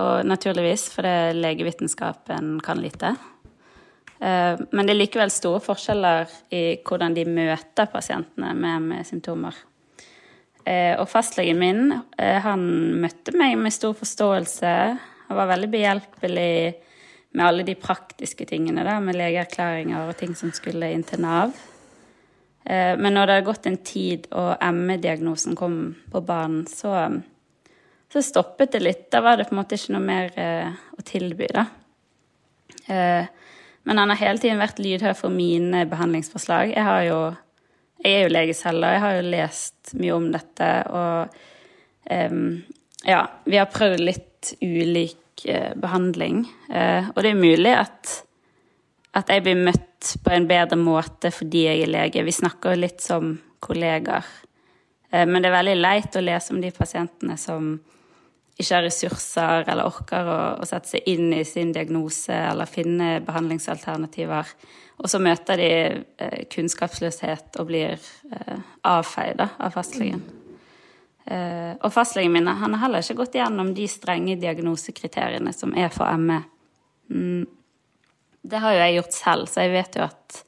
og 0.00 0.24
naturligvis, 0.24 0.86
for 0.94 1.04
det 1.04 1.36
legevitenskapen 1.36 2.54
kan 2.64 2.80
lite. 2.80 3.12
Eh, 4.22 4.60
men 4.70 4.86
det 4.86 4.94
er 4.94 5.00
likevel 5.00 5.32
store 5.34 5.60
forskjeller 5.64 6.30
i 6.54 6.62
hvordan 6.86 7.16
de 7.16 7.24
møter 7.26 7.88
pasientene 7.90 8.52
med, 8.54 8.84
med 8.92 9.08
symptomer. 9.08 9.56
Eh, 10.62 10.94
og 10.94 11.08
fastlegen 11.10 11.58
min, 11.58 11.82
eh, 12.22 12.38
han 12.44 12.62
møtte 13.02 13.34
meg 13.34 13.56
med 13.58 13.74
stor 13.74 13.96
forståelse. 13.98 14.76
Han 15.26 15.40
var 15.40 15.50
veldig 15.50 15.70
behjelpelig 15.72 16.54
med 17.32 17.46
alle 17.48 17.66
de 17.66 17.74
praktiske 17.80 18.46
tingene, 18.46 18.84
da, 18.86 19.00
med 19.02 19.18
legeerklæringer 19.18 20.12
og 20.12 20.18
ting 20.20 20.36
som 20.38 20.52
skulle 20.54 20.92
inn 20.92 21.04
til 21.08 21.22
Nav. 21.24 21.54
Men 22.62 23.16
når 23.16 23.26
det 23.26 23.34
har 23.34 23.46
gått 23.46 23.64
en 23.66 23.78
tid 23.82 24.26
og 24.38 24.60
ME-diagnosen 24.76 25.56
kom 25.58 25.78
på 26.12 26.20
banen, 26.22 26.60
så 26.70 26.92
så 28.12 28.22
stoppet 28.22 28.76
det 28.76 28.82
litt. 28.84 29.02
Da 29.10 29.22
var 29.24 29.40
det 29.40 29.48
på 29.48 29.56
en 29.56 29.62
måte 29.62 29.74
ikke 29.74 29.96
noe 29.96 30.04
mer 30.04 30.28
å 30.94 31.02
tilby, 31.08 31.48
da. 31.56 31.64
Eh, 33.82 33.88
men 33.88 33.98
han 33.98 34.10
har 34.10 34.16
hele 34.16 34.38
tiden 34.38 34.60
vært 34.60 34.78
lydhør 34.78 35.14
for 35.18 35.30
mine 35.30 35.86
behandlingsforslag. 35.90 36.74
Jeg, 36.76 37.08
jo, 37.08 37.34
jeg 38.04 38.12
er 38.12 38.22
jo 38.22 38.34
lege 38.34 38.54
selv, 38.54 38.84
og 38.84 38.94
jeg 38.94 39.00
har 39.00 39.16
jo 39.16 39.30
lest 39.30 39.94
mye 39.98 40.14
om 40.14 40.28
dette. 40.32 40.70
Og 40.92 41.36
um, 42.10 42.44
ja, 43.04 43.24
vi 43.44 43.58
har 43.58 43.72
prøvd 43.72 44.04
litt 44.04 44.52
ulik 44.62 45.46
uh, 45.48 45.72
behandling. 45.78 46.44
Uh, 46.70 47.10
og 47.14 47.22
det 47.22 47.32
er 47.32 47.40
mulig 47.40 47.74
at, 47.74 48.14
at 49.18 49.32
jeg 49.32 49.46
blir 49.46 49.64
møtt 49.66 50.14
på 50.22 50.34
en 50.34 50.48
bedre 50.50 50.78
måte 50.78 51.30
fordi 51.34 51.66
jeg 51.68 51.84
er 51.84 51.92
lege. 51.92 52.26
Vi 52.26 52.34
snakker 52.34 52.74
jo 52.74 52.84
litt 52.84 53.02
som 53.04 53.36
kollegaer. 53.62 54.26
Uh, 55.12 55.26
men 55.26 55.42
det 55.42 55.50
er 55.50 55.58
veldig 55.58 55.78
leit 55.80 56.18
å 56.18 56.24
lese 56.24 56.54
om 56.54 56.62
de 56.62 56.70
pasientene 56.74 57.38
som 57.38 57.74
ikke 58.62 58.78
har 58.78 58.86
ressurser 58.86 59.66
eller 59.66 59.88
orker 59.88 60.28
å, 60.28 60.38
å, 60.62 60.68
sette 60.68 60.94
seg 60.94 61.08
inn 61.10 61.32
i 61.36 61.42
sin 61.48 61.72
diagnose 61.74 62.34
eller 62.34 62.70
finne 62.70 63.16
behandlingsalternativer. 63.26 64.54
Og 65.02 65.10
så 65.10 65.18
møter 65.22 65.58
de 65.58 65.72
eh, 65.72 66.38
kunnskapsløshet 66.52 67.58
og 67.58 67.68
blir 67.70 67.96
eh, 67.96 68.62
avfeid 68.86 69.42
av 69.42 69.74
fastlegen. 69.74 70.22
Eh, 71.24 71.74
og 71.78 71.92
fastlegen 71.94 72.34
min 72.34 72.50
han 72.50 72.74
har 72.74 72.86
heller 72.86 73.04
ikke 73.04 73.20
gått 73.20 73.36
gjennom 73.38 73.70
de 73.76 73.86
strenge 73.90 74.38
diagnosekriteriene 74.42 75.52
som 75.54 75.74
er 75.78 75.92
for 75.94 76.10
ME. 76.18 76.40
Mm. 77.12 77.44
Det 78.42 78.58
har 78.58 78.74
jo 78.74 78.80
jeg 78.82 78.96
gjort 78.96 79.14
selv, 79.14 79.50
så 79.50 79.62
jeg 79.62 79.74
vet 79.76 79.98
jo 79.98 80.06
at, 80.08 80.38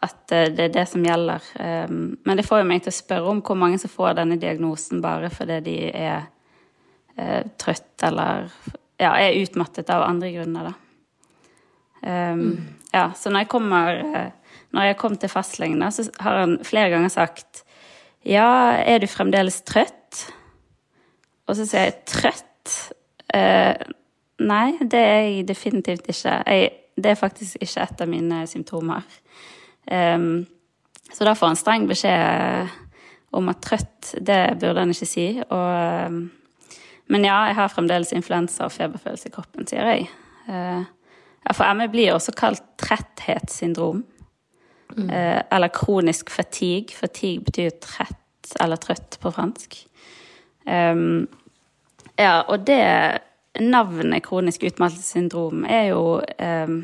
at 0.00 0.34
eh, 0.36 0.48
det 0.56 0.68
er 0.68 0.76
det 0.78 0.86
som 0.88 1.04
gjelder. 1.04 1.48
Eh, 1.60 1.88
men 1.90 2.40
det 2.40 2.46
får 2.48 2.62
jo 2.62 2.68
meg 2.70 2.84
til 2.84 2.94
å 2.94 2.96
spørre 3.00 3.34
om 3.34 3.42
hvor 3.44 3.60
mange 3.60 3.80
som 3.82 3.92
får 3.92 4.16
denne 4.22 4.40
diagnosen 4.40 5.02
bare 5.04 5.32
fordi 5.32 5.60
de 5.68 5.78
er 5.92 6.30
eh, 7.20 7.42
trøtt 7.60 8.04
eller 8.08 8.48
ja, 9.00 9.14
er 9.16 9.38
utmattet 9.40 9.90
av 9.92 10.04
andre 10.08 10.32
grunner, 10.34 10.70
da. 10.70 10.76
Um, 12.00 12.40
mm. 12.40 12.68
Ja, 12.94 13.10
så 13.16 13.30
når 13.30 13.44
jeg 13.44 13.50
kommer 13.52 13.98
eh, 14.00 14.30
Når 14.72 14.86
jeg 14.86 14.96
kom 14.96 15.16
til 15.20 15.28
fastlegen, 15.28 15.82
så 15.92 16.06
har 16.24 16.38
han 16.40 16.54
flere 16.64 16.88
ganger 16.94 17.12
sagt 17.12 17.60
Ja, 18.24 18.72
er 18.80 19.02
du 19.02 19.06
fremdeles 19.06 19.60
trøtt? 19.68 20.22
Og 21.44 21.58
så 21.58 21.66
sier 21.68 21.90
jeg 21.90 21.98
trøtt? 22.08 22.74
Eh, 23.34 23.84
nei, 24.40 24.66
det 24.80 25.00
er 25.00 25.20
jeg 25.26 25.46
definitivt 25.48 26.08
ikke. 26.08 26.34
Jeg, 26.46 26.70
det 26.96 27.12
er 27.12 27.18
faktisk 27.18 27.60
ikke 27.60 27.84
et 27.84 28.04
av 28.04 28.10
mine 28.10 28.42
symptomer. 28.46 29.06
Um, 29.90 30.46
så 31.10 31.26
da 31.26 31.34
får 31.34 31.50
han 31.50 31.58
streng 31.58 31.88
beskjed 31.90 32.70
om 33.34 33.50
at 33.50 33.62
trøtt, 33.64 34.12
det 34.20 34.38
burde 34.60 34.84
han 34.84 34.94
ikke 34.94 35.08
si. 35.10 35.26
Og 35.42 36.06
um, 36.06 36.20
men 37.10 37.26
ja, 37.26 37.36
jeg 37.50 37.58
har 37.58 37.72
fremdeles 37.72 38.14
influensa 38.14 38.68
og 38.68 38.72
feberfølelse 38.72 39.28
i 39.28 39.34
kroppen, 39.34 39.66
sier 39.68 39.88
jeg. 39.90 40.08
Ja, 40.46 41.54
for 41.56 41.74
ME 41.74 41.88
blir 41.90 42.14
også 42.14 42.34
kalt 42.38 42.62
tretthetssyndrom. 42.80 44.04
Mm. 44.96 45.10
Eh, 45.10 45.42
eller 45.52 45.68
kronisk 45.68 46.30
fatigue. 46.30 46.94
Fatigue 46.96 47.44
betyr 47.44 47.70
trett 47.82 48.54
eller 48.60 48.80
trøtt 48.80 49.18
på 49.22 49.30
fransk. 49.30 49.76
Um, 50.66 51.28
ja, 52.18 52.42
og 52.48 52.66
det 52.66 52.82
navnet 53.60 54.24
kronisk 54.26 54.64
utmattelsessyndrom 54.68 55.64
er 55.64 55.86
jo 55.90 56.02
um, 56.20 56.74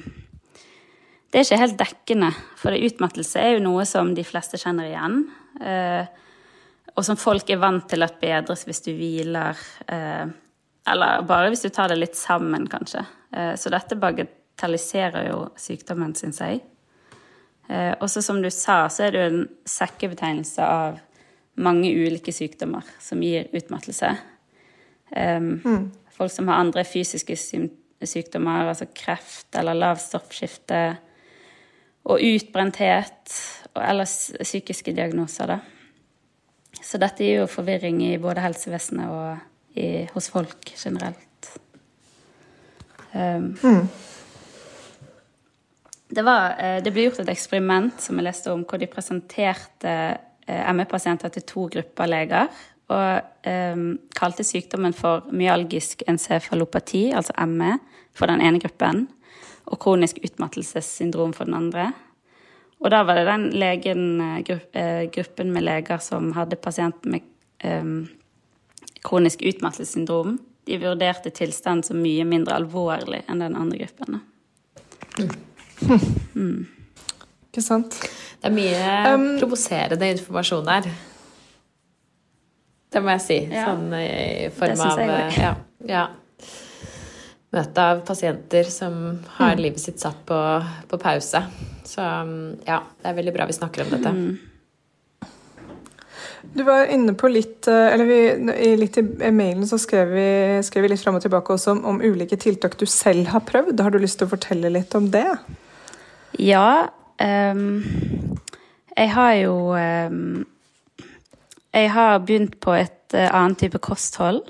Det 1.31 1.41
er 1.41 1.45
ikke 1.45 1.61
helt 1.61 1.79
dekkende, 1.79 2.31
for 2.57 2.73
utmattelse 2.73 3.41
er 3.41 3.57
jo 3.57 3.65
noe 3.67 3.85
som 3.85 4.15
de 4.17 4.25
fleste 4.25 4.59
kjenner 4.63 4.89
igjen. 4.89 5.27
Uh, 5.61 6.07
og 6.97 7.05
som 7.05 7.19
folk 7.21 7.51
er 7.53 7.61
vant 7.61 7.87
til 7.91 8.05
at 8.07 8.19
bedres 8.21 8.65
hvis 8.67 8.83
du 8.87 8.93
hviler. 8.97 9.59
Eh, 9.93 10.27
eller 10.91 11.27
bare 11.29 11.51
hvis 11.53 11.67
du 11.67 11.71
tar 11.75 11.93
det 11.93 11.99
litt 12.01 12.17
sammen, 12.19 12.67
kanskje. 12.71 13.03
Eh, 13.37 13.53
så 13.61 13.73
dette 13.73 13.99
bagatelliserer 14.01 15.29
jo 15.31 15.43
sykdommen, 15.61 16.15
syns 16.17 16.43
jeg. 16.45 16.65
Og 17.67 18.05
så 18.07 18.21
som 18.23 18.37
du 18.39 18.47
sa, 18.55 18.85
så 18.87 19.09
er 19.09 19.11
det 19.11 19.19
jo 19.19 19.31
en 19.33 19.41
sekkebetegnelse 19.67 20.63
av 20.63 21.01
mange 21.59 21.89
ulike 21.91 22.31
sykdommer 22.31 22.87
som 23.03 23.19
gir 23.27 23.49
utmattelse. 23.51 24.13
Mm. 25.11 25.89
Folk 26.15 26.31
som 26.31 26.47
har 26.47 26.63
andre 26.63 26.85
fysiske 26.87 27.35
sykdommer, 28.07 28.71
altså 28.71 28.87
kreft 28.95 29.59
eller 29.59 29.75
lavt 29.75 30.05
stoffskifte, 30.05 30.79
og 32.07 32.23
utbrenthet, 32.23 33.35
eller 33.75 34.07
psykiske 34.07 34.95
diagnoser, 34.95 35.57
da. 35.57 35.59
Så 36.83 37.01
dette 37.03 37.25
gir 37.25 37.43
jo 37.43 37.51
forvirring 37.51 38.03
i 38.07 38.17
både 38.21 38.45
helsevesenet 38.45 39.11
og 39.11 39.77
i, 39.77 40.07
hos 40.13 40.29
folk 40.33 40.73
generelt. 40.77 41.23
Um, 43.17 43.57
mm. 43.63 43.89
det, 46.09 46.23
var, 46.23 46.57
eh, 46.61 46.79
det, 46.85 46.93
ble 46.93 47.07
gjort 47.07 47.23
et 47.23 47.33
eksperiment 47.33 48.01
som 48.03 48.19
jeg 48.19 48.27
leste 48.27 48.53
om, 48.53 48.65
hvor 48.69 48.81
de 48.81 48.89
presenterte 48.93 49.93
eh, 50.47 50.73
ME-pasienter 50.77 51.33
til 51.33 51.47
to 51.49 51.69
grupper 51.77 52.11
leger. 52.11 52.65
Og 52.93 53.49
um, 53.75 53.87
kalte 54.15 54.45
sykdommen 54.47 54.95
for 54.95 55.27
myalgisk 55.35 56.05
encefalopati, 56.07 57.09
altså 57.19 57.35
ME, 57.51 57.73
for 58.15 58.31
den 58.31 58.45
ene 58.45 58.61
gruppen. 58.63 59.09
Og 59.67 59.81
kronisk 59.83 60.21
utmattelsessyndrom 60.23 61.35
for 61.35 61.49
den 61.49 61.59
andre. 61.59 61.91
Og 62.85 62.93
da 62.93 63.01
var 63.09 63.19
det 63.19 63.25
den 63.29 63.49
legen, 63.57 64.21
eh, 64.21 64.59
eh, 64.73 65.03
gruppen 65.11 65.53
med 65.53 65.65
leger 65.65 65.99
som 65.99 66.33
hadde 66.37 66.57
pasienter 66.61 67.11
med 67.11 67.25
um, 67.65 68.09
kronisk 69.03 69.43
utmattelsessyndrom. 69.43 70.39
De 70.67 70.79
vurderte 70.83 71.31
tilstanden 71.31 71.87
som 71.87 72.03
mye 72.03 72.25
mindre 72.29 72.59
alvorlig 72.59 73.23
enn 73.31 73.41
den 73.41 73.57
andre 73.57 73.85
gruppen. 73.85 74.21
Mm. 75.19 75.31
Mm. 76.37 76.67
Ikke 77.49 77.63
sant? 77.65 77.97
Det 78.43 78.51
er 78.51 78.53
mye 78.53 79.15
um, 79.15 79.29
provoserende 79.41 80.11
informasjon 80.13 80.69
her. 80.69 80.91
Det 82.93 83.03
må 83.03 83.15
jeg 83.17 83.25
si. 83.25 83.39
Ja. 83.51 83.71
Sånn 83.71 83.89
i 83.97 84.51
form 84.57 84.83
av 84.85 85.01
ja, 85.37 85.55
ja, 85.89 86.05
møte 87.57 87.87
av 87.93 88.03
pasienter 88.07 88.69
som 88.71 88.99
har 89.39 89.57
mm. 89.57 89.63
livet 89.63 89.83
sitt 89.83 90.03
satt 90.03 90.21
på, 90.29 90.41
på 90.91 91.01
pause. 91.01 91.43
Så 91.87 92.05
ja, 92.67 92.83
det 93.01 93.09
er 93.11 93.17
veldig 93.17 93.35
bra 93.35 93.49
vi 93.49 93.57
snakker 93.57 93.87
om 93.87 93.97
dette. 93.97 94.13
Mm. 94.13 94.37
Du 96.57 96.63
var 96.63 96.87
inne 96.93 97.13
på 97.19 97.29
litt 97.29 97.69
eh, 97.69 97.93
eller 97.93 98.07
vi, 98.09 98.21
litt 98.79 98.99
i 98.99 99.31
mailen 99.35 99.67
så 99.69 99.79
skrev 99.81 100.13
vi, 100.15 100.29
skrev 100.65 100.87
vi 100.87 100.93
litt 100.93 101.03
fram 101.03 101.19
og 101.19 101.25
tilbake 101.25 101.53
også 101.53 101.75
om, 101.75 101.83
om, 101.91 102.03
ulike 102.03 102.39
tiltak 102.41 102.79
du 102.81 102.87
selv 102.89 103.33
har 103.33 103.45
prøvd. 103.49 103.83
Har 103.83 103.93
du 103.93 103.99
lyst 104.01 104.21
til 104.21 104.29
å 104.29 104.35
fortelle 104.35 104.73
litt 104.73 104.95
om 104.97 105.11
det? 105.13 105.27
Ja. 106.41 106.89
Um, 107.21 107.83
jeg 108.97 109.09
har 109.15 109.33
jo 109.41 109.55
um, 109.73 110.45
Jeg 111.73 111.91
har 111.95 112.19
begynt 112.25 112.59
på 112.61 112.75
et 112.77 113.17
eh, 113.17 113.29
annet 113.29 113.61
type 113.65 113.81
kosthold. 113.85 114.45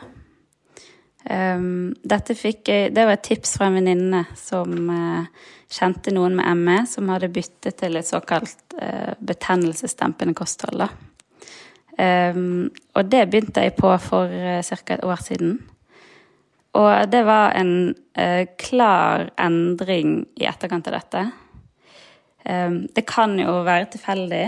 Um, 1.27 1.91
dette 2.07 2.37
fikk 2.39 2.68
jeg 2.70 2.93
Det 2.95 3.03
var 3.03 3.16
et 3.16 3.24
tips 3.27 3.57
fra 3.59 3.66
en 3.66 3.74
venninne 3.81 4.20
som 4.39 4.70
uh, 4.87 5.27
kjente 5.66 6.12
noen 6.14 6.37
med 6.39 6.61
ME, 6.61 6.77
som 6.87 7.11
hadde 7.11 7.33
byttet 7.35 7.81
til 7.81 7.99
et 7.99 8.07
såkalt 8.07 8.77
uh, 8.79 9.16
betennelsesdempende 9.18 10.37
kosthold. 10.39 10.87
Um, 11.99 12.68
og 12.95 13.09
det 13.11 13.24
begynte 13.33 13.64
jeg 13.64 13.74
på 13.74 13.91
for 14.05 14.31
uh, 14.31 14.61
ca. 14.62 14.95
et 14.95 15.03
år 15.03 15.24
siden. 15.24 15.59
Og 16.77 17.11
det 17.11 17.24
var 17.27 17.57
en 17.59 17.74
uh, 17.91 18.45
klar 18.61 19.31
endring 19.41 20.20
i 20.39 20.47
etterkant 20.47 20.87
av 20.93 20.99
dette. 21.01 21.27
Um, 22.47 22.85
det 22.95 23.07
kan 23.09 23.35
jo 23.41 23.64
være 23.66 23.91
tilfeldig, 23.97 24.45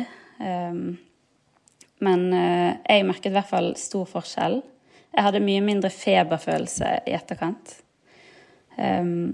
men 1.99 2.21
jeg 2.31 3.07
merket 3.09 3.33
i 3.33 3.35
hvert 3.35 3.49
fall 3.51 3.73
stor 3.75 4.05
forskjell. 4.07 4.61
Jeg 5.15 5.25
hadde 5.25 5.43
mye 5.43 5.63
mindre 5.65 5.91
feberfølelse 5.93 6.99
i 7.09 7.15
etterkant. 7.17 7.75
Um, 8.79 9.33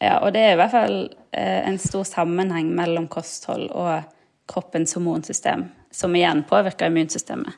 ja, 0.00 0.18
og 0.20 0.32
det 0.36 0.42
er 0.44 0.54
i 0.54 0.60
hvert 0.60 0.74
fall 0.74 0.98
uh, 1.08 1.62
en 1.66 1.78
stor 1.82 2.04
sammenheng 2.06 2.68
mellom 2.76 3.08
kosthold 3.10 3.70
og 3.74 4.04
kroppens 4.46 4.94
hormonsystem, 4.94 5.64
som 5.90 6.14
igjen 6.14 6.44
påvirker 6.46 6.92
immunsystemet. 6.92 7.56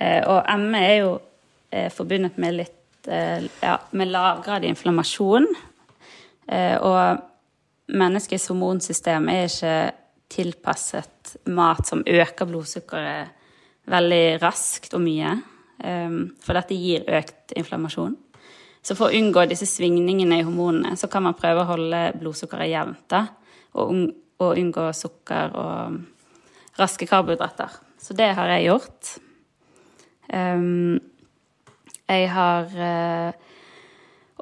Uh, 0.00 0.22
og 0.32 0.50
ME 0.64 0.82
er 0.82 0.96
jo 1.04 1.12
uh, 1.18 1.88
forbundet 1.94 2.40
med 2.42 2.60
litt 2.62 2.72
ja, 3.06 3.76
med 3.94 4.08
lavgradig 4.10 4.66
inflammasjon. 4.72 5.44
og 6.82 7.20
menneskets 7.86 8.48
hormonsystem 8.50 9.28
er 9.30 9.44
ikke 9.46 9.74
tilpasset 10.28 11.36
mat 11.54 11.86
som 11.86 12.02
øker 12.02 12.48
blodsukkeret 12.50 13.28
veldig 13.86 14.42
raskt 14.42 14.98
og 14.98 15.04
mye. 15.04 15.36
Ehm, 15.84 16.36
for 16.40 16.56
dette 16.56 16.76
gir 16.76 17.04
økt 17.18 17.52
inflammasjon. 17.56 18.16
Så 18.86 18.94
for 18.94 19.10
å 19.10 19.18
unngå 19.18 19.42
disse 19.50 19.66
svingningene 19.66 20.40
i 20.40 20.46
hormonene, 20.46 20.94
så 20.96 21.10
kan 21.10 21.24
man 21.26 21.36
prøve 21.36 21.64
å 21.64 21.70
holde 21.72 22.02
blodsukkeret 22.20 22.70
jevnt. 22.70 23.02
da, 23.10 23.26
og, 23.74 24.12
unngå 24.38 24.92
sukker 24.92 25.54
og 25.56 25.96
raske 26.78 27.06
karbohydrater. 27.08 27.72
Så 27.98 28.14
det 28.14 28.34
har 28.36 28.48
jeg 28.52 28.68
gjort. 28.68 29.18
Um, 30.32 31.00
jeg 32.06 32.28
har 32.30 32.68
uh, 32.76 33.32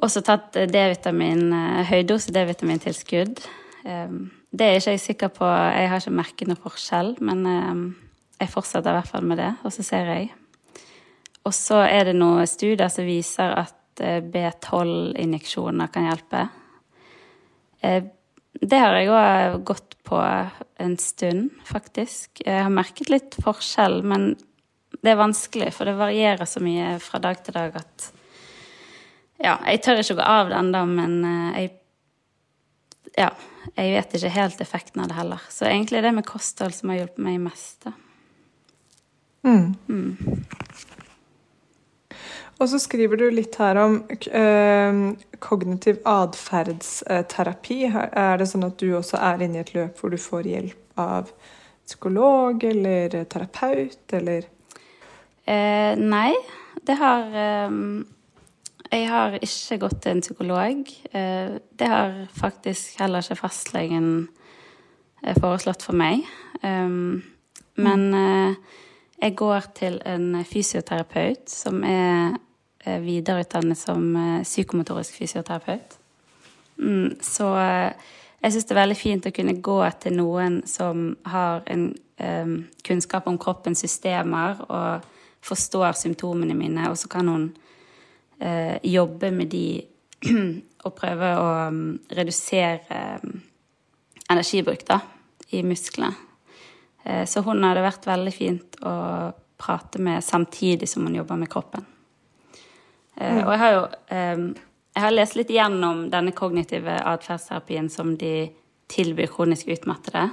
også 0.03 0.21
tatt 0.27 0.53
D-vitamin, 0.53 1.47
uh, 1.53 1.83
høydose 1.89 2.35
D-vitamintilskudd. 2.35 3.45
Um, 3.87 4.33
det 4.51 4.67
er 4.67 4.81
ikke 4.81 4.97
jeg 4.97 5.05
sikker 5.07 5.35
på, 5.35 5.47
jeg 5.47 5.89
har 5.91 6.03
ikke 6.03 6.19
merket 6.19 6.51
noe 6.51 6.61
forskjell, 6.61 7.15
men 7.25 7.47
um, 7.47 7.85
jeg 8.41 8.51
fortsetter 8.51 8.91
i 8.91 8.99
hvert 8.99 9.15
fall 9.15 9.31
med 9.31 9.41
det, 9.41 9.53
og 9.63 9.73
så 9.73 9.87
ser 9.87 10.11
jeg. 10.11 10.33
Og 11.45 11.55
så 11.55 11.83
er 11.85 12.09
det 12.09 12.17
noen 12.17 12.49
studier 12.49 12.89
som 12.93 13.07
viser 13.07 13.53
at 13.61 14.01
eh, 14.03 14.21
B12-injeksjoner 14.25 15.91
kan 15.93 16.09
hjelpe. 16.09 16.47
Eh, 17.85 18.05
det 18.55 18.81
har 18.81 18.97
jeg 18.97 19.11
òg 19.13 19.61
gått 19.67 19.97
på 20.07 20.21
en 20.81 20.97
stund, 21.01 21.51
faktisk. 21.69 22.41
Jeg 22.47 22.65
har 22.65 22.73
merket 22.73 23.11
litt 23.13 23.37
forskjell, 23.45 24.01
men 24.07 24.33
det 25.03 25.13
er 25.13 25.21
vanskelig, 25.21 25.73
for 25.75 25.89
det 25.89 25.99
varierer 25.99 26.49
så 26.49 26.63
mye 26.65 26.95
fra 27.03 27.21
dag 27.23 27.41
til 27.45 27.57
dag 27.57 27.81
at 27.81 28.11
Ja, 29.43 29.59
jeg 29.67 29.81
tør 29.83 29.99
ikke 30.01 30.15
å 30.15 30.19
gå 30.21 30.27
av 30.31 30.53
det 30.53 30.61
ennå, 30.61 30.85
men 30.95 31.17
eh, 31.29 31.59
jeg 31.61 31.73
Ja, 33.15 33.29
jeg 33.77 33.93
vet 33.95 34.17
ikke 34.17 34.33
helt 34.35 34.63
effekten 34.63 35.03
av 35.03 35.11
det 35.11 35.19
heller. 35.19 35.43
Så 35.51 35.69
egentlig 35.69 36.01
er 36.01 36.09
det 36.09 36.15
med 36.17 36.27
kosthold 36.27 36.75
som 36.75 36.91
har 36.91 37.03
hjulpet 37.03 37.23
meg 37.27 37.41
mest, 37.43 37.85
da. 37.85 37.93
Mm. 39.45 39.75
Mm. 39.89 40.45
Og 42.65 42.71
så 42.73 42.79
skriver 42.81 43.21
du 43.21 43.27
litt 43.29 43.59
her 43.61 43.77
om 43.77 43.99
øh, 44.09 44.99
kognitiv 45.45 45.99
atferdsterapi. 46.09 47.77
Er 47.93 48.39
det 48.41 48.47
sånn 48.49 48.65
at 48.65 48.79
du 48.81 48.87
også 48.97 49.19
er 49.21 49.43
inne 49.45 49.59
i 49.59 49.65
et 49.67 49.73
løp 49.75 50.01
hvor 50.01 50.15
du 50.15 50.17
får 50.17 50.49
hjelp 50.49 51.01
av 51.05 51.29
psykolog 51.85 52.65
eller 52.65 53.19
terapeut, 53.29 54.07
eller? 54.17 54.47
Eh, 55.45 55.93
nei, 56.01 56.31
det 56.89 56.97
har 57.03 57.37
eh, 57.37 57.77
Jeg 58.95 59.11
har 59.11 59.37
ikke 59.43 59.79
gått 59.83 60.01
til 60.01 60.15
en 60.15 60.25
psykolog. 60.25 60.95
Eh, 61.13 61.59
det 61.69 61.91
har 61.93 62.17
faktisk 62.33 62.97
heller 63.03 63.21
ikke 63.21 63.43
fastlegen 63.43 64.09
eh, 65.21 65.37
foreslått 65.37 65.85
for 65.85 66.01
meg. 66.01 66.25
Um, 66.63 67.21
men 67.77 68.09
mm. 68.09 68.57
jeg 69.21 69.37
går 69.37 69.69
til 69.77 70.01
en 70.09 70.45
fysioterapeut 70.49 71.51
som 71.51 71.85
er 71.85 72.39
Eh, 72.85 73.01
videreutdannet 73.01 73.79
som 73.79 74.17
eh, 74.17 74.43
psykomotorisk 74.43 75.15
fysioterapeut. 75.15 75.99
Mm, 76.79 77.15
så 77.21 77.47
eh, 77.57 77.93
jeg 78.43 78.53
syns 78.53 78.67
det 78.69 78.75
er 78.75 78.81
veldig 78.83 78.97
fint 78.99 79.29
å 79.29 79.33
kunne 79.33 79.55
gå 79.65 79.77
til 80.03 80.19
noen 80.19 80.59
som 80.69 81.07
har 81.25 81.63
en 81.73 81.87
um, 82.21 82.59
kunnskap 82.85 83.31
om 83.31 83.39
kroppens 83.41 83.81
systemer 83.81 84.61
og 84.67 85.07
forstår 85.41 85.97
symptomene 85.97 86.53
mine, 86.59 86.91
og 86.91 86.99
så 87.01 87.09
kan 87.09 87.31
hun 87.33 87.47
uh, 88.45 88.77
jobbe 88.85 89.31
med 89.33 89.49
de 89.55 89.81
og 90.85 90.93
prøve 90.99 91.33
å 91.41 91.49
um, 91.71 91.81
redusere 92.13 93.01
um, 93.25 93.41
energibruk 94.29 94.85
da, 94.93 95.01
i 95.57 95.65
musklene. 95.65 96.13
Uh, 97.01 97.25
så 97.25 97.41
hun 97.49 97.65
hadde 97.65 97.89
vært 97.89 98.13
veldig 98.13 98.37
fint 98.37 98.79
å 98.85 98.95
prate 99.57 100.05
med 100.05 100.21
samtidig 100.21 100.93
som 100.93 101.09
hun 101.09 101.17
jobber 101.23 101.41
med 101.41 101.53
kroppen. 101.57 101.94
Mm. 103.15 103.45
Og 103.45 103.51
jeg 103.53 103.61
har 103.61 103.75
jo 103.75 103.83
jeg 104.95 105.03
har 105.03 105.15
lest 105.15 105.35
litt 105.35 105.51
gjennom 105.51 106.07
denne 106.11 106.31
kognitive 106.37 106.95
atferdsterapien 107.11 107.89
som 107.91 108.13
de 108.19 108.47
tilbyr 108.91 109.31
kronisk 109.33 109.71
utmattede. 109.75 110.29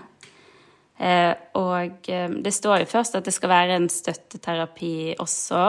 Eh, 1.02 1.34
og 1.58 2.06
det 2.06 2.54
står 2.54 2.84
jo 2.84 2.92
først 2.92 3.18
at 3.18 3.26
det 3.26 3.34
skal 3.34 3.50
være 3.50 3.80
en 3.80 3.88
støtteterapi 3.90 5.16
også 5.22 5.64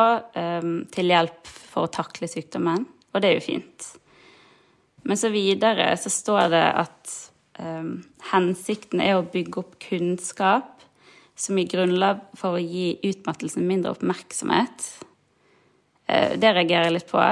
til 0.92 1.12
hjelp 1.14 1.52
for 1.72 1.88
å 1.88 1.92
takle 1.92 2.28
sykdommen, 2.28 2.84
og 2.84 3.22
det 3.22 3.30
er 3.30 3.38
jo 3.38 3.46
fint. 3.46 3.88
Men 5.08 5.16
så 5.16 5.32
videre 5.32 5.88
så 5.98 6.12
står 6.12 6.52
det 6.52 6.66
at 6.84 7.14
um, 7.58 7.96
hensikten 8.28 9.00
er 9.02 9.16
å 9.16 9.24
bygge 9.26 9.62
opp 9.64 9.78
kunnskap 9.82 10.84
som 11.34 11.56
gir 11.58 11.72
grunnlag 11.72 12.20
for 12.38 12.58
å 12.58 12.62
gi 12.62 13.00
utmattelsen 13.08 13.66
mindre 13.66 13.96
oppmerksomhet 13.96 14.84
Eh, 14.92 15.11
det 16.12 16.50
reagerer 16.52 16.88
jeg 16.88 16.96
litt 16.96 17.10
på. 17.10 17.22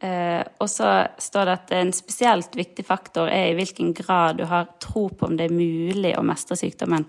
Eh, 0.00 0.42
og 0.58 0.68
så 0.72 0.90
står 1.20 1.46
det 1.46 1.54
at 1.58 1.72
en 1.76 1.90
spesielt 1.92 2.54
viktig 2.56 2.86
faktor 2.88 3.28
er 3.28 3.50
i 3.50 3.56
hvilken 3.58 3.92
grad 3.96 4.38
du 4.38 4.46
har 4.48 4.70
tro 4.80 5.10
på 5.12 5.28
om 5.28 5.34
det 5.36 5.50
er 5.50 5.56
mulig 5.56 6.14
å 6.16 6.24
mestre 6.24 6.56
sykdommen 6.56 7.04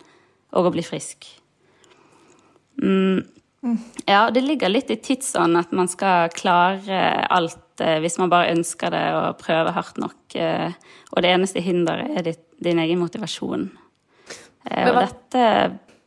og 0.52 0.68
å 0.68 0.74
bli 0.76 0.84
frisk. 0.84 1.30
Mm. 2.82 3.24
Ja, 4.10 4.26
det 4.34 4.42
ligger 4.44 4.74
litt 4.74 4.92
i 4.92 4.98
tidsånden 5.00 5.62
at 5.62 5.72
man 5.78 5.88
skal 5.92 6.34
klare 6.36 7.00
alt 7.32 7.80
eh, 7.80 8.02
hvis 8.04 8.20
man 8.20 8.34
bare 8.34 8.52
ønsker 8.58 8.92
det 8.92 9.06
og 9.16 9.40
prøver 9.40 9.78
hardt 9.78 10.02
nok. 10.02 10.20
Og 10.36 11.24
det 11.24 11.32
eneste 11.32 11.64
hinderet 11.64 12.12
er 12.18 12.34
din 12.64 12.82
egen 12.82 13.00
motivasjon. 13.00 13.70
Og 14.72 14.98
dette 14.98 15.46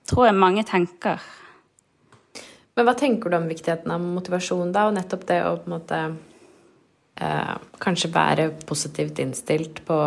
tror 0.08 0.28
jeg 0.28 0.36
mange 0.36 0.64
tenker. 0.68 1.22
Men 2.74 2.88
hva 2.88 2.94
tenker 2.98 3.30
du 3.30 3.38
om 3.38 3.48
viktigheten 3.48 3.92
av 3.94 4.02
motivasjon, 4.02 4.72
da, 4.74 4.88
og 4.88 4.96
nettopp 4.96 5.26
det 5.28 5.40
å 5.46 5.56
på 5.60 5.68
en 5.68 5.74
måte 5.76 6.00
eh, 7.22 7.52
kanskje 7.82 8.10
være 8.14 8.48
positivt 8.66 9.20
innstilt 9.22 9.84
på, 9.86 9.98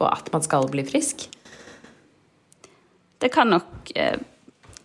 på, 0.00 0.06
at 0.08 0.30
man 0.32 0.44
skal 0.44 0.70
bli 0.72 0.86
frisk? 0.88 1.26
Det 3.20 3.28
kan 3.32 3.52
nok 3.52 3.92
eh, 3.92 4.16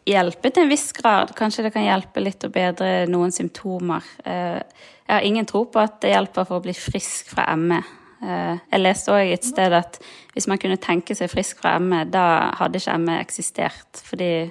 hjelpe 0.10 0.52
til 0.52 0.66
en 0.66 0.74
viss 0.74 0.92
grad. 0.96 1.32
Kanskje 1.38 1.68
det 1.68 1.74
kan 1.76 1.88
hjelpe 1.88 2.24
litt 2.24 2.44
å 2.44 2.52
bedre 2.52 3.08
noen 3.12 3.32
symptomer. 3.36 4.04
Eh, 4.26 4.60
jeg 4.60 5.16
har 5.16 5.26
ingen 5.26 5.48
tro 5.48 5.64
på 5.72 5.80
at 5.82 6.02
det 6.04 6.12
hjelper 6.12 6.48
for 6.48 6.60
å 6.60 6.68
bli 6.68 6.76
frisk 6.76 7.32
fra 7.34 7.48
ME. 7.56 7.80
Eh, 8.20 8.60
jeg 8.60 8.84
leste 8.84 9.16
òg 9.16 9.32
et 9.32 9.48
sted 9.48 9.74
at 9.80 10.02
hvis 10.36 10.52
man 10.52 10.60
kunne 10.60 10.80
tenke 10.82 11.16
seg 11.16 11.32
frisk 11.32 11.64
fra 11.64 11.78
ME, 11.80 12.04
da 12.12 12.52
hadde 12.60 12.84
ikke 12.84 13.00
ME 13.00 13.20
eksistert. 13.24 14.04
Fordi 14.12 14.50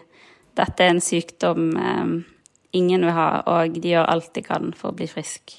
dette 0.58 0.84
er 0.84 0.92
en 0.94 1.04
sykdom 1.04 1.70
eh, 1.78 2.12
ingen 2.78 3.06
vil 3.06 3.14
ha, 3.16 3.28
og 3.48 3.78
de 3.78 3.94
gjør 3.94 4.10
alt 4.12 4.32
de 4.36 4.44
kan 4.44 4.72
for 4.76 4.92
å 4.92 4.98
bli 4.98 5.08
frisk. 5.10 5.54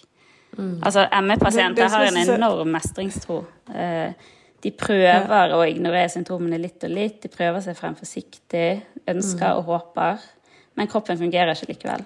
Mm. 0.58 0.82
Altså, 0.84 1.06
ME-pasienter 1.24 1.90
har 1.94 2.10
en 2.10 2.22
enorm 2.22 2.74
mestringstro. 2.76 3.42
Eh, 3.74 4.12
de 4.60 4.72
prøver 4.76 5.56
å 5.56 5.62
ignorere 5.64 6.12
symptomene 6.12 6.60
litt 6.60 6.84
og 6.84 6.92
litt. 6.92 7.22
De 7.24 7.32
prøver 7.32 7.64
seg 7.64 7.78
frem 7.80 7.96
forsiktig, 7.96 8.68
ønsker 9.08 9.54
mm. 9.54 9.60
og 9.62 9.70
håper. 9.72 10.26
Men 10.80 10.90
kroppen 10.92 11.20
fungerer 11.20 11.56
ikke 11.56 11.74
likevel. 11.74 12.04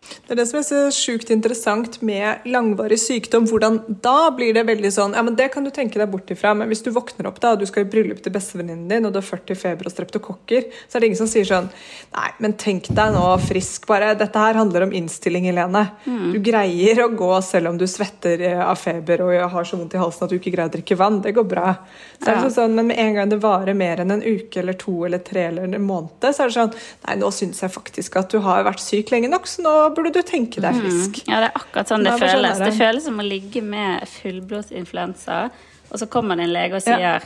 Det 0.00 0.32
er 0.32 0.38
det 0.40 0.46
som 0.48 0.58
er 0.60 0.64
så 0.64 0.78
sjukt 0.94 1.30
interessant 1.34 1.98
med 2.06 2.46
langvarig 2.48 2.98
sykdom. 2.98 3.46
hvordan 3.50 3.80
Da 4.02 4.30
blir 4.34 4.54
det 4.56 4.64
veldig 4.66 4.90
sånn 4.94 5.14
Ja, 5.14 5.22
men 5.26 5.36
det 5.36 5.50
kan 5.52 5.64
du 5.64 5.70
tenke 5.70 6.00
deg 6.00 6.10
bort 6.10 6.30
ifra, 6.32 6.54
men 6.56 6.70
hvis 6.70 6.82
du 6.86 6.90
våkner 6.94 7.28
opp 7.28 7.40
da, 7.42 7.52
og 7.52 7.60
du 7.60 7.66
skal 7.68 7.84
i 7.84 7.90
bryllup 7.90 8.22
til 8.22 8.32
bestevenninnen 8.32 8.88
din, 8.88 9.06
og 9.06 9.12
du 9.12 9.20
har 9.20 9.26
40 9.26 9.58
feber 9.58 9.90
og 9.90 9.94
streptokokker, 9.94 10.70
så 10.88 10.96
er 10.96 11.02
det 11.02 11.10
ingen 11.10 11.20
som 11.20 11.30
sier 11.30 11.48
sånn 11.48 11.68
Nei, 12.14 12.30
men 12.40 12.56
tenk 12.58 12.88
deg 12.88 13.12
nå 13.14 13.24
frisk, 13.44 13.86
bare. 13.90 14.14
Dette 14.18 14.40
her 14.40 14.58
handler 14.58 14.86
om 14.86 14.94
innstilling, 14.96 15.46
Helene. 15.50 15.84
Mm. 16.06 16.32
Du 16.34 16.40
greier 16.44 17.04
å 17.04 17.10
gå 17.14 17.30
selv 17.44 17.72
om 17.72 17.78
du 17.78 17.86
svetter 17.90 18.40
eh, 18.48 18.62
av 18.64 18.80
feber 18.80 19.24
og 19.26 19.34
har 19.52 19.68
så 19.68 19.78
vondt 19.78 19.94
i 19.94 20.00
halsen 20.00 20.26
at 20.26 20.32
du 20.32 20.38
ikke 20.38 20.54
greier 20.54 20.72
å 20.72 20.74
drikke 20.74 20.98
vann. 20.98 21.20
Det 21.24 21.34
går 21.36 21.48
bra. 21.50 21.74
Så 22.20 22.32
er 22.32 22.40
det 22.40 22.54
sånn, 22.56 22.74
Men 22.74 22.90
med 22.90 23.00
en 23.02 23.14
gang 23.18 23.30
det 23.30 23.40
varer 23.42 23.76
mer 23.76 24.02
enn 24.02 24.14
en 24.16 24.24
uke 24.24 24.62
eller 24.62 24.78
to 24.80 25.04
eller 25.06 25.22
tre 25.24 25.48
eller 25.50 25.68
en 25.68 25.86
måned, 25.86 26.24
så 26.24 26.44
er 26.44 26.50
det 26.50 26.56
sånn 26.56 26.74
Nei, 27.06 27.16
nå 27.20 27.30
syns 27.34 27.62
jeg 27.62 27.72
faktisk 27.72 28.16
at 28.20 28.32
du 28.32 28.40
har 28.44 28.64
vært 28.66 28.82
syk 28.82 29.12
lenge 29.12 29.30
nok, 29.32 29.48
så 29.48 29.64
nå 29.64 29.74
burde 29.96 30.12
du 30.14 30.22
tenke 30.26 30.62
deg 30.62 30.76
mm. 30.76 30.80
frisk. 30.84 31.20
Mm. 31.24 31.32
Ja, 31.32 31.42
det 31.42 31.50
er 31.50 31.60
akkurat 31.60 31.92
sånn 31.92 32.06
det 32.06 32.16
føles. 32.20 32.62
Det 32.62 32.72
føles 32.78 33.06
som 33.06 33.20
å 33.20 33.26
ligge 33.26 33.62
med 33.64 34.08
fullblodsinfluensa, 34.14 35.42
og 35.90 36.02
så 36.02 36.08
kommer 36.10 36.38
det 36.38 36.48
en 36.48 36.54
lege 36.54 36.78
og 36.78 36.84
sier 36.86 37.04
ja. 37.04 37.20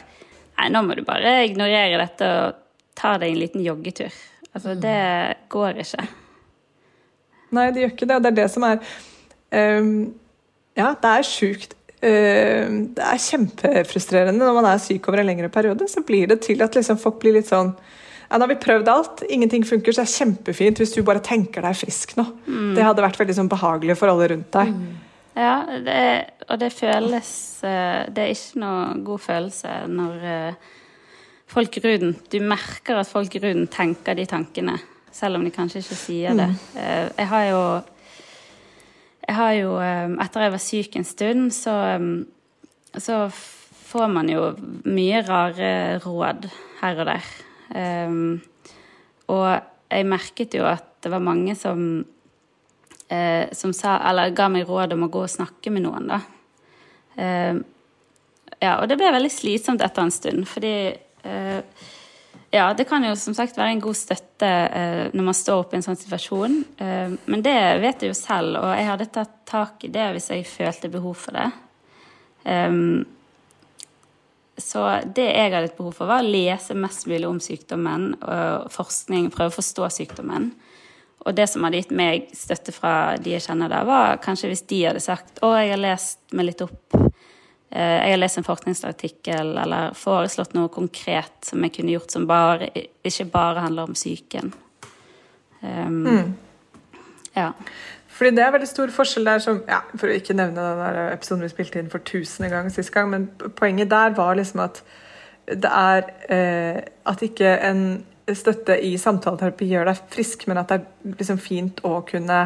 Nei, 0.55 0.69
nå 0.71 0.85
må 0.87 0.95
du 0.95 1.03
bare 1.03 1.41
ignorere 1.49 1.99
dette 1.99 2.27
og 2.31 2.61
ta 2.95 3.17
deg 3.19 3.33
en 3.33 3.41
liten 3.43 3.65
joggetur. 3.65 4.15
Altså, 4.55 4.77
det 4.79 4.99
går 5.51 5.81
ikke. 5.83 6.05
Nei, 7.55 7.71
det 7.75 7.83
gjør 7.83 7.95
ikke 7.95 8.07
det. 8.11 8.19
Og 8.19 8.23
det 8.23 8.31
er 8.31 8.37
det 8.39 8.51
som 8.53 8.67
er 8.69 8.79
um, 9.51 9.89
Ja, 10.79 10.93
det 11.01 11.11
er 11.11 11.27
sjukt. 11.27 11.75
Uh, 11.99 12.95
det 12.95 13.03
er 13.03 13.25
kjempefrustrerende 13.25 14.45
når 14.45 14.59
man 14.61 14.71
er 14.71 14.83
syk 14.83 15.11
over 15.11 15.23
en 15.23 15.31
lengre 15.31 15.51
periode. 15.53 15.89
Så 15.91 16.05
blir 16.07 16.31
det 16.31 16.41
til 16.47 16.63
at 16.63 16.79
liksom 16.79 17.01
folk 17.03 17.19
blir 17.23 17.35
litt 17.39 17.51
sånn 17.51 17.75
ja, 18.25 18.39
nå 18.39 18.47
har 18.47 18.51
vi 18.51 18.61
prøvd 18.61 18.91
alt, 18.91 19.23
ingenting 19.29 19.65
funker, 19.69 19.93
så 19.93 20.03
det 20.03 20.09
er 20.09 20.19
kjempefint 20.19 20.81
hvis 20.81 20.95
du 20.97 21.03
bare 21.07 21.23
tenker 21.25 21.65
deg 21.65 21.77
frisk 21.79 22.17
nå. 22.19 22.27
Mm. 22.47 22.71
Det 22.77 22.87
hadde 22.87 23.05
vært 23.05 23.19
veldig 23.21 23.37
sånn 23.37 23.51
behagelig 23.53 23.99
for 24.01 24.13
alle 24.13 24.31
rundt 24.33 24.51
deg. 24.55 24.73
Mm. 24.73 25.03
Ja, 25.35 25.55
det, 25.83 26.01
og 26.47 26.61
det 26.63 26.69
føles 26.71 27.29
eh, 27.67 28.05
Det 28.07 28.23
er 28.23 28.29
ikke 28.31 28.61
noe 28.63 28.83
god 29.03 29.23
følelse 29.25 29.73
når 29.91 30.27
eh, 30.31 30.69
folk 31.51 31.79
rundt 31.83 32.29
Du 32.31 32.37
merker 32.39 33.01
at 33.01 33.11
folk 33.11 33.35
rundt 33.43 33.73
tenker 33.75 34.15
de 34.15 34.29
tankene, 34.31 34.77
selv 35.11 35.41
om 35.41 35.47
de 35.47 35.51
kanskje 35.55 35.83
ikke 35.83 35.99
sier 35.99 36.39
det. 36.39 36.47
Mm. 36.55 36.79
Eh, 36.79 37.09
jeg 37.19 37.31
har 37.33 37.49
jo 37.51 37.65
jeg 39.25 39.37
har 39.41 39.53
jo 39.57 39.71
Etter 40.21 40.45
jeg 40.45 40.53
var 40.53 40.61
syk 40.61 40.97
en 41.01 41.07
stund, 41.09 41.47
så, 41.57 41.75
så 43.01 43.23
får 43.33 44.11
man 44.13 44.29
jo 44.29 44.51
mye 44.85 45.23
rare 45.25 45.71
råd 46.05 46.51
her 46.83 47.01
og 47.01 47.09
der. 47.09 47.31
Um, 47.75 48.39
og 49.33 49.49
jeg 49.91 50.07
merket 50.09 50.55
jo 50.55 50.67
at 50.69 50.87
det 51.05 51.11
var 51.13 51.25
mange 51.25 51.57
som, 51.59 51.81
uh, 53.11 53.45
som 53.53 53.75
sa, 53.77 53.99
eller 54.11 54.35
ga 54.37 54.49
meg 54.53 54.69
råd 54.69 54.97
om 54.97 55.07
å 55.07 55.11
gå 55.13 55.25
og 55.27 55.33
snakke 55.33 55.73
med 55.75 55.87
noen, 55.87 56.09
da. 56.15 56.21
Uh, 57.19 57.61
ja, 58.63 58.79
og 58.79 58.89
det 58.89 58.97
ble 59.01 59.11
veldig 59.13 59.33
slitsomt 59.33 59.83
etter 59.85 60.07
en 60.07 60.15
stund, 60.15 60.47
fordi 60.49 60.77
uh, 61.27 61.61
ja, 62.55 62.69
det 62.75 62.87
kan 62.87 63.03
jo 63.03 63.15
som 63.19 63.35
sagt 63.35 63.57
være 63.59 63.75
en 63.75 63.83
god 63.83 63.97
støtte 63.99 64.47
eh, 64.47 65.07
når 65.11 65.27
man 65.27 65.35
står 65.35 65.65
oppe 65.65 65.75
i 65.75 65.81
en 65.81 65.87
sånn 65.87 65.99
situasjon. 65.99 66.61
Eh, 66.79 67.17
men 67.27 67.43
det 67.43 67.57
vet 67.83 68.05
jeg 68.05 68.13
jo 68.13 68.19
selv, 68.19 68.61
og 68.61 68.71
jeg 68.79 68.87
hadde 68.87 69.09
tatt 69.17 69.33
tak 69.51 69.87
i 69.87 69.91
det 69.95 70.05
hvis 70.15 70.31
jeg 70.31 70.47
følte 70.47 70.93
behov 70.93 71.17
for 71.19 71.35
det. 71.35 71.49
Um, 72.45 73.07
så 74.57 74.85
det 75.17 75.27
jeg 75.27 75.51
hadde 75.51 75.67
et 75.71 75.77
behov 75.77 75.97
for, 75.97 76.11
var 76.11 76.23
å 76.23 76.31
lese 76.31 76.77
mest 76.79 77.09
mulig 77.11 77.27
om 77.27 77.41
sykdommen 77.43 78.13
og 78.21 78.71
forskning, 78.75 79.31
prøve 79.35 79.51
å 79.51 79.57
forstå 79.57 79.91
sykdommen. 79.97 80.53
Og 81.25 81.35
det 81.35 81.47
som 81.51 81.65
hadde 81.65 81.81
gitt 81.81 81.95
meg 81.97 82.29
støtte 82.37 82.75
fra 82.75 83.17
de 83.21 83.33
jeg 83.35 83.47
kjenner 83.47 83.73
da, 83.73 83.81
var 83.89 84.21
kanskje 84.23 84.51
hvis 84.53 84.67
de 84.71 84.83
hadde 84.85 85.03
sagt 85.03 85.41
å, 85.43 85.55
jeg 85.57 85.73
har 85.73 85.81
lest 85.81 86.21
meg 86.37 86.51
litt 86.51 86.63
opp, 86.67 86.95
eh, 86.95 87.97
jeg 88.05 88.13
har 88.13 88.21
lest 88.21 88.41
en 88.41 88.47
forskningsartikkel 88.47 89.55
eller 89.65 89.97
foreslått 89.99 90.55
noe 90.55 90.71
konkret 90.73 91.49
som 91.49 91.65
jeg 91.65 91.79
kunne 91.79 91.97
gjort 91.97 92.15
som 92.15 92.29
bare, 92.29 92.69
ikke 93.03 93.31
bare 93.33 93.65
handler 93.65 93.89
om 93.89 93.97
psyken. 93.97 94.53
Um, 95.65 96.03
mm. 96.05 96.35
Ja. 97.35 97.53
Fordi 98.15 98.31
det 98.31 98.45
er 98.45 98.53
veldig 98.55 98.69
stor 98.71 98.93
forskjell 98.95 99.27
der 99.27 99.41
som 99.43 99.63
ja, 99.67 99.81
For 99.99 100.11
å 100.11 100.15
ikke 100.15 100.37
nevne 100.39 100.63
den 100.63 100.83
der 100.83 101.13
episoden 101.15 101.43
vi 101.43 101.51
spilte 101.51 101.81
inn 101.81 101.91
for 101.93 102.05
tusende 102.07 102.51
gang 102.53 102.71
sist 102.73 102.93
gang, 102.95 103.11
men 103.11 103.29
poenget 103.59 103.91
der 103.91 104.15
var 104.15 104.37
liksom 104.39 104.63
at 104.65 104.83
det 105.45 105.69
er 105.69 106.07
eh, 106.33 106.79
at 107.05 107.23
ikke 107.23 107.51
en 107.69 108.05
støtte 108.33 108.79
i 108.81 108.95
samtaleterapi 108.97 109.67
gjør 109.69 109.91
deg 109.91 110.05
frisk, 110.15 110.47
men 110.49 110.63
at 110.63 110.71
det 110.71 110.79
er 110.79 111.17
liksom 111.19 111.41
fint 111.43 111.83
å 111.85 111.99
kunne 112.09 112.39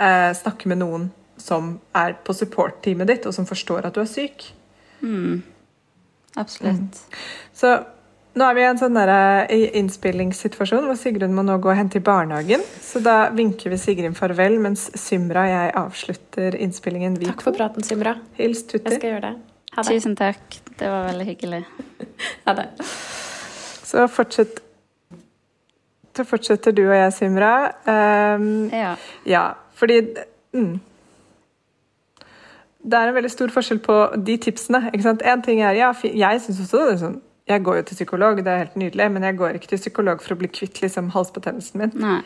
eh, 0.00 0.30
snakke 0.38 0.70
med 0.70 0.80
noen 0.80 1.10
som 1.40 1.74
er 1.96 2.14
på 2.24 2.32
support-teamet 2.36 3.10
ditt, 3.10 3.28
og 3.28 3.36
som 3.36 3.48
forstår 3.48 3.88
at 3.88 3.96
du 3.96 4.00
er 4.00 4.08
syk. 4.08 4.46
Mm. 5.00 5.42
Absolutt. 6.40 6.96
Mm. 6.96 7.20
Så 7.60 7.74
nå 8.38 8.46
er 8.46 8.54
vi 8.54 8.62
i 8.62 8.66
en 8.68 8.78
sånn 8.78 8.94
der, 8.94 9.10
innspillingssituasjon 9.80 10.84
hvor 10.86 10.98
Sigrun 10.98 11.34
må 11.34 11.42
nå 11.46 11.56
gå 11.62 11.72
og 11.72 11.78
hente 11.78 11.98
i 11.98 12.04
barnehagen. 12.04 12.62
Så 12.84 13.02
da 13.02 13.30
vinker 13.34 13.72
vi 13.72 13.78
Sigrun 13.80 14.14
farvel, 14.14 14.58
mens 14.62 14.86
Symra 14.98 15.46
og 15.48 15.54
jeg 15.54 15.72
avslutter 15.80 16.58
innspillingen. 16.62 17.16
Vi 17.18 17.26
takk 17.26 17.42
for 17.42 17.56
praten, 17.56 17.86
Symra. 17.86 18.14
Hils 18.38 18.62
Tutti. 18.68 18.86
Jeg 18.86 19.00
skal 19.00 19.16
gjøre 19.16 19.22
det. 19.24 19.36
Ha 19.74 19.82
det. 19.82 19.94
Tusen 19.96 20.14
takk. 20.18 20.58
Det 20.78 20.90
var 20.90 21.08
veldig 21.10 21.26
hyggelig. 21.26 21.64
ha 22.46 22.54
det. 22.60 22.68
Så 23.90 24.06
fortsett 24.10 24.62
så 26.16 26.24
fortsetter 26.26 26.74
du 26.74 26.82
og 26.88 26.94
jeg, 26.94 27.12
Symra. 27.14 27.54
Um, 27.86 28.68
ja. 28.74 28.94
ja. 29.26 29.42
Fordi 29.78 30.00
mm, 30.52 30.80
Det 32.82 32.98
er 32.98 33.08
en 33.08 33.14
veldig 33.14 33.30
stor 33.30 33.50
forskjell 33.54 33.78
på 33.82 33.96
de 34.26 34.36
tipsene. 34.36 34.90
ikke 34.92 35.02
sant? 35.02 35.22
En 35.22 35.42
ting 35.42 35.62
er, 35.62 35.78
ja, 35.78 35.92
Jeg 36.02 36.40
syns 36.44 36.60
også 36.60 36.84
det 36.86 36.94
er 36.94 37.02
sånn 37.04 37.18
jeg 37.50 37.64
går 37.66 37.80
jo 37.80 37.86
til 37.88 37.98
psykolog, 37.98 38.40
det 38.44 38.52
er 38.52 38.64
helt 38.64 38.76
nydelig, 38.78 39.06
men 39.12 39.26
jeg 39.26 39.38
går 39.40 39.56
ikke 39.58 39.72
til 39.72 39.80
psykolog 39.82 40.22
for 40.22 40.34
å 40.34 40.40
bli 40.40 40.50
kvitt 40.52 40.80
liksom, 40.82 41.10
halsbetennelsen 41.14 41.82
min. 41.82 41.94
Nei. 41.98 42.18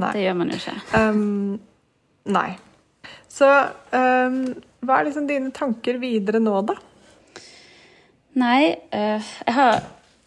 nei. 0.00 0.12
Det 0.16 0.24
gjør 0.24 0.36
man 0.40 0.52
jo 0.52 0.58
ikke. 0.60 0.76
Um, 0.96 1.60
nei. 2.36 2.48
Så 3.30 3.48
um, 3.48 4.40
hva 4.84 4.98
er 4.98 5.08
liksom 5.08 5.28
dine 5.28 5.52
tanker 5.56 6.00
videre 6.02 6.40
nå, 6.42 6.56
da? 6.68 6.76
Nei, 8.40 8.74
uh, 8.94 9.30
jeg 9.46 9.56
har 9.56 9.80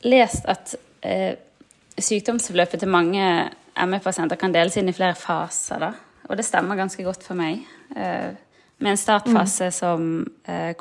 lest 0.08 0.48
at 0.52 0.74
uh, 1.06 1.34
sykdomsforløpet 1.98 2.84
til 2.84 2.92
mange 2.92 3.28
ME-pasienter 3.74 4.40
kan 4.40 4.54
deles 4.54 4.76
inn 4.80 4.90
i 4.92 4.96
flere 4.96 5.18
faser, 5.18 5.88
da. 5.88 5.94
Og 6.30 6.40
det 6.40 6.46
stemmer 6.48 6.80
ganske 6.80 7.04
godt 7.06 7.26
for 7.26 7.38
meg. 7.38 7.62
Uh, 7.94 8.34
med 8.84 8.96
en 8.96 9.00
startfase 9.00 9.70
mm. 9.70 9.76
som, 9.76 10.08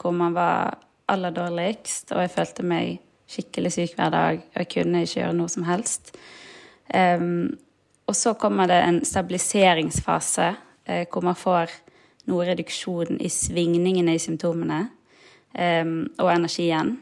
hvor 0.01 0.15
man 0.17 0.33
var 0.35 0.73
aller 1.11 1.35
dårligst, 1.35 2.13
og 2.13 2.23
jeg 2.23 2.33
følte 2.35 2.67
meg 2.67 3.01
skikkelig 3.33 3.73
syk 3.75 3.95
hver 3.97 4.13
dag. 4.13 4.43
Og 4.53 4.63
jeg 4.63 4.71
kunne 4.75 5.05
ikke 5.05 5.21
gjøre 5.21 5.37
noe 5.37 5.53
som 5.53 5.67
helst. 5.67 6.13
Um, 6.93 7.55
og 8.07 8.17
så 8.19 8.35
kommer 8.37 8.69
det 8.69 8.81
en 8.85 9.01
stabiliseringsfase 9.07 10.49
uh, 10.53 11.05
hvor 11.13 11.25
man 11.25 11.39
får 11.39 11.73
noe 12.31 12.47
reduksjon 12.47 13.19
i 13.23 13.31
svingningene 13.33 14.15
i 14.15 14.23
symptomene 14.23 14.85
um, 15.57 15.97
og 16.19 16.33
energien. 16.35 16.97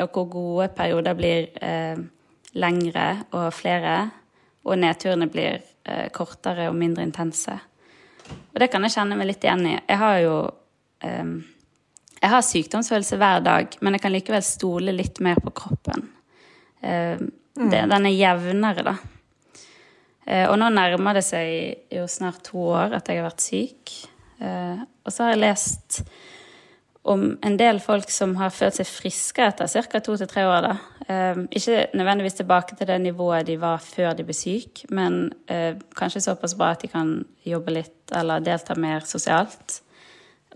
Og 0.00 0.12
hvor 0.12 0.28
gode 0.32 0.68
perioder 0.76 1.16
blir 1.18 1.50
uh, 1.60 2.00
lengre 2.56 3.08
og 3.36 3.50
flere, 3.54 3.96
og 4.66 4.80
nedturene 4.80 5.28
blir 5.30 5.60
uh, 5.88 6.08
kortere 6.14 6.70
og 6.70 6.78
mindre 6.78 7.04
intense. 7.06 7.58
Og 8.26 8.60
det 8.60 8.70
kan 8.72 8.82
jeg 8.82 8.96
kjenne 8.96 9.18
meg 9.18 9.30
litt 9.30 9.44
igjen 9.44 9.68
i. 9.68 9.76
Jeg 9.76 10.00
har 10.00 10.16
jo 10.24 10.38
jeg 12.20 12.32
har 12.32 12.44
sykdomsfølelse 12.44 13.18
hver 13.20 13.42
dag, 13.44 13.76
men 13.84 13.96
jeg 13.96 14.04
kan 14.04 14.14
likevel 14.14 14.44
stole 14.44 14.94
litt 14.94 15.20
mer 15.24 15.40
på 15.42 15.52
kroppen. 15.56 16.08
Uh, 16.80 17.20
mm. 17.58 17.70
Den 17.72 17.96
er 17.96 18.14
jevnere, 18.14 18.86
da. 18.86 18.96
Uh, 20.26 20.46
og 20.50 20.56
nå 20.60 20.70
nærmer 20.74 21.18
det 21.18 21.26
seg 21.26 21.92
jo 21.92 22.06
snart 22.10 22.42
to 22.48 22.70
år 22.72 22.96
at 22.98 23.10
jeg 23.10 23.20
har 23.20 23.28
vært 23.28 23.44
syk. 23.44 23.98
Uh, 24.40 24.80
og 25.04 25.12
så 25.12 25.26
har 25.26 25.36
jeg 25.36 25.44
lest 25.44 26.00
om 27.06 27.28
en 27.46 27.54
del 27.60 27.78
folk 27.78 28.10
som 28.10 28.32
har 28.40 28.50
følt 28.50 28.80
seg 28.80 28.88
friske 28.90 29.44
etter 29.44 29.70
ca. 29.70 30.00
to 30.02 30.16
til 30.18 30.26
tre 30.26 30.42
år. 30.42 30.64
da. 30.64 30.72
ikke 31.54 31.84
nødvendigvis 31.94 32.40
tilbake 32.40 32.74
til 32.74 32.88
det 32.88 32.96
nivået 32.98 33.46
de 33.46 33.54
var 33.62 33.78
før 33.78 34.16
de 34.18 34.24
ble 34.26 34.34
syke, 34.34 34.88
men 34.90 35.30
kanskje 35.94 36.24
såpass 36.24 36.56
bra 36.58 36.72
at 36.74 36.82
de 36.82 36.90
kan 36.90 37.20
jobbe 37.46 37.76
litt 37.76 38.10
eller 38.10 38.42
delta 38.42 38.74
mer 38.74 39.06
sosialt. 39.06 39.85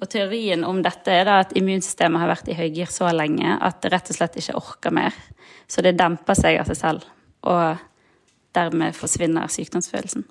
Og 0.00 0.08
teorien 0.08 0.64
om 0.64 0.80
dette 0.84 1.12
er 1.12 1.26
da 1.28 1.40
at 1.42 1.52
immunsystemet 1.58 2.22
har 2.22 2.30
vært 2.30 2.48
i 2.48 2.56
høygir 2.56 2.88
så 2.92 3.10
lenge 3.12 3.58
at 3.60 3.82
det 3.84 3.92
rett 3.92 4.10
og 4.12 4.16
slett 4.16 4.38
ikke 4.40 4.56
orker 4.56 4.94
mer. 4.96 5.16
Så 5.70 5.84
det 5.84 5.98
demper 5.98 6.38
seg 6.38 6.58
av 6.60 6.70
seg 6.70 6.78
selv, 6.78 7.04
og 7.46 7.80
dermed 8.56 8.96
forsvinner 8.96 9.50
sykdomsfølelsen. 9.52 10.24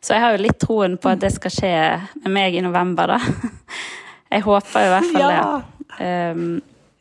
Så 0.00 0.14
jeg 0.14 0.22
har 0.22 0.34
jo 0.34 0.42
litt 0.42 0.60
troen 0.62 0.96
på 1.00 1.10
at 1.12 1.20
det 1.22 1.32
skal 1.34 1.52
skje 1.54 1.74
med 2.22 2.32
meg 2.32 2.56
i 2.56 2.62
november, 2.64 3.16
da. 3.16 3.18
Jeg 4.30 4.44
håper 4.46 4.84
i 4.86 4.90
hvert 4.92 5.08
fall 5.10 5.24
ja. 5.24 5.38
det. 5.98 6.06
Um, 6.06 6.42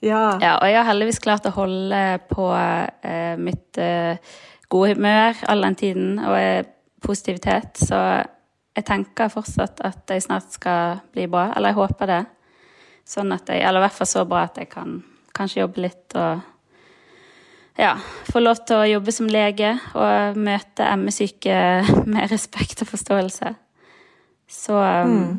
ja. 0.01 0.21
ja. 0.41 0.53
Og 0.55 0.63
jeg 0.65 0.77
har 0.79 0.87
heldigvis 0.87 1.19
klart 1.21 1.45
å 1.45 1.51
holde 1.53 1.99
på 2.25 2.47
uh, 2.49 3.35
mitt 3.37 3.77
uh, 3.77 4.17
gode 4.65 4.95
humør 4.95 5.37
all 5.45 5.61
den 5.67 5.77
tiden, 5.77 6.07
og 6.25 6.71
positivitet. 7.05 7.77
Så 7.85 7.99
jeg 8.79 8.87
tenker 8.87 9.31
fortsatt 9.31 9.81
at 9.83 10.11
jeg 10.13 10.23
snart 10.23 10.53
skal 10.55 11.01
bli 11.13 11.27
bra. 11.31 11.49
Eller 11.55 11.73
jeg 11.73 11.79
håper 11.81 12.09
det. 12.09 12.21
Sånn 13.09 13.33
at 13.35 13.49
jeg, 13.51 13.63
eller 13.65 13.81
i 13.81 13.87
hvert 13.87 13.97
fall 13.97 14.09
så 14.09 14.23
bra 14.29 14.45
at 14.47 14.59
jeg 14.61 14.69
kan 14.71 14.99
kanskje 15.35 15.63
jobbe 15.63 15.83
litt 15.83 16.15
og 16.19 16.45
ja, 17.79 17.93
få 18.27 18.41
lov 18.41 18.59
til 18.67 18.75
å 18.75 18.87
jobbe 18.89 19.13
som 19.15 19.29
lege 19.31 19.71
og 19.95 20.39
møte 20.39 20.87
ME-syke 20.99 21.59
med 22.11 22.27
respekt 22.31 22.83
og 22.83 22.91
forståelse. 22.91 23.53
Så 24.49 24.75
um, 24.75 25.13
mm. 25.13 25.33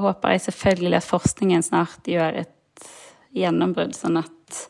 håper 0.00 0.34
jeg 0.34 0.46
selvfølgelig 0.46 1.00
at 1.00 1.08
forskningen 1.08 1.64
snart 1.66 2.08
gjør 2.08 2.42
et 2.44 2.88
gjennombrudd, 3.36 3.96
sånn 3.98 4.20
at 4.22 4.62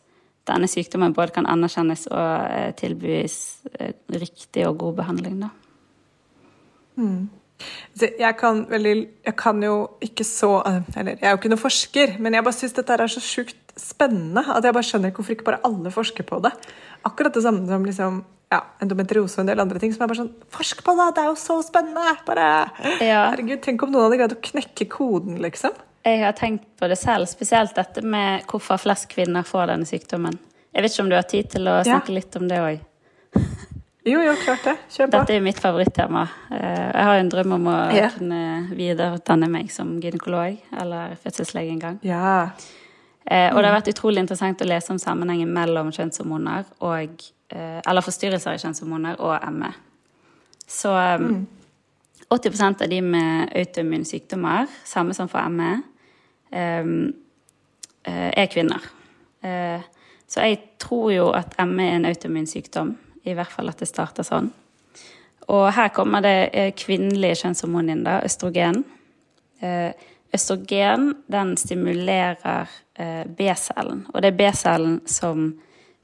denne 0.49 0.69
sykdommen 0.71 1.15
både 1.15 1.37
kan 1.37 1.47
anerkjennes 1.49 2.07
og 2.09 2.31
eh, 2.49 2.71
tilbys 2.79 3.37
eh, 3.79 3.93
riktig 4.17 4.65
og 4.67 4.79
god 4.81 5.03
behandling, 5.03 5.43
da. 5.45 5.51
Mm. 6.99 7.29
Jeg 7.99 8.35
kan, 8.39 8.63
veldig, 8.71 8.95
jeg 9.27 9.35
kan 9.41 9.63
jo 9.63 9.75
ikke 10.05 10.23
så 10.23 10.61
Eller 10.95 11.17
jeg 11.17 11.27
er 11.27 11.33
jo 11.33 11.39
ikke 11.41 11.51
noen 11.51 11.61
forsker, 11.61 12.13
men 12.23 12.37
jeg 12.37 12.47
bare 12.47 12.55
syns 12.55 12.77
dette 12.77 12.95
er 12.95 13.11
så 13.11 13.23
sjukt 13.25 13.57
spennende 13.79 14.45
at 14.55 14.67
jeg 14.67 14.75
bare 14.75 14.87
skjønner 14.87 15.11
ikke 15.11 15.23
hvorfor 15.23 15.37
ikke 15.37 15.47
bare 15.49 15.63
alle 15.67 15.91
forsker 15.95 16.27
på 16.27 16.41
det. 16.45 16.53
Akkurat 17.07 17.35
det 17.35 17.43
samme 17.45 17.67
som 17.67 17.85
liksom, 17.87 18.21
ja, 18.53 18.63
endometriose 18.83 19.39
og 19.39 19.45
en 19.45 19.51
del 19.53 19.63
andre 19.63 19.83
ting 19.83 19.95
som 19.95 20.05
er 20.05 20.11
bare 20.11 20.23
sånn 20.23 20.33
Forsk 20.55 20.83
på 20.87 20.95
det! 20.99 21.09
Det 21.17 21.25
er 21.25 21.31
jo 21.31 21.37
så 21.39 21.59
spennende! 21.67 22.15
Bare, 22.27 22.49
ja. 23.03 23.29
Herregud, 23.33 23.61
Tenk 23.65 23.85
om 23.87 23.95
noen 23.95 24.09
hadde 24.09 24.21
greid 24.23 24.37
å 24.39 24.43
knekke 24.51 24.89
koden, 24.93 25.39
liksom. 25.45 25.77
Jeg 26.07 26.23
har 26.25 26.37
tenkt 26.39 26.67
på 26.79 26.89
det 26.89 26.97
selv, 26.99 27.29
spesielt 27.29 27.75
dette 27.77 28.03
med 28.07 28.47
hvorfor 28.49 28.81
flest 28.81 29.11
kvinner 29.13 29.47
får 29.47 29.73
denne 29.73 29.89
sykdommen. 29.89 30.39
Jeg 30.73 30.85
vet 30.85 30.95
ikke 30.95 31.05
om 31.05 31.11
du 31.11 31.19
har 31.19 31.27
tid 31.29 31.51
til 31.53 31.69
å 31.69 31.81
snakke 31.83 32.13
ja. 32.15 32.21
litt 32.21 32.39
om 32.39 32.47
det 32.49 32.61
òg? 32.63 32.88
Jo, 34.09 34.21
jo, 34.25 34.33
klart 34.41 34.65
det. 34.65 34.75
Kjør 34.89 35.09
på. 35.09 35.13
Dette 35.13 35.35
er 35.37 35.43
mitt 35.45 35.59
favorittema. 35.61 36.23
Eh, 36.55 36.85
jeg 36.95 37.07
har 37.09 37.19
en 37.21 37.31
drøm 37.33 37.55
om 37.59 37.67
å 37.69 37.77
ja. 37.93 38.09
kunne 38.15 38.43
videreutdanne 38.73 39.51
meg 39.53 39.69
som 39.73 39.91
gynekolog 40.01 40.57
eller 40.81 41.17
fødselslege 41.21 41.75
en 41.75 41.83
gang. 41.83 41.99
Ja. 42.07 42.51
Mm. 43.29 43.53
og 43.53 43.59
det 43.61 43.69
har 43.69 43.75
vært 43.75 43.91
utrolig 43.93 44.23
interessant 44.23 44.63
å 44.65 44.65
lese 44.65 44.89
om 44.89 44.99
sammenhengen 44.99 45.51
mellom 45.53 45.91
kjønnshormoner 45.93 46.65
og 46.81 47.27
eh, 47.53 47.81
Eller 47.85 48.07
forstyrrelser 48.07 48.57
i 48.57 48.63
kjønnshormoner 48.63 49.21
og 49.21 49.45
ME. 49.53 49.69
Så 50.65 50.95
mm. 50.97 51.43
80% 52.33 52.87
av 52.87 52.89
de 52.89 53.03
med 53.05 53.53
autoimmune 53.57 54.09
sykdommer, 54.09 54.65
samme 54.85 55.13
som 55.17 55.29
for 55.29 55.45
ME, 55.53 55.75
er 56.49 58.49
kvinner. 58.53 58.85
Så 60.29 60.45
jeg 60.45 60.59
tror 60.81 61.13
jo 61.13 61.29
at 61.37 61.57
ME 61.69 61.85
er 61.85 61.97
en 61.97 62.09
autoimmun 62.09 62.49
sykdom 62.49 62.95
i 63.25 63.35
hvert 63.35 63.53
fall 63.53 63.71
at 63.71 63.81
det 63.81 63.89
starter 63.91 64.27
sånn. 64.27 64.51
Og 65.49 65.71
her 65.73 65.89
kommer 65.97 66.25
det 66.25 66.37
eh, 66.53 66.73
kvinnelige 66.77 67.43
kjønnshormonet 67.43 67.95
inn, 67.95 68.05
da, 68.05 68.19
østrogen. 68.27 68.83
Eh, 69.65 69.91
østrogen 70.37 71.15
den 71.33 71.55
stimulerer 71.61 72.69
eh, 73.01 73.25
B-cellen, 73.25 74.05
og 74.13 74.21
det 74.21 74.33
er 74.33 74.39
B-cellen 74.43 75.01
som 75.09 75.51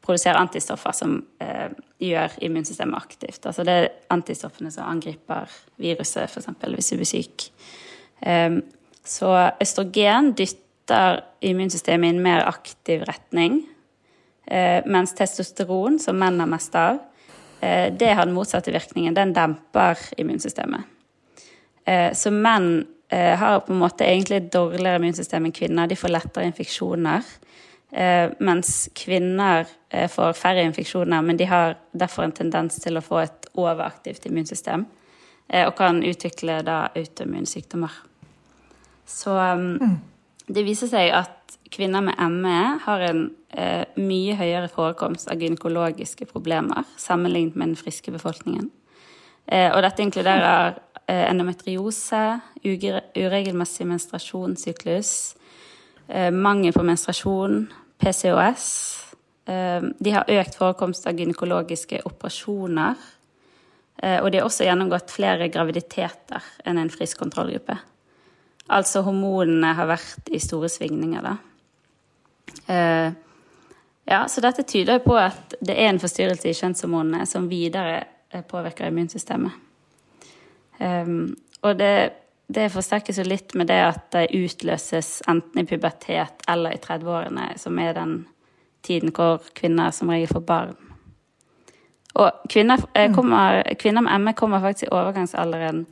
produserer 0.04 0.36
antistoffer 0.36 0.92
som 0.92 1.14
gjør 2.04 2.34
immunsystemet 2.44 2.98
aktivt. 2.98 3.46
Altså 3.48 3.64
det 3.64 3.72
er 3.72 3.86
antistoffene 4.12 4.68
som 4.68 4.84
angriper 4.84 5.48
viruset, 5.80 6.28
f.eks. 6.28 6.50
hvis 6.60 6.90
du 6.92 6.98
blir 6.98 7.08
syk. 7.08 7.46
så 9.00 9.30
østrogen 9.64 10.34
dytter 10.36 11.22
immunsystemet 11.40 12.10
i 12.10 12.12
en 12.18 12.20
mer 12.20 12.44
aktiv 12.44 13.06
retning, 13.08 13.62
mens 14.44 15.14
testosteron, 15.16 15.98
som 15.98 16.18
menn 16.20 16.36
har 16.42 16.48
mest 16.50 16.74
av, 16.76 16.98
Eh, 17.64 17.92
det 17.92 18.12
har 18.12 18.26
den 18.26 18.34
motsatte 18.34 18.72
virkningen. 18.72 19.14
Den 19.14 19.32
demper 19.32 19.98
immunsystemet. 20.16 20.80
Eh, 21.84 22.12
så 22.12 22.30
menn 22.30 22.86
eh, 23.08 23.38
har 23.38 23.60
på 23.60 23.72
en 23.72 23.80
måte 23.80 24.04
egentlig 24.04 24.36
et 24.36 24.52
dårligere 24.52 25.00
immunsystem 25.00 25.48
enn 25.48 25.54
kvinner. 25.54 25.88
De 25.88 25.96
får 25.96 26.12
lettere 26.12 26.50
infeksjoner. 26.50 27.32
Mens 28.42 28.88
kvinner 28.98 29.68
får 30.10 30.32
færre 30.34 30.64
infeksjoner, 30.66 31.20
men 31.22 31.36
de 31.38 31.46
har 31.46 31.76
derfor 31.94 32.24
en 32.24 32.32
tendens 32.34 32.80
til 32.82 32.98
å 32.98 33.02
få 33.04 33.20
et 33.20 33.46
overaktivt 33.54 34.24
immunsystem. 34.26 34.82
Og 35.60 35.70
kan 35.78 36.00
utvikle 36.02 36.56
da 36.66 36.88
autoimmunsykdommer. 36.90 38.00
Så 39.06 39.36
mm. 39.38 39.94
det 40.48 40.66
viser 40.66 40.90
seg 40.90 41.12
at 41.14 41.43
kvinner 41.74 42.04
med 42.06 42.18
ME 42.30 42.78
har 42.84 43.02
en 43.08 43.24
eh, 43.50 43.84
mye 43.98 44.36
høyere 44.38 44.70
forekomst 44.72 45.28
av 45.32 45.42
gynekologiske 45.42 46.26
problemer 46.30 46.86
sammenlignet 47.00 47.58
med 47.58 47.72
den 47.72 47.78
friske 47.78 48.14
befolkningen. 48.14 48.70
Eh, 49.46 49.70
og 49.74 49.82
dette 49.84 50.04
inkluderer 50.04 50.78
eh, 51.04 51.24
endometriose, 51.28 52.22
uregelmessig 52.64 53.86
menstruasjonssyklus, 53.90 55.14
eh, 56.08 56.30
mangel 56.30 56.72
på 56.76 56.84
menstruasjon, 56.86 57.66
PCOS. 58.00 58.68
Eh, 59.46 59.80
de 59.98 60.14
har 60.14 60.30
økt 60.40 60.56
forekomst 60.58 61.08
av 61.10 61.18
gynekologiske 61.18 62.04
operasjoner. 62.08 62.94
Eh, 64.02 64.20
og 64.20 64.30
de 64.30 64.40
har 64.40 64.48
også 64.48 64.66
gjennomgått 64.66 65.12
flere 65.14 65.50
graviditeter 65.52 66.54
enn 66.64 66.80
en 66.80 66.92
frisk 66.92 67.20
kontrollgruppe. 67.22 67.76
Altså 68.74 69.02
hormonene 69.04 69.74
har 69.76 69.90
vært 69.90 70.30
i 70.32 70.40
store 70.40 70.70
svingninger, 70.72 71.20
da. 71.24 71.36
Uh, 72.68 73.12
ja, 74.04 74.28
så 74.28 74.42
dette 74.44 74.62
tyder 74.62 74.98
på 75.04 75.16
at 75.16 75.56
det 75.64 75.76
er 75.78 75.88
en 75.88 76.00
forstyrrelse 76.00 76.50
i 76.50 76.56
kjønnshormonene 76.58 77.24
som 77.28 77.48
videre 77.48 78.02
eh, 78.30 78.44
påvirker 78.44 78.90
immunsystemet. 78.90 79.62
Um, 80.78 81.36
og 81.64 81.78
det, 81.78 82.12
det 82.52 82.68
forsterkes 82.74 83.20
jo 83.20 83.24
litt 83.24 83.54
med 83.56 83.70
det 83.70 83.80
at 83.80 84.08
det 84.12 84.26
utløses 84.36 85.22
enten 85.30 85.62
i 85.62 85.66
pubertet 85.68 86.44
eller 86.50 86.74
i 86.74 86.80
30-årene, 86.82 87.54
som 87.60 87.78
er 87.80 87.94
den 87.96 88.16
tiden 88.84 89.14
hvor 89.16 89.40
kvinner 89.56 89.94
som 89.94 90.12
regel 90.12 90.28
får 90.34 90.44
barn. 90.44 90.74
Og 92.14 92.44
kvinner, 92.50 92.84
eh, 92.94 93.08
mm. 93.08 93.14
kommer, 93.16 93.62
kvinner 93.80 94.04
med 94.04 94.20
ME 94.20 94.36
kommer 94.36 94.60
faktisk 94.60 94.90
i 94.90 94.92
overgangsalderen 94.92 95.86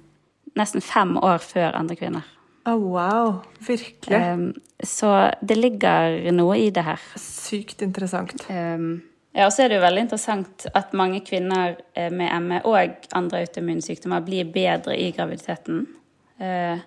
nesten 0.58 0.84
fem 0.84 1.16
år 1.16 1.40
før 1.40 1.72
andre 1.78 1.96
kvinner. 1.96 2.28
Oh, 2.68 2.78
wow. 2.78 3.40
Virkelig. 3.66 4.20
Um, 4.20 4.52
så 4.82 5.30
det 5.40 5.56
ligger 5.58 6.18
noe 6.34 6.58
i 6.58 6.68
det 6.74 6.84
her. 6.86 7.00
Sykt 7.20 7.82
interessant. 7.84 8.34
Um, 8.50 9.02
ja, 9.32 9.46
og 9.46 9.52
så 9.54 9.64
er 9.64 9.70
det 9.70 9.78
jo 9.78 9.86
veldig 9.86 10.04
interessant 10.04 10.66
at 10.76 10.92
mange 10.98 11.22
kvinner 11.24 11.76
eh, 11.94 12.10
med 12.12 12.32
ME 12.44 12.60
og 12.68 13.06
andre 13.16 13.44
autoimmunsykdommer 13.46 14.24
blir 14.26 14.50
bedre 14.52 14.98
i 14.98 15.10
graviditeten. 15.14 15.86
Uh, 16.42 16.82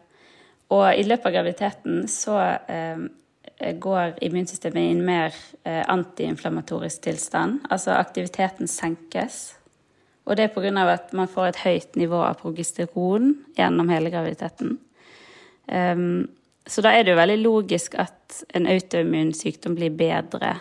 og 0.76 0.88
i 0.98 1.06
løpet 1.06 1.30
av 1.30 1.36
graviditeten 1.38 2.06
så 2.12 2.38
uh, 2.68 3.06
går 3.80 4.18
immunsystemet 4.26 4.82
i 4.82 4.93
en 4.93 5.04
mer 5.08 5.34
uh, 5.66 5.84
antiinflamatorisk 5.96 7.08
tilstand. 7.08 7.62
Altså 7.72 7.96
aktiviteten 7.96 8.70
senkes. 8.70 9.56
Og 10.26 10.38
det 10.38 10.50
er 10.50 10.54
pga. 10.54 10.88
at 10.91 11.14
man 11.14 11.30
får 11.30 11.48
et 11.48 11.64
høyt 11.64 11.96
nivå 11.96 12.18
av 12.26 12.41
progesteron 12.41 13.36
gjennom 13.58 13.89
hele 13.89 14.10
graviditeten. 14.10 14.80
Um, 15.66 16.28
så 16.68 16.82
da 16.82 16.91
er 16.95 17.05
det 17.05 17.13
jo 17.13 17.20
veldig 17.20 17.38
logisk 17.43 17.95
at 18.01 18.41
en 18.57 18.66
autoimmun 18.70 19.34
sykdom 19.38 19.76
blir 19.78 19.93
bedre 19.93 20.55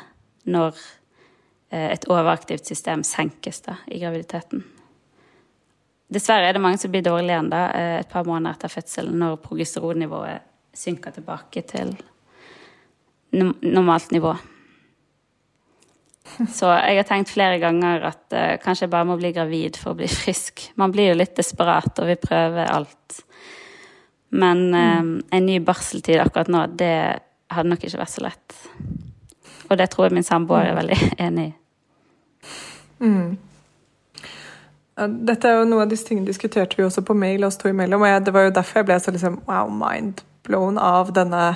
når 0.44 0.76
uh, 0.76 1.88
et 1.88 2.06
overaktivt 2.12 2.68
system 2.68 3.04
senkes 3.08 3.62
da, 3.64 3.78
i 3.88 4.00
graviditeten. 4.02 4.64
Dessverre 6.12 6.50
er 6.50 6.56
det 6.56 6.62
mange 6.62 6.78
som 6.78 6.92
blir 6.92 7.04
dårlige 7.04 7.32
igjen 7.32 7.52
uh, 7.54 8.00
et 8.02 8.10
par 8.10 8.28
måneder 8.28 8.58
etter 8.58 8.72
fødselen, 8.72 9.16
når 9.22 9.40
progesteronnivået 9.46 10.50
synker 10.76 11.14
tilbake 11.14 11.62
til 11.70 11.94
normalt 13.34 14.12
nivå. 14.14 14.34
Så 16.50 16.70
jeg 16.72 16.98
har 16.98 17.06
tenkt 17.08 17.32
flere 17.32 17.58
ganger 17.62 18.04
at 18.10 18.24
uh, 18.36 18.54
kanskje 18.60 18.86
jeg 18.86 18.92
bare 18.92 19.08
må 19.08 19.16
bli 19.20 19.32
gravid 19.32 19.80
for 19.80 19.94
å 19.94 19.98
bli 19.98 20.08
frisk. 20.10 20.68
Man 20.80 20.92
blir 20.92 21.14
jo 21.14 21.18
litt 21.18 21.36
desperat 21.38 21.96
og 22.00 22.12
vil 22.12 22.20
prøve 22.20 22.68
alt. 22.68 23.24
Men 24.34 24.68
mm. 24.70 24.76
eh, 25.20 25.38
en 25.38 25.46
ny 25.46 25.60
barseltid 25.62 26.18
akkurat 26.20 26.50
nå, 26.50 26.66
det 26.78 26.94
hadde 27.54 27.70
nok 27.70 27.84
ikke 27.86 28.00
vært 28.00 28.14
så 28.14 28.24
lett. 28.24 28.56
Og 29.68 29.78
det 29.78 29.88
tror 29.92 30.08
jeg 30.08 30.16
min 30.18 30.26
samboer 30.26 30.70
er 30.70 30.74
mm. 30.74 30.80
veldig 30.82 31.00
enig 31.26 31.50
i. 31.50 31.52
Mm. 33.04 33.36
Dette 35.26 35.50
er 35.50 35.58
jo 35.58 35.66
Noe 35.66 35.82
av 35.84 35.90
disse 35.90 36.06
tingene 36.06 36.28
diskuterte 36.28 36.78
vi 36.78 36.84
også 36.86 37.02
på 37.06 37.16
mail 37.18 37.44
oss 37.46 37.58
to 37.58 37.70
imellom. 37.70 38.02
og 38.02 38.08
jeg, 38.08 38.24
Det 38.26 38.34
var 38.34 38.48
jo 38.48 38.56
derfor 38.58 38.80
jeg 38.80 38.88
ble 38.90 38.98
så 39.02 39.14
liksom, 39.14 39.40
wow, 39.48 39.70
mindblown 39.70 40.78
av 40.78 41.14
denne 41.14 41.46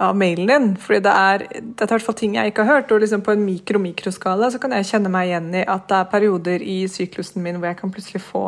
av 0.00 0.16
mailen 0.16 0.46
din. 0.46 0.76
fordi 0.76 1.00
det 1.00 1.12
er, 1.12 1.38
det 1.38 1.80
er 1.80 1.88
i 1.88 1.94
hvert 1.94 2.04
fall 2.04 2.14
ting 2.14 2.34
jeg 2.36 2.52
ikke 2.52 2.64
har 2.64 2.80
hørt. 2.80 2.92
Og 2.92 3.00
liksom 3.00 3.24
på 3.24 3.32
en 3.32 3.44
mikro-mikroskala 3.44 4.50
så 4.52 4.60
kan 4.60 4.72
jeg 4.76 4.88
kjenne 4.92 5.12
meg 5.12 5.30
igjen 5.30 5.52
i 5.54 5.64
at 5.64 5.88
det 5.88 6.00
er 6.00 6.10
perioder 6.12 6.62
i 6.62 6.78
syklusen 6.88 7.42
min 7.42 7.56
hvor 7.56 7.70
jeg 7.70 7.80
kan 7.80 7.92
plutselig 7.92 8.24
få 8.24 8.46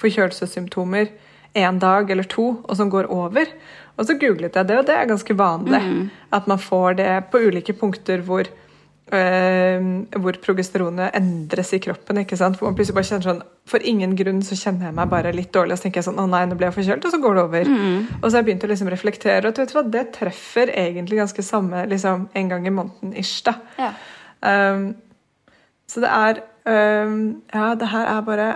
forkjølelsessymptomer 0.00 1.10
en 1.58 1.78
dag 1.82 2.10
eller 2.10 2.28
to, 2.30 2.48
og 2.62 2.76
som 2.78 2.90
går 2.90 3.10
over. 3.10 3.48
Og 3.98 4.06
så 4.06 4.16
googlet 4.20 4.56
jeg 4.56 4.68
det, 4.68 4.78
og 4.78 4.86
det 4.88 4.96
er 4.96 5.10
ganske 5.10 5.36
vanlig. 5.36 5.82
Mm. 5.82 6.10
At 6.32 6.46
man 6.48 6.60
får 6.62 6.98
det 7.00 7.12
på 7.32 7.42
ulike 7.50 7.74
punkter 7.76 8.22
hvor 8.24 8.46
øh, 9.12 9.88
hvor 10.22 10.38
progesteronet 10.44 11.10
endres 11.18 11.72
i 11.72 11.80
kroppen. 11.82 12.18
ikke 12.22 12.36
sant? 12.36 12.58
Hvor 12.58 12.70
man 12.70 12.78
plutselig 12.78 12.96
bare 12.96 13.08
kjenner 13.10 13.28
sånn 13.28 13.42
For 13.70 13.82
ingen 13.86 14.14
grunn 14.18 14.40
så 14.46 14.56
kjenner 14.58 14.88
jeg 14.88 14.96
meg 14.96 15.10
bare 15.10 15.34
litt 15.34 15.52
dårlig, 15.54 15.74
og 15.74 15.80
så 15.80 15.86
tenker 15.88 16.00
jeg 16.00 16.08
sånn 16.08 16.22
Å 16.22 16.26
nei, 16.30 16.44
nå 16.48 16.58
ble 16.58 16.70
jeg 16.70 16.78
forkjølt, 16.78 17.04
og 17.04 17.14
så 17.14 17.20
går 17.22 17.36
det 17.36 17.44
over. 17.44 17.74
Og 18.20 18.24
så 18.24 18.32
har 18.32 18.40
jeg 18.40 18.48
begynt 18.48 18.66
å 18.66 18.72
liksom 18.72 18.92
reflektere, 18.94 19.42
og 19.48 19.60
vet 19.60 19.74
du 19.74 19.76
hva, 19.78 19.84
det 19.98 20.06
treffer 20.16 20.72
egentlig 20.74 21.20
ganske 21.20 21.46
samme 21.46 21.84
liksom 21.90 22.28
en 22.34 22.50
gang 22.54 22.66
i 22.66 22.74
måneden 22.74 23.14
ish, 23.20 23.42
da. 23.46 23.58
Ja. 23.78 23.92
Um, 24.40 24.94
så 25.90 26.00
det 26.00 26.08
er 26.08 26.38
um, 27.04 27.42
Ja, 27.52 27.74
det 27.76 27.90
her 27.92 28.06
er 28.08 28.20
bare 28.24 28.50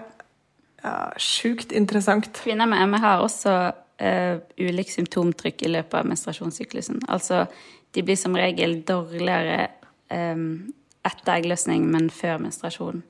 ja, 0.84 0.98
sjukt 1.20 1.72
interessant. 1.72 2.28
Kvinner 2.36 2.68
med 2.70 2.88
ME 2.92 3.00
har 3.02 3.24
også 3.24 3.54
uh, 3.72 4.36
ulik 4.60 4.92
symptomtrykk 4.92 5.64
i 5.64 5.72
løpet 5.78 5.96
av 6.00 6.10
menstruasjonssyklusen. 6.10 7.00
Altså, 7.08 7.46
de 7.94 8.04
blir 8.04 8.18
som 8.20 8.36
regel 8.36 8.80
dårligere 8.86 9.70
um, 10.12 10.66
etter 11.04 11.38
eggløsning, 11.38 11.86
men 11.90 12.10
før 12.12 12.42
menstruasjon. 12.42 13.02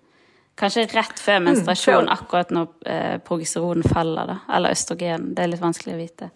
Kanskje 0.59 0.87
rett 0.93 1.19
før 1.19 1.43
menstruasjon, 1.49 2.07
før. 2.07 2.15
akkurat 2.15 2.55
når 2.55 2.71
uh, 2.87 3.19
progesteron 3.27 3.83
faller, 3.91 4.31
da. 4.31 4.39
Eller 4.55 4.77
østrogen. 4.77 5.33
Det 5.35 5.43
er 5.43 5.51
litt 5.51 5.65
vanskelig 5.65 5.97
å 5.97 6.01
vite. 6.01 6.31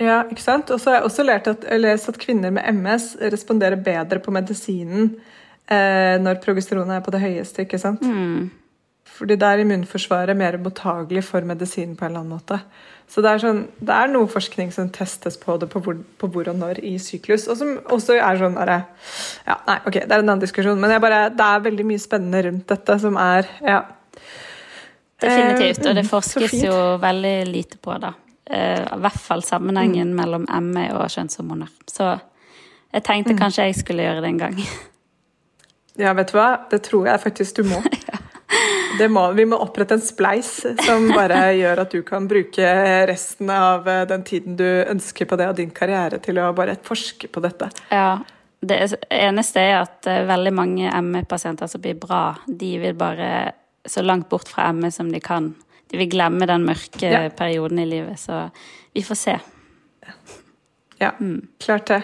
Ja, 0.00 0.22
ikke 0.30 0.42
sant? 0.42 0.70
Og 0.72 0.80
så 0.80 0.92
har 0.92 1.00
jeg 1.00 1.10
også 1.10 1.26
lært 1.26 1.50
at, 1.50 1.66
lest 1.76 2.08
at 2.08 2.18
kvinner 2.20 2.54
med 2.54 2.64
MS 2.78 3.12
responderer 3.34 3.76
bedre 3.84 4.22
på 4.24 4.32
medisinen 4.32 5.10
eh, 5.68 6.16
når 6.22 6.40
progesteronet 6.40 6.96
er 6.96 7.04
på 7.04 7.12
det 7.12 7.20
høyeste. 7.20 7.66
ikke 7.66 7.80
sant? 7.82 8.06
Fordi 9.16 9.36
da 9.40 9.52
er 9.52 9.64
immunforsvaret 9.64 10.36
mer 10.38 10.56
mottagelig 10.62 11.26
for 11.28 11.44
medisin 11.46 11.96
på 11.96 12.06
en 12.06 12.12
eller 12.12 12.22
annen 12.22 12.38
måte. 12.38 12.60
Så 13.10 13.24
det 13.24 13.30
er, 13.32 13.40
sånn, 13.42 13.64
det 13.82 13.90
er 13.90 14.10
noe 14.12 14.28
forskning 14.30 14.70
som 14.72 14.90
testes 14.94 15.34
på 15.40 15.56
det 15.58 15.66
på 15.72 15.82
hvor, 15.82 15.96
på 16.20 16.28
hvor 16.30 16.48
og 16.52 16.60
når 16.60 16.78
i 16.86 16.94
syklus, 17.02 17.48
og 17.50 17.58
som 17.58 17.72
også 17.90 18.20
er 18.22 18.38
sånn 18.38 18.54
der, 18.54 18.74
ja, 19.48 19.56
Nei, 19.66 19.78
ok, 19.82 19.96
det 19.98 20.06
er 20.06 20.20
en 20.20 20.28
annen 20.28 20.44
diskusjon, 20.44 20.78
men 20.78 20.94
jeg 20.94 21.02
bare, 21.02 21.24
det 21.34 21.46
er 21.46 21.64
veldig 21.64 21.86
mye 21.88 22.02
spennende 22.02 22.44
rundt 22.46 22.68
dette 22.70 22.98
som 23.02 23.18
er 23.18 23.50
ja. 23.66 23.80
Definitivt. 25.20 25.84
Og 25.84 25.94
det 25.94 26.04
Eh, 26.04 26.08
forskes 26.08 26.54
jo 26.64 26.76
veldig 27.02 27.34
lite 27.50 27.78
på, 27.82 27.98
da. 28.00 28.14
Eh, 28.46 28.80
I 28.80 29.00
hvert 29.02 29.20
fall 29.20 29.42
sammenhengen 29.42 30.14
mellom 30.16 30.46
ME 30.62 30.86
og 30.94 31.10
kjønnshormoner. 31.10 31.68
Så 31.90 32.18
jeg 32.92 33.04
tenkte 33.06 33.36
kanskje 33.38 33.68
jeg 33.68 33.80
skulle 33.82 34.06
gjøre 34.06 34.22
det 34.24 34.30
en 34.32 34.38
gang. 34.38 34.62
Ja, 35.98 36.14
vet 36.16 36.32
du 36.32 36.38
hva? 36.38 36.48
Det 36.70 36.82
tror 36.86 37.06
jeg 37.10 37.20
faktisk 37.20 37.60
du 37.60 37.68
må. 37.68 37.82
Det 37.90 38.19
må 39.10 39.22
vi 39.36 39.44
må 39.48 39.56
opprette 39.62 39.96
en 39.96 40.02
spleis 40.04 40.50
som 40.84 41.06
bare 41.14 41.52
gjør 41.56 41.84
at 41.84 41.94
du 41.94 42.02
kan 42.06 42.26
bruke 42.30 42.72
resten 43.08 43.50
av 43.54 43.88
eh, 43.88 44.02
den 44.10 44.24
tiden 44.26 44.56
du 44.58 44.66
ønsker 44.66 45.28
på 45.30 45.38
det, 45.40 45.48
og 45.52 45.56
din 45.60 45.70
karriere 45.74 46.18
til 46.22 46.40
å 46.42 46.50
bare 46.56 46.76
forske 46.84 47.30
på 47.32 47.42
dette. 47.44 47.70
Ja. 47.92 48.18
Det 48.60 48.76
eneste 49.08 49.62
er 49.64 49.78
at 49.78 50.06
eh, 50.10 50.24
veldig 50.28 50.52
mange 50.52 50.90
ME-pasienter 51.06 51.70
som 51.70 51.80
blir 51.80 51.96
bra, 51.96 52.34
de 52.46 52.74
vil 52.82 52.98
bare 52.98 53.52
så 53.88 54.02
langt 54.04 54.28
bort 54.28 54.50
fra 54.52 54.68
ME 54.76 54.90
som 54.92 55.08
de 55.12 55.20
kan. 55.24 55.54
De 55.90 55.96
vil 55.98 56.10
glemme 56.12 56.46
den 56.46 56.66
mørke 56.68 57.08
Ja. 57.08 57.22
perioden 57.30 57.78
i 57.80 57.86
livet, 57.88 58.20
så 58.20 58.50
vi 58.92 59.02
får 59.02 59.16
se. 59.16 59.38
Ja, 61.00 61.14
klart 61.58 61.86
det. 61.88 62.02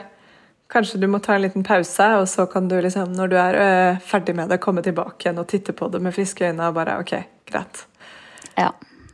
Kanskje 0.73 0.99
du 0.99 1.07
må 1.07 1.21
ta 1.23 1.37
en 1.37 1.45
liten 1.45 1.62
pause, 1.67 2.07
og 2.21 2.27
så 2.29 2.47
kan 2.51 2.67
du 2.69 2.75
liksom, 2.83 3.12
når 3.14 3.31
du 3.31 3.37
er 3.39 3.59
øh, 3.62 4.01
ferdig 4.03 4.35
med 4.35 4.51
det, 4.51 4.59
komme 4.62 4.83
tilbake 4.83 5.27
igjen 5.29 5.39
og 5.39 5.47
titte 5.51 5.75
på 5.77 5.89
det 5.93 6.01
med 6.03 6.14
friske 6.14 6.49
øyne 6.49 6.67
og 6.67 6.75
bare 6.75 6.99
OK, 7.03 7.14
greit. 7.47 7.85
Ja, 8.57 8.73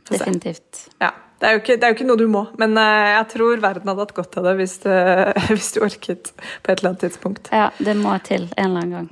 definitivt. 0.09 0.87
Ja. 1.01 1.13
Det 1.43 1.49
er, 1.49 1.57
ikke, 1.59 1.75
det 1.75 1.83
er 1.83 1.91
jo 1.91 1.95
ikke 1.97 2.05
noe 2.07 2.19
du 2.21 2.29
må, 2.31 2.45
men 2.55 2.77
øh, 2.79 3.07
jeg 3.17 3.25
tror 3.33 3.59
verden 3.59 3.89
hadde 3.91 4.05
hatt 4.05 4.13
godt 4.15 4.37
av 4.39 4.45
det 4.47 4.53
hvis, 4.61 4.77
det, 4.85 4.99
hvis 5.51 5.73
du 5.75 5.81
orket 5.83 6.29
på 6.37 6.71
et 6.71 6.77
eller 6.77 6.93
annet 6.93 7.03
tidspunkt. 7.03 7.49
Ja, 7.51 7.65
det 7.83 7.97
må 7.99 8.13
til 8.23 8.47
en 8.55 8.69
eller 8.69 8.85
annen 8.85 8.93
gang. 8.95 9.09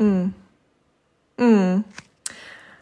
Mm. 1.42 1.84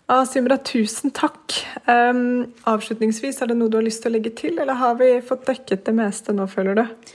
Ah, 0.10 0.26
Simra, 0.26 0.58
tusen 0.58 1.12
takk. 1.14 1.54
Um, 1.86 2.52
avslutningsvis, 2.70 3.42
er 3.42 3.52
det 3.52 3.58
noe 3.60 3.70
du 3.70 3.78
har 3.78 3.86
lyst 3.86 4.02
til 4.02 4.10
å 4.10 4.16
legge 4.16 4.32
til, 4.38 4.56
eller 4.58 4.80
har 4.80 4.96
vi 5.02 5.12
fått 5.26 5.46
dekket 5.46 5.84
det 5.86 5.94
meste 5.98 6.34
nå, 6.34 6.48
føler 6.50 6.80
du? 6.80 7.12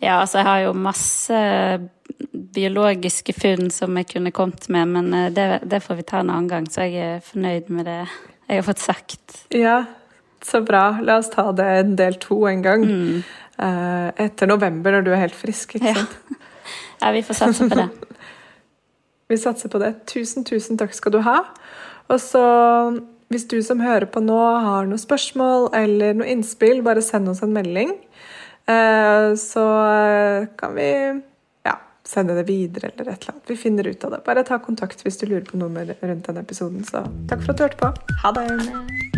Ja, 0.00 0.20
altså 0.22 0.38
jeg 0.40 0.46
har 0.46 0.60
jo 0.66 0.72
masse 0.78 1.38
biologiske 2.54 3.34
funn 3.36 3.70
som 3.74 3.96
jeg 3.98 4.08
kunne 4.12 4.32
kommet 4.34 4.68
med, 4.72 4.88
men 4.94 5.08
eh, 5.14 5.28
det, 5.34 5.46
det 5.68 5.80
får 5.84 5.98
vi 6.00 6.06
ta 6.08 6.20
en 6.22 6.30
annen 6.32 6.48
gang, 6.50 6.68
så 6.70 6.86
jeg 6.86 7.02
er 7.18 7.24
fornøyd 7.24 7.70
med 7.74 7.88
det 7.88 7.98
jeg 8.48 8.60
har 8.60 8.66
fått 8.66 8.80
sagt. 8.84 9.40
Ja, 9.54 9.82
så 10.44 10.62
bra. 10.64 10.84
La 11.04 11.18
oss 11.20 11.28
ta 11.32 11.48
det 11.52 11.66
en 11.82 11.96
del 11.98 12.16
to 12.22 12.38
en 12.48 12.62
gang. 12.64 12.84
Eh, 13.58 14.08
etter 14.24 14.48
november, 14.48 14.94
når 14.96 15.04
du 15.04 15.10
er 15.12 15.24
helt 15.26 15.36
frisk, 15.36 15.76
ikke 15.78 15.92
Ja. 15.94 16.02
sant? 16.04 16.18
Ja, 16.98 17.12
vi 17.14 17.20
får 17.22 17.36
satse 17.38 17.68
på 17.70 17.76
det. 17.78 17.84
Vi 19.30 19.36
satser 19.38 19.68
på 19.70 19.78
det. 19.78 19.92
Tusen, 20.08 20.42
tusen 20.44 20.78
takk 20.80 20.94
skal 20.96 21.12
du 21.14 21.18
ha. 21.22 21.36
Og 22.10 22.16
så, 22.18 22.40
hvis 23.30 23.44
du 23.50 23.58
som 23.62 23.78
hører 23.84 24.06
på 24.10 24.22
nå 24.24 24.34
har 24.64 24.88
noen 24.88 24.98
spørsmål 24.98 25.68
eller 25.76 26.16
noe 26.18 26.26
innspill, 26.32 26.80
bare 26.82 27.02
send 27.04 27.28
oss 27.30 27.42
en 27.44 27.52
melding. 27.54 27.92
Eh, 28.68 29.34
Så 29.40 29.64
eh, 29.92 30.46
kan 30.56 30.74
vi 30.76 30.88
ja, 31.64 31.76
sende 32.04 32.36
det 32.38 32.46
videre 32.48 32.90
eller 32.92 33.12
et 33.12 33.22
eller 33.22 33.32
annet. 33.36 33.46
Vi 33.50 33.56
finner 33.56 33.86
ut 33.88 34.04
av 34.04 34.10
det. 34.16 34.24
Bare 34.26 34.44
ta 34.44 34.58
kontakt 34.58 35.02
hvis 35.06 35.20
du 35.20 35.26
lurer 35.26 35.46
på 35.48 35.60
noe 35.60 35.72
mer 35.72 35.94
rundt 36.02 36.26
denne 36.28 36.44
episoden. 36.44 36.84
Så 36.84 37.06
takk 37.30 37.42
for 37.46 37.54
at 37.54 37.62
du 37.62 37.66
hørte 37.68 37.80
på. 37.86 37.94
Ha 38.24 38.34
det! 38.36 39.17